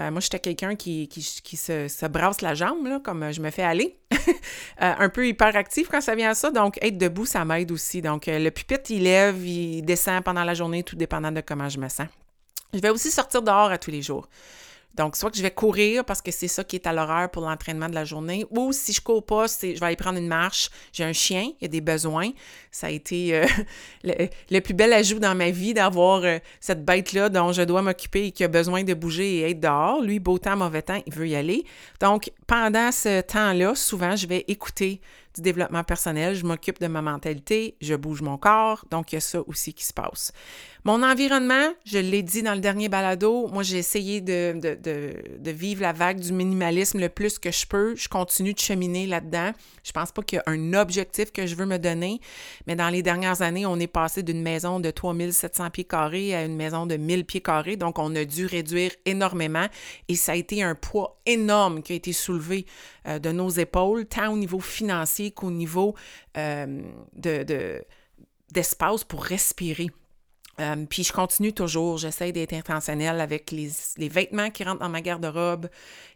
Euh, 0.01 0.11
moi, 0.11 0.21
j'étais 0.21 0.41
quelqu'un 0.41 0.75
qui, 0.75 1.09
qui, 1.09 1.23
se, 1.23 1.87
se, 1.87 2.07
brasse 2.07 2.41
la 2.41 2.55
jambe, 2.55 2.87
là, 2.87 3.01
comme 3.03 3.33
je 3.33 3.41
me 3.41 3.51
fais 3.51 3.63
aller. 3.63 3.99
Euh, 4.83 4.93
un 4.99 5.09
peu 5.09 5.29
hyperactif 5.29 5.89
quand 5.89 6.01
ça 6.01 6.17
vient 6.17 6.31
à 6.31 6.35
ça. 6.35 6.51
Donc, 6.51 6.79
être 6.83 6.99
debout, 6.99 7.27
ça 7.27 7.45
m'aide 7.45 7.71
aussi. 7.71 8.03
Donc, 8.03 8.27
euh, 8.27 8.41
le 8.41 8.51
pupitre, 8.51 8.91
il 8.91 9.05
lève, 9.05 9.47
il 9.47 9.83
descend 9.83 10.25
pendant 10.25 10.43
la 10.43 10.53
journée, 10.53 10.83
tout 10.83 10.97
dépendant 10.97 11.31
de 11.31 11.41
comment 11.41 11.69
je 11.69 11.79
me 11.79 11.89
sens. 11.89 12.09
Je 12.73 12.81
vais 12.81 12.91
aussi 12.91 13.13
sortir 13.13 13.43
dehors 13.43 13.71
à 13.71 13.79
tous 13.79 13.93
les 13.93 14.03
jours. 14.03 14.29
Donc, 14.95 15.17
soit 15.17 15.31
que 15.31 15.37
je 15.37 15.43
vais 15.43 15.51
courir 15.51 16.05
parce 16.05 16.23
que 16.23 16.31
c'est 16.31 16.49
ça 16.49 16.63
qui 16.63 16.77
est 16.77 16.87
à 16.87 16.93
l'horaire 16.93 17.29
pour 17.31 17.43
l'entraînement 17.43 17.89
de 17.89 17.95
la 17.95 18.05
journée, 18.05 18.47
ou 18.51 18.73
si 18.73 18.93
je 18.93 19.01
cours 19.01 19.25
pas, 19.25 19.47
je 19.47 19.79
vais 19.79 19.87
aller 19.87 19.97
prendre 19.97 20.19
une 20.19 20.29
marche. 20.29 20.71
J'ai 20.93 21.05
un 21.05 21.13
chien, 21.13 21.51
il 21.61 21.63
y 21.63 21.65
a 21.65 21.69
des 21.69 21.81
besoins. 21.81 22.31
Ça 22.71 22.87
a 22.87 22.91
été 22.91 23.35
euh, 23.35 23.47
le, 24.05 24.61
plus 24.61 24.75
bel 24.75 24.93
ajout 24.93 25.19
dans 25.19 25.35
ma 25.35 25.51
vie 25.51 25.75
d'avoir 25.75 26.25
euh, 26.25 26.39
cette 26.61 26.85
bête-là 26.85 27.29
dont 27.29 27.53
je 27.53 27.63
dois 27.63 27.83
m'occuper 27.83 28.27
et 28.27 28.31
qui 28.33 28.45
a 28.45 28.49
besoin 28.49 28.85
de 28.85 28.95
bouger 28.95 29.39
et 29.39 29.51
être 29.51 29.61
dehors. 29.61 30.01
Lui, 30.01 30.21
beau 30.21 30.39
temps, 30.39 30.57
mauvais 30.57 30.83
temps, 30.83 31.03
il 31.07 31.13
veut 31.13 31.29
y 31.29 31.35
aller. 31.35 31.65
Donc, 32.01 32.31
pendant 32.47 32.93
ce 32.93 33.21
temps-là, 33.21 33.75
souvent, 33.75 34.17
je 34.17 34.27
vais 34.27 34.45
écouter 34.49 35.01
du 35.35 35.43
développement 35.43 35.83
personnel, 35.83 36.35
je 36.35 36.45
m'occupe 36.45 36.81
de 36.81 36.87
ma 36.87 37.03
mentalité, 37.03 37.77
je 37.81 37.95
bouge 37.95 38.23
mon 38.23 38.39
corps, 38.39 38.85
donc 38.91 39.13
il 39.13 39.17
y 39.17 39.19
a 39.19 39.21
ça 39.21 39.41
aussi 39.47 39.75
qui 39.75 39.85
se 39.85 39.93
passe. 39.93 40.33
Mon 40.85 41.03
environnement, 41.03 41.73
je 41.87 41.99
l'ai 41.99 42.23
dit 42.23 42.43
dans 42.43 42.55
le 42.55 42.61
dernier 42.61 42.89
balado, 42.89 43.49
moi 43.49 43.63
j'ai 43.63 43.79
essayé 43.79 44.21
de, 44.21 45.51
vivre 45.51 45.81
la 45.81 45.93
vague 45.93 46.21
du 46.21 46.33
minimalisme 46.33 47.01
le 47.01 47.09
plus 47.09 47.39
que 47.39 47.51
je 47.51 47.67
peux. 47.67 47.97
Je 47.97 48.09
continue 48.09 48.53
de 48.53 48.59
cheminer 48.59 49.07
là-dedans. 49.07 49.53
Je 49.83 49.93
pense 49.93 50.13
pas 50.13 50.23
qu'il 50.23 50.37
y 50.37 50.41
a 50.41 50.53
un 50.53 50.75
objectif 50.75 51.33
que 51.33 51.47
je 51.47 51.55
veux 51.55 51.65
me 51.65 51.79
donner, 51.79 52.21
mais 52.67 52.77
dans 52.77 52.91
les 52.91 53.03
dernières 53.03 53.41
années, 53.41 53.65
on 53.65 53.79
est 53.81 53.87
passé 53.87 54.23
d'une 54.23 54.43
maison 54.43 54.79
de 54.79 54.91
3700 54.91 55.71
pieds 55.71 55.85
carrés 55.85 56.35
à 56.35 56.45
une 56.45 56.55
maison 56.55 56.85
de 56.85 56.97
1000 56.97 57.25
pieds 57.25 57.41
carrés, 57.41 57.77
donc 57.77 57.99
on 57.99 58.15
a 58.15 58.25
dû 58.27 58.45
réduire 58.45 58.91
énormément 59.07 59.67
et 60.09 60.17
ça 60.17 60.33
a 60.33 60.37
été 60.37 60.63
un 60.63 60.75
poids 60.75 61.19
énorme 61.25 61.83
qui 61.83 61.95
a 61.95 61.97
été 61.97 62.13
soulevé 62.13 62.34
euh, 63.07 63.19
de 63.19 63.33
nos 63.33 63.51
épaules, 63.51 64.07
tant 64.07 64.33
au 64.33 64.37
niveau 64.37 64.61
financier 64.61 65.31
qu'au 65.31 65.51
niveau 65.51 65.95
euh, 66.37 66.83
de, 67.15 67.85
d'espace 68.53 69.05
pour 69.05 69.25
respirer. 69.25 69.91
Euh, 70.61 70.87
puis 70.89 71.03
je 71.03 71.13
continue 71.13 71.53
toujours, 71.53 71.99
j'essaie 71.99 72.31
d'être 72.31 72.53
intentionnelle 72.53 73.21
avec 73.21 73.51
les, 73.51 73.71
les, 73.97 74.09
vêtements 74.09 74.51
qui 74.51 74.63
rentrent 74.63 74.81
dans 74.81 74.89
ma 74.89 75.01
garde-robe, 75.01 75.69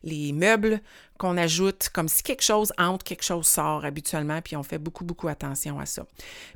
les 0.05 0.33
meubles 0.33 0.81
qu'on 1.19 1.37
ajoute, 1.37 1.89
comme 1.93 2.07
si 2.07 2.23
quelque 2.23 2.45
chose 2.45 2.73
entre, 2.79 3.05
quelque 3.05 3.25
chose 3.25 3.49
sort 3.49 3.85
habituellement, 3.85 4.41
puis 4.41 4.55
on 4.55 4.63
fait 4.63 4.79
beaucoup, 4.79 5.05
beaucoup 5.05 5.27
attention 5.27 5.81
à 5.81 5.87
ça. 5.87 6.07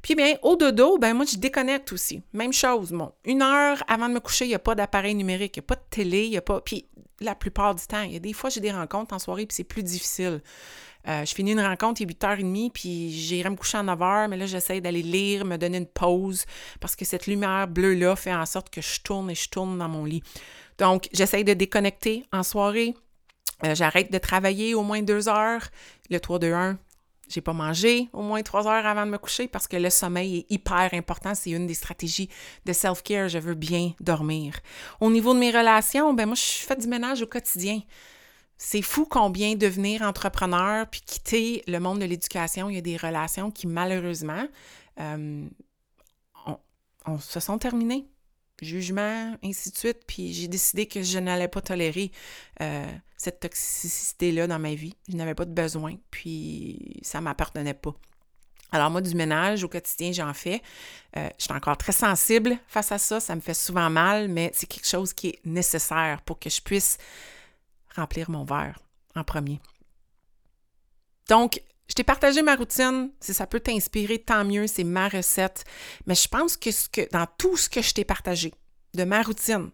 Puis 0.01 0.15
bien, 0.15 0.37
au 0.43 0.55
dodo, 0.55 0.99
ben 0.99 1.15
moi 1.15 1.25
je 1.25 1.37
déconnecte 1.37 1.93
aussi. 1.93 2.23
Même 2.33 2.53
chose, 2.53 2.93
bon, 2.93 3.11
une 3.25 3.43
heure 3.43 3.83
avant 3.89 4.09
de 4.09 4.15
me 4.15 4.21
coucher, 4.21 4.45
il 4.45 4.49
n'y 4.49 4.55
a 4.55 4.61
pas 4.61 4.77
d'appareil 4.77 5.17
numérique, 5.17 5.57
il 5.57 5.61
n'y 5.61 5.65
a 5.65 5.67
pas 5.67 5.75
de 5.75 5.87
télé, 5.91 6.25
il 6.27 6.31
n'y 6.31 6.37
a 6.37 6.43
pas... 6.43 6.61
Puis 6.61 6.87
la 7.23 7.35
plupart 7.35 7.75
du 7.75 7.87
temps, 7.87 8.03
il 8.03 8.13
y 8.13 8.17
a 8.17 8.21
des 8.21 8.33
fois 8.33 8.51
j'ai 8.51 8.61
des 8.61 8.73
rencontres 8.73 9.15
en 9.15 9.19
soirée, 9.19 9.47
puis 9.47 9.55
c'est 9.55 9.65
plus 9.65 9.83
difficile. 9.83 10.41
Euh, 11.09 11.25
je 11.25 11.35
finis 11.35 11.53
une 11.53 11.61
rencontre, 11.61 12.01
il 12.01 12.11
est 12.11 12.15
8h30, 12.15 12.71
puis 12.71 13.11
j'irai 13.11 13.51
me 13.51 13.57
coucher 13.57 13.79
à 13.79 13.83
9h, 13.83 14.29
mais 14.29 14.37
là, 14.37 14.47
j'essaie 14.47 14.81
d'aller 14.81 15.03
lire, 15.03 15.45
me 15.45 15.57
donner 15.57 15.79
une 15.79 15.87
pause, 15.87 16.45
parce 16.81 16.95
que 16.95 17.05
cette 17.05 17.27
lumière 17.27 17.67
bleue-là 17.67 18.15
fait 18.15 18.33
en 18.33 18.47
sorte 18.47 18.71
que 18.71 18.81
je 18.81 19.01
tourne 19.01 19.31
et 19.31 19.35
je 19.35 19.49
tourne 19.49 19.79
dans 19.79 19.89
mon 19.89 20.05
lit. 20.05 20.23
Donc, 20.79 21.09
j'essaie 21.13 21.45
de 21.45 21.55
déconnecter 21.55 22.25
en 22.33 22.43
soirée. 22.43 22.95
Euh, 23.65 23.75
j'arrête 23.75 24.13
de 24.13 24.19
travailler 24.19 24.75
au 24.75 24.83
moins 24.83 25.03
deux 25.03 25.29
heures. 25.29 25.63
Le 26.11 26.19
3-2-1, 26.19 26.77
j'ai 27.29 27.41
pas 27.41 27.53
mangé 27.53 28.09
au 28.13 28.23
moins 28.23 28.43
trois 28.43 28.67
heures 28.67 28.87
avant 28.87 29.07
de 29.07 29.11
me 29.11 29.19
coucher 29.19 29.49
parce 29.49 29.67
que 29.67 29.77
le 29.77 29.91
sommeil 29.91 30.39
est 30.39 30.53
hyper 30.53 30.91
important. 30.93 31.35
C'est 31.35 31.51
une 31.51 31.67
des 31.67 31.75
stratégies 31.75 32.29
de 32.67 32.73
self-care. 32.73 33.29
Je 33.29 33.39
veux 33.39 33.55
bien 33.55 33.93
dormir. 34.01 34.59
Au 35.01 35.11
niveau 35.11 35.33
de 35.35 35.39
mes 35.39 35.51
relations, 35.51 36.13
ben 36.15 36.27
moi, 36.27 36.35
je 36.35 36.43
fais 36.43 36.77
du 36.77 36.89
ménage 36.89 37.23
au 37.23 37.27
quotidien. 37.27 37.81
C'est 38.59 38.83
fou 38.83 39.07
combien 39.07 39.57
devenir 39.57 40.03
entrepreneur 40.03 40.87
puis 40.89 41.01
quitter 41.01 41.65
le 41.67 41.79
monde 41.81 41.99
de 41.99 42.05
l'éducation, 42.05 42.71
il 42.71 42.77
y 42.77 42.79
a 42.79 42.83
des 42.83 42.97
relations 42.97 43.51
qui 43.51 43.67
malheureusement 43.67 44.47
euh, 45.01 45.49
se 47.19 47.41
sont 47.41 47.59
terminées. 47.59 48.07
Jugement, 48.61 49.37
ainsi 49.43 49.73
de 49.73 49.77
suite. 49.77 50.03
Puis 50.07 50.33
j'ai 50.33 50.47
décidé 50.47 50.87
que 50.87 51.03
je 51.03 51.19
n'allais 51.19 51.49
pas 51.49 51.61
tolérer 51.61 52.13
euh, 52.61 52.87
cette 53.23 53.41
toxicité-là 53.41 54.47
dans 54.47 54.59
ma 54.59 54.75
vie. 54.75 54.95
Je 55.09 55.17
n'avais 55.17 55.35
pas 55.35 55.45
de 55.45 55.53
besoin. 55.53 55.95
Puis 56.11 56.99
ça 57.03 57.19
ne 57.19 57.25
m'appartenait 57.25 57.75
pas. 57.75 57.95
Alors 58.73 58.91
moi, 58.91 59.01
du 59.01 59.15
ménage 59.15 59.63
au 59.63 59.69
quotidien, 59.69 60.13
j'en 60.13 60.35
fais. 60.35 60.63
Euh, 61.17 61.29
je 61.39 61.45
suis 61.45 61.53
encore 61.53 61.77
très 61.77 61.93
sensible 61.93 62.59
face 62.67 62.91
à 62.91 62.99
ça. 62.99 63.21
Ça 63.21 63.37
me 63.37 63.41
fait 63.41 63.55
souvent 63.55 63.91
mal, 63.91 64.29
mais 64.29 64.51
c'est 64.55 64.67
quelque 64.67 64.89
chose 64.89 65.13
qui 65.13 65.29
est 65.29 65.41
nécessaire 65.45 66.23
pour 66.23 66.39
que 66.39 66.51
je 66.51 66.61
puisse 66.61 66.99
remplir 67.95 68.31
mon 68.31 68.45
verre 68.45 68.79
en 69.15 69.23
premier. 69.23 69.61
Donc, 71.29 71.63
je 71.87 71.95
t'ai 71.95 72.05
partagé 72.05 72.43
ma 72.43 72.57
routine. 72.57 73.11
Si 73.21 73.35
ça 73.35 73.47
peut 73.47 73.61
t'inspirer, 73.61 74.19
tant 74.19 74.45
mieux, 74.45 74.67
c'est 74.67 74.85
ma 74.85 75.09
recette. 75.09 75.65
Mais 76.07 76.15
je 76.15 76.27
pense 76.27 76.57
que, 76.57 76.71
que 76.91 77.09
dans 77.13 77.27
tout 77.39 77.57
ce 77.57 77.69
que 77.69 77.83
je 77.83 77.93
t'ai 77.93 78.05
partagé, 78.05 78.53
de 78.95 79.05
ma 79.05 79.23
routine 79.23 79.71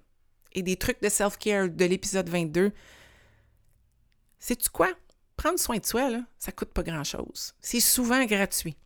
et 0.53 0.63
des 0.63 0.77
trucs 0.77 1.01
de 1.03 1.09
self-care 1.09 1.69
de 1.69 1.85
l'épisode 1.85 2.29
22, 2.29 2.73
sais-tu 4.39 4.71
quoi? 4.71 4.89
Prendre 5.37 5.59
soin 5.59 5.79
de 5.79 5.87
soi, 5.87 6.11
là, 6.11 6.21
ça 6.39 6.53
coûte 6.53 6.73
pas 6.73 6.83
grand-chose. 6.83 7.55
C'est 7.61 7.81
souvent 7.81 8.25
gratuit. 8.25 8.77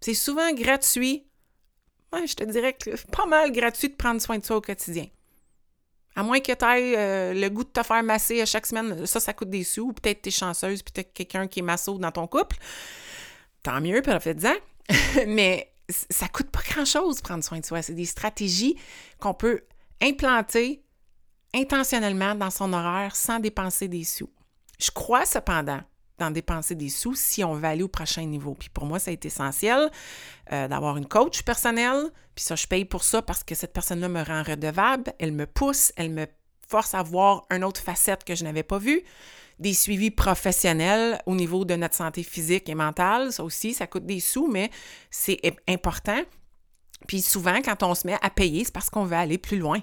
C'est 0.00 0.14
souvent 0.14 0.52
gratuit. 0.52 1.26
Je 2.12 2.34
te 2.34 2.44
dirais 2.44 2.74
que 2.74 2.90
pas 3.10 3.26
mal 3.26 3.52
gratuit 3.52 3.88
de 3.88 3.94
prendre 3.94 4.20
soin 4.20 4.38
de 4.38 4.44
soi 4.44 4.56
au 4.56 4.60
quotidien. 4.60 5.06
À 6.14 6.22
moins 6.22 6.40
que 6.40 6.52
tu 6.52 6.64
aies 6.64 6.96
euh, 6.96 7.32
le 7.32 7.48
goût 7.48 7.64
de 7.64 7.70
te 7.70 7.82
faire 7.82 8.02
masser 8.02 8.42
à 8.42 8.46
chaque 8.46 8.66
semaine, 8.66 9.06
ça, 9.06 9.18
ça 9.18 9.32
coûte 9.32 9.48
des 9.48 9.64
sous. 9.64 9.88
Ou 9.88 9.92
peut-être 9.92 10.22
tu 10.22 10.28
es 10.28 10.32
chanceuse, 10.32 10.82
peut-être 10.82 11.12
quelqu'un 11.12 11.46
qui 11.46 11.60
est 11.60 11.62
masseau 11.62 11.96
dans 11.98 12.12
ton 12.12 12.26
couple. 12.26 12.56
Tant 13.62 13.80
mieux, 13.80 14.02
faites-en. 14.02 14.54
Mais 15.26 15.72
ça 15.88 16.28
coûte 16.28 16.50
pas 16.50 16.60
grand-chose 16.68 17.20
prendre 17.22 17.42
soin 17.42 17.60
de 17.60 17.64
soi. 17.64 17.80
C'est 17.80 17.94
des 17.94 18.04
stratégies 18.04 18.76
qu'on 19.18 19.34
peut 19.34 19.62
implanter 20.02 20.82
intentionnellement 21.54 22.34
dans 22.34 22.50
son 22.50 22.72
horaire 22.72 23.16
sans 23.16 23.38
dépenser 23.38 23.88
des 23.88 24.04
sous. 24.04 24.30
Je 24.82 24.90
crois 24.90 25.24
cependant 25.24 25.80
d'en 26.18 26.30
dépenser 26.30 26.74
des 26.74 26.88
sous 26.88 27.14
si 27.14 27.44
on 27.44 27.54
veut 27.54 27.64
aller 27.64 27.82
au 27.82 27.88
prochain 27.88 28.24
niveau. 28.24 28.54
Puis 28.54 28.68
pour 28.68 28.84
moi, 28.84 28.98
ça 28.98 29.10
a 29.10 29.14
été 29.14 29.28
essentiel 29.28 29.90
euh, 30.52 30.66
d'avoir 30.68 30.96
une 30.96 31.06
coach 31.06 31.42
personnelle. 31.42 32.10
Puis 32.34 32.44
ça, 32.44 32.56
je 32.56 32.66
paye 32.66 32.84
pour 32.84 33.04
ça 33.04 33.22
parce 33.22 33.44
que 33.44 33.54
cette 33.54 33.72
personne-là 33.72 34.08
me 34.08 34.22
rend 34.22 34.42
redevable. 34.42 35.12
Elle 35.18 35.32
me 35.32 35.46
pousse, 35.46 35.92
elle 35.96 36.10
me 36.10 36.26
force 36.66 36.94
à 36.94 37.02
voir 37.02 37.44
une 37.50 37.62
autre 37.64 37.80
facette 37.80 38.24
que 38.24 38.34
je 38.34 38.44
n'avais 38.44 38.62
pas 38.64 38.78
vue. 38.78 39.02
Des 39.58 39.74
suivis 39.74 40.10
professionnels 40.10 41.20
au 41.26 41.34
niveau 41.34 41.64
de 41.64 41.76
notre 41.76 41.94
santé 41.94 42.22
physique 42.22 42.68
et 42.68 42.74
mentale. 42.74 43.32
Ça 43.32 43.44
aussi, 43.44 43.74
ça 43.74 43.86
coûte 43.86 44.06
des 44.06 44.20
sous, 44.20 44.48
mais 44.48 44.70
c'est 45.10 45.40
important. 45.68 46.20
Puis 47.06 47.22
souvent, 47.22 47.60
quand 47.62 47.82
on 47.82 47.94
se 47.94 48.06
met 48.06 48.18
à 48.20 48.30
payer, 48.30 48.64
c'est 48.64 48.72
parce 48.72 48.90
qu'on 48.90 49.04
veut 49.04 49.16
aller 49.16 49.38
plus 49.38 49.58
loin. 49.58 49.80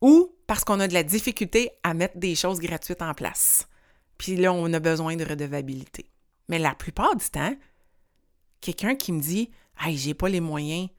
Ou 0.00 0.34
parce 0.46 0.64
qu'on 0.64 0.80
a 0.80 0.88
de 0.88 0.94
la 0.94 1.02
difficulté 1.02 1.70
à 1.82 1.92
mettre 1.92 2.18
des 2.18 2.34
choses 2.34 2.60
gratuites 2.60 3.02
en 3.02 3.12
place. 3.12 3.68
Puis 4.20 4.36
là, 4.36 4.52
on 4.52 4.70
a 4.74 4.80
besoin 4.80 5.16
de 5.16 5.24
redevabilité. 5.24 6.10
Mais 6.50 6.58
la 6.58 6.74
plupart 6.74 7.16
du 7.16 7.24
temps, 7.24 7.56
quelqu'un 8.60 8.94
qui 8.94 9.12
me 9.12 9.20
dit 9.20 9.50
Hey, 9.80 9.96
j'ai 9.96 10.12
pas 10.12 10.28
les 10.28 10.40
moyens 10.40 10.90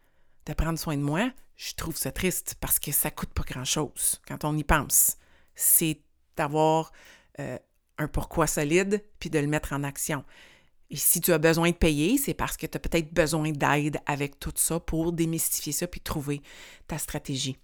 de 0.48 0.54
prendre 0.54 0.80
soin 0.80 0.98
de 0.98 1.04
moi, 1.04 1.32
je 1.56 1.76
trouve 1.76 1.96
ça 1.96 2.12
triste 2.12 2.56
parce 2.60 2.80
que 2.80 2.92
ça 2.92 3.12
coûte 3.12 3.30
pas 3.30 3.44
grand-chose 3.44 4.20
quand 4.28 4.44
on 4.44 4.58
y 4.58 4.64
pense. 4.64 5.18
C'est 5.54 6.02
d'avoir 6.36 6.92
euh, 7.40 7.60
un 8.00 8.08
pourquoi 8.08 8.48
solide 8.48 9.06
puis 9.20 9.30
de 9.30 9.38
le 9.38 9.46
mettre 9.46 9.74
en 9.74 9.84
action. 9.84 10.26
Et 10.90 10.96
si 10.98 11.22
tu 11.22 11.32
as 11.32 11.38
besoin 11.38 11.70
de 11.70 11.76
payer, 11.76 12.18
c'est 12.18 12.34
parce 12.34 12.58
que 12.58 12.66
tu 12.66 12.76
as 12.76 12.80
peut-être 12.80 13.14
besoin 13.14 13.52
d'aide 13.52 14.00
avec 14.08 14.40
tout 14.40 14.54
ça 14.56 14.80
pour 14.80 15.14
démystifier 15.14 15.74
ça 15.74 15.86
puis 15.86 16.02
trouver 16.02 16.42
ta 16.88 16.98
stratégie. 16.98 17.60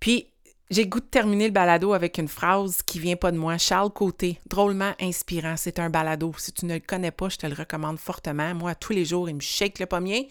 Puis, 0.00 0.32
j'ai 0.70 0.86
goût 0.86 1.00
de 1.00 1.04
terminer 1.04 1.46
le 1.46 1.52
balado 1.52 1.92
avec 1.92 2.18
une 2.18 2.28
phrase 2.28 2.82
qui 2.82 2.98
vient 2.98 3.16
pas 3.16 3.30
de 3.30 3.38
moi. 3.38 3.56
Charles 3.56 3.92
Côté, 3.92 4.40
drôlement 4.46 4.92
inspirant. 5.00 5.56
C'est 5.56 5.78
un 5.78 5.90
balado. 5.90 6.34
Si 6.38 6.52
tu 6.52 6.66
ne 6.66 6.74
le 6.74 6.80
connais 6.80 7.12
pas, 7.12 7.28
je 7.28 7.36
te 7.36 7.46
le 7.46 7.54
recommande 7.54 7.98
fortement. 7.98 8.52
Moi, 8.54 8.74
tous 8.74 8.92
les 8.92 9.04
jours, 9.04 9.28
il 9.28 9.36
me 9.36 9.40
shake 9.40 9.78
le 9.78 9.86
pommier, 9.86 10.28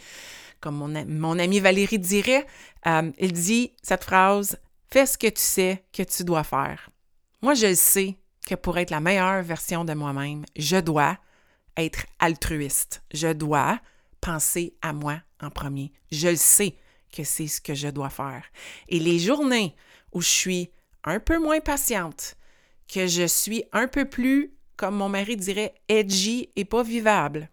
comme 0.60 0.76
mon, 0.76 1.06
mon 1.08 1.40
amie 1.40 1.62
Valérie 1.62 2.00
dirait. 2.00 2.46
Euh, 2.86 3.12
il 3.18 3.32
dit 3.32 3.74
cette 3.82 4.04
phrase 4.04 4.58
Fais 4.92 5.06
ce 5.06 5.18
que 5.18 5.28
tu 5.28 5.42
sais 5.42 5.84
que 5.94 6.04
tu 6.04 6.24
dois 6.24 6.44
faire. 6.44 6.90
Moi, 7.42 7.54
je 7.54 7.74
sais 7.74 8.18
que 8.46 8.56
pour 8.56 8.78
être 8.78 8.92
la 8.92 9.00
meilleure 9.00 9.42
version 9.42 9.86
de 9.86 9.94
moi-même, 9.94 10.46
je 10.56 10.78
dois 10.78 11.18
être 11.78 12.06
altruiste. 12.20 13.04
Je 13.14 13.32
dois 13.34 13.80
penser 14.22 14.76
à 14.82 14.94
moi 14.94 15.22
en 15.42 15.50
premier. 15.50 15.92
Je 16.12 16.30
le 16.30 16.36
sais 16.36 16.76
que 17.16 17.24
c'est 17.24 17.48
ce 17.48 17.62
que 17.62 17.74
je 17.74 17.88
dois 17.88 18.10
faire. 18.10 18.44
Et 18.90 19.00
les 19.00 19.20
journées 19.20 19.76
où 20.16 20.22
je 20.22 20.30
suis 20.30 20.72
un 21.04 21.20
peu 21.20 21.38
moins 21.38 21.60
patiente, 21.60 22.36
que 22.92 23.06
je 23.06 23.28
suis 23.28 23.66
un 23.74 23.88
peu 23.88 24.06
plus, 24.10 24.56
comme 24.78 24.96
mon 24.96 25.10
mari 25.10 25.38
dirait, 25.38 25.76
edgy 25.88 26.50
et 26.56 26.66
pas 26.66 26.82
vivable. 26.82 27.50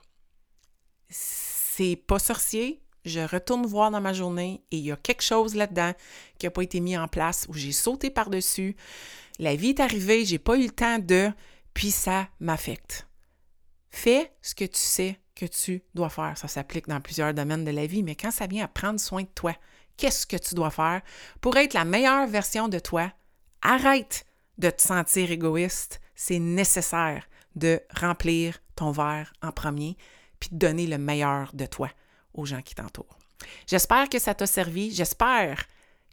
C'est 1.11 1.97
pas 1.97 2.19
sorcier. 2.19 2.81
Je 3.05 3.21
retourne 3.21 3.67
voir 3.67 3.91
dans 3.91 4.01
ma 4.01 4.13
journée 4.13 4.63
et 4.71 4.77
il 4.77 4.85
y 4.85 4.93
a 4.93 4.97
quelque 4.97 5.25
chose 5.25 5.57
là-dedans 5.57 5.93
qui 6.39 6.47
n'a 6.47 6.51
pas 6.51 6.63
été 6.63 6.79
mis 6.81 6.97
en 6.97 7.09
place 7.09 7.47
où 7.49 7.55
j'ai 7.55 7.73
sauté 7.73 8.11
par-dessus. 8.11 8.77
La 9.41 9.57
vie 9.57 9.71
est 9.71 9.81
arrivée, 9.81 10.25
j'ai 10.25 10.39
pas 10.39 10.57
eu 10.57 10.65
le 10.65 10.71
temps 10.71 11.01
de, 11.01 11.31
puis 11.75 11.91
ça 11.91 12.29
m'affecte. 12.39 13.09
Fais 13.91 14.33
ce 14.41 14.55
que 14.55 14.65
tu 14.65 14.79
sais 14.79 15.19
que 15.35 15.47
tu 15.47 15.83
dois 15.95 16.11
faire. 16.11 16.39
Ça 16.39 16.47
s'applique 16.47 16.87
dans 16.87 17.01
plusieurs 17.01 17.35
domaines 17.35 17.65
de 17.65 17.73
la 17.73 17.87
vie, 17.87 18.05
mais 18.05 18.15
quand 18.15 18.31
ça 18.31 18.47
vient 18.47 18.65
à 18.65 18.69
prendre 18.69 19.01
soin 19.01 19.23
de 19.23 19.29
toi, 19.35 19.55
qu'est-ce 19.97 20.27
que 20.27 20.37
tu 20.37 20.55
dois 20.55 20.71
faire 20.71 21.03
pour 21.41 21.57
être 21.57 21.75
la 21.75 21.85
meilleure 21.85 22.27
version 22.27 22.69
de 22.69 22.79
toi. 22.79 23.13
Arrête 23.63 24.27
de 24.59 24.71
te 24.71 24.83
sentir 24.83 25.31
égoïste. 25.31 26.01
C'est 26.15 26.39
nécessaire 26.39 27.29
de 27.55 27.81
remplir 27.95 28.59
ton 28.77 28.91
verre 28.91 29.33
en 29.43 29.53
premier 29.53 29.97
puis 30.41 30.51
de 30.53 30.59
donner 30.59 30.87
le 30.87 30.99
meilleur 30.99 31.51
de 31.55 31.67
toi 31.67 31.91
aux 32.35 32.47
gens 32.47 32.63
qui 32.63 32.75
t'entourent. 32.75 33.19
J'espère 33.67 34.09
que 34.09 34.19
ça 34.19 34.35
t'a 34.35 34.47
servi. 34.47 34.93
J'espère 34.93 35.67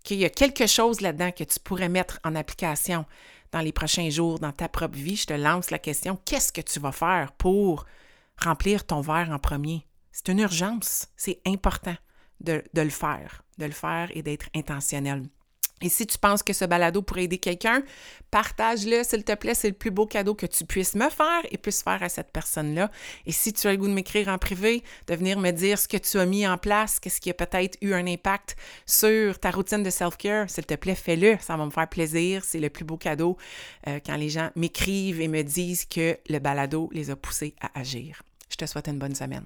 qu'il 0.03 0.17
y 0.17 0.25
a 0.25 0.29
quelque 0.29 0.67
chose 0.67 1.01
là-dedans 1.01 1.31
que 1.31 1.43
tu 1.43 1.59
pourrais 1.59 1.89
mettre 1.89 2.19
en 2.23 2.35
application 2.35 3.05
dans 3.51 3.61
les 3.61 3.71
prochains 3.71 4.09
jours 4.09 4.39
dans 4.39 4.51
ta 4.51 4.69
propre 4.69 4.97
vie, 4.97 5.15
je 5.15 5.25
te 5.25 5.33
lance 5.33 5.71
la 5.71 5.79
question, 5.79 6.19
qu'est-ce 6.25 6.53
que 6.53 6.61
tu 6.61 6.79
vas 6.79 6.91
faire 6.91 7.31
pour 7.33 7.85
remplir 8.37 8.85
ton 8.85 9.01
verre 9.01 9.31
en 9.31 9.39
premier? 9.39 9.87
C'est 10.11 10.29
une 10.29 10.39
urgence, 10.39 11.07
c'est 11.17 11.41
important 11.45 11.95
de, 12.41 12.63
le 12.75 12.89
faire, 12.89 13.43
de 13.57 13.65
le 13.65 13.71
faire 13.71 14.09
et 14.13 14.21
d'être 14.21 14.47
intentionnel. 14.55 15.23
Et 15.81 15.89
si 15.89 16.05
tu 16.05 16.17
penses 16.17 16.43
que 16.43 16.53
ce 16.53 16.65
balado 16.65 17.01
pourrait 17.01 17.23
aider 17.23 17.37
quelqu'un, 17.37 17.83
partage-le, 18.31 19.03
s'il 19.03 19.23
te 19.23 19.33
plaît. 19.33 19.53
C'est 19.53 19.69
le 19.69 19.73
plus 19.73 19.91
beau 19.91 20.05
cadeau 20.05 20.35
que 20.35 20.45
tu 20.45 20.65
puisses 20.65 20.95
me 20.95 21.09
faire 21.09 21.41
et 21.49 21.57
puisses 21.57 21.83
faire 21.83 22.03
à 22.03 22.09
cette 22.09 22.31
personne-là. 22.31 22.91
Et 23.25 23.31
si 23.31 23.53
tu 23.53 23.67
as 23.67 23.71
le 23.71 23.77
goût 23.77 23.87
de 23.87 23.93
m'écrire 23.93 24.27
en 24.27 24.37
privé, 24.37 24.83
de 25.07 25.15
venir 25.15 25.39
me 25.39 25.51
dire 25.51 25.79
ce 25.79 25.87
que 25.87 25.97
tu 25.97 26.19
as 26.19 26.25
mis 26.25 26.45
en 26.45 26.57
place, 26.57 26.99
qu'est-ce 26.99 27.21
qui 27.21 27.29
a 27.29 27.33
peut-être 27.33 27.77
eu 27.81 27.93
un 27.93 28.05
impact 28.07 28.57
sur 28.85 29.39
ta 29.39 29.51
routine 29.51 29.83
de 29.83 29.89
self-care, 29.89 30.49
s'il 30.49 30.65
te 30.65 30.75
plaît, 30.75 30.95
fais-le. 30.95 31.37
Ça 31.39 31.55
va 31.55 31.65
me 31.65 31.71
faire 31.71 31.87
plaisir. 31.87 32.43
C'est 32.43 32.59
le 32.59 32.69
plus 32.69 32.83
beau 32.83 32.97
cadeau 32.97 33.37
euh, 33.87 33.99
quand 34.05 34.17
les 34.17 34.29
gens 34.29 34.49
m'écrivent 34.55 35.21
et 35.21 35.27
me 35.27 35.43
disent 35.43 35.85
que 35.85 36.17
le 36.27 36.39
balado 36.39 36.89
les 36.91 37.09
a 37.09 37.15
poussés 37.15 37.55
à 37.61 37.79
agir. 37.79 38.21
Je 38.49 38.57
te 38.57 38.65
souhaite 38.65 38.87
une 38.87 38.99
bonne 38.99 39.15
semaine. 39.15 39.45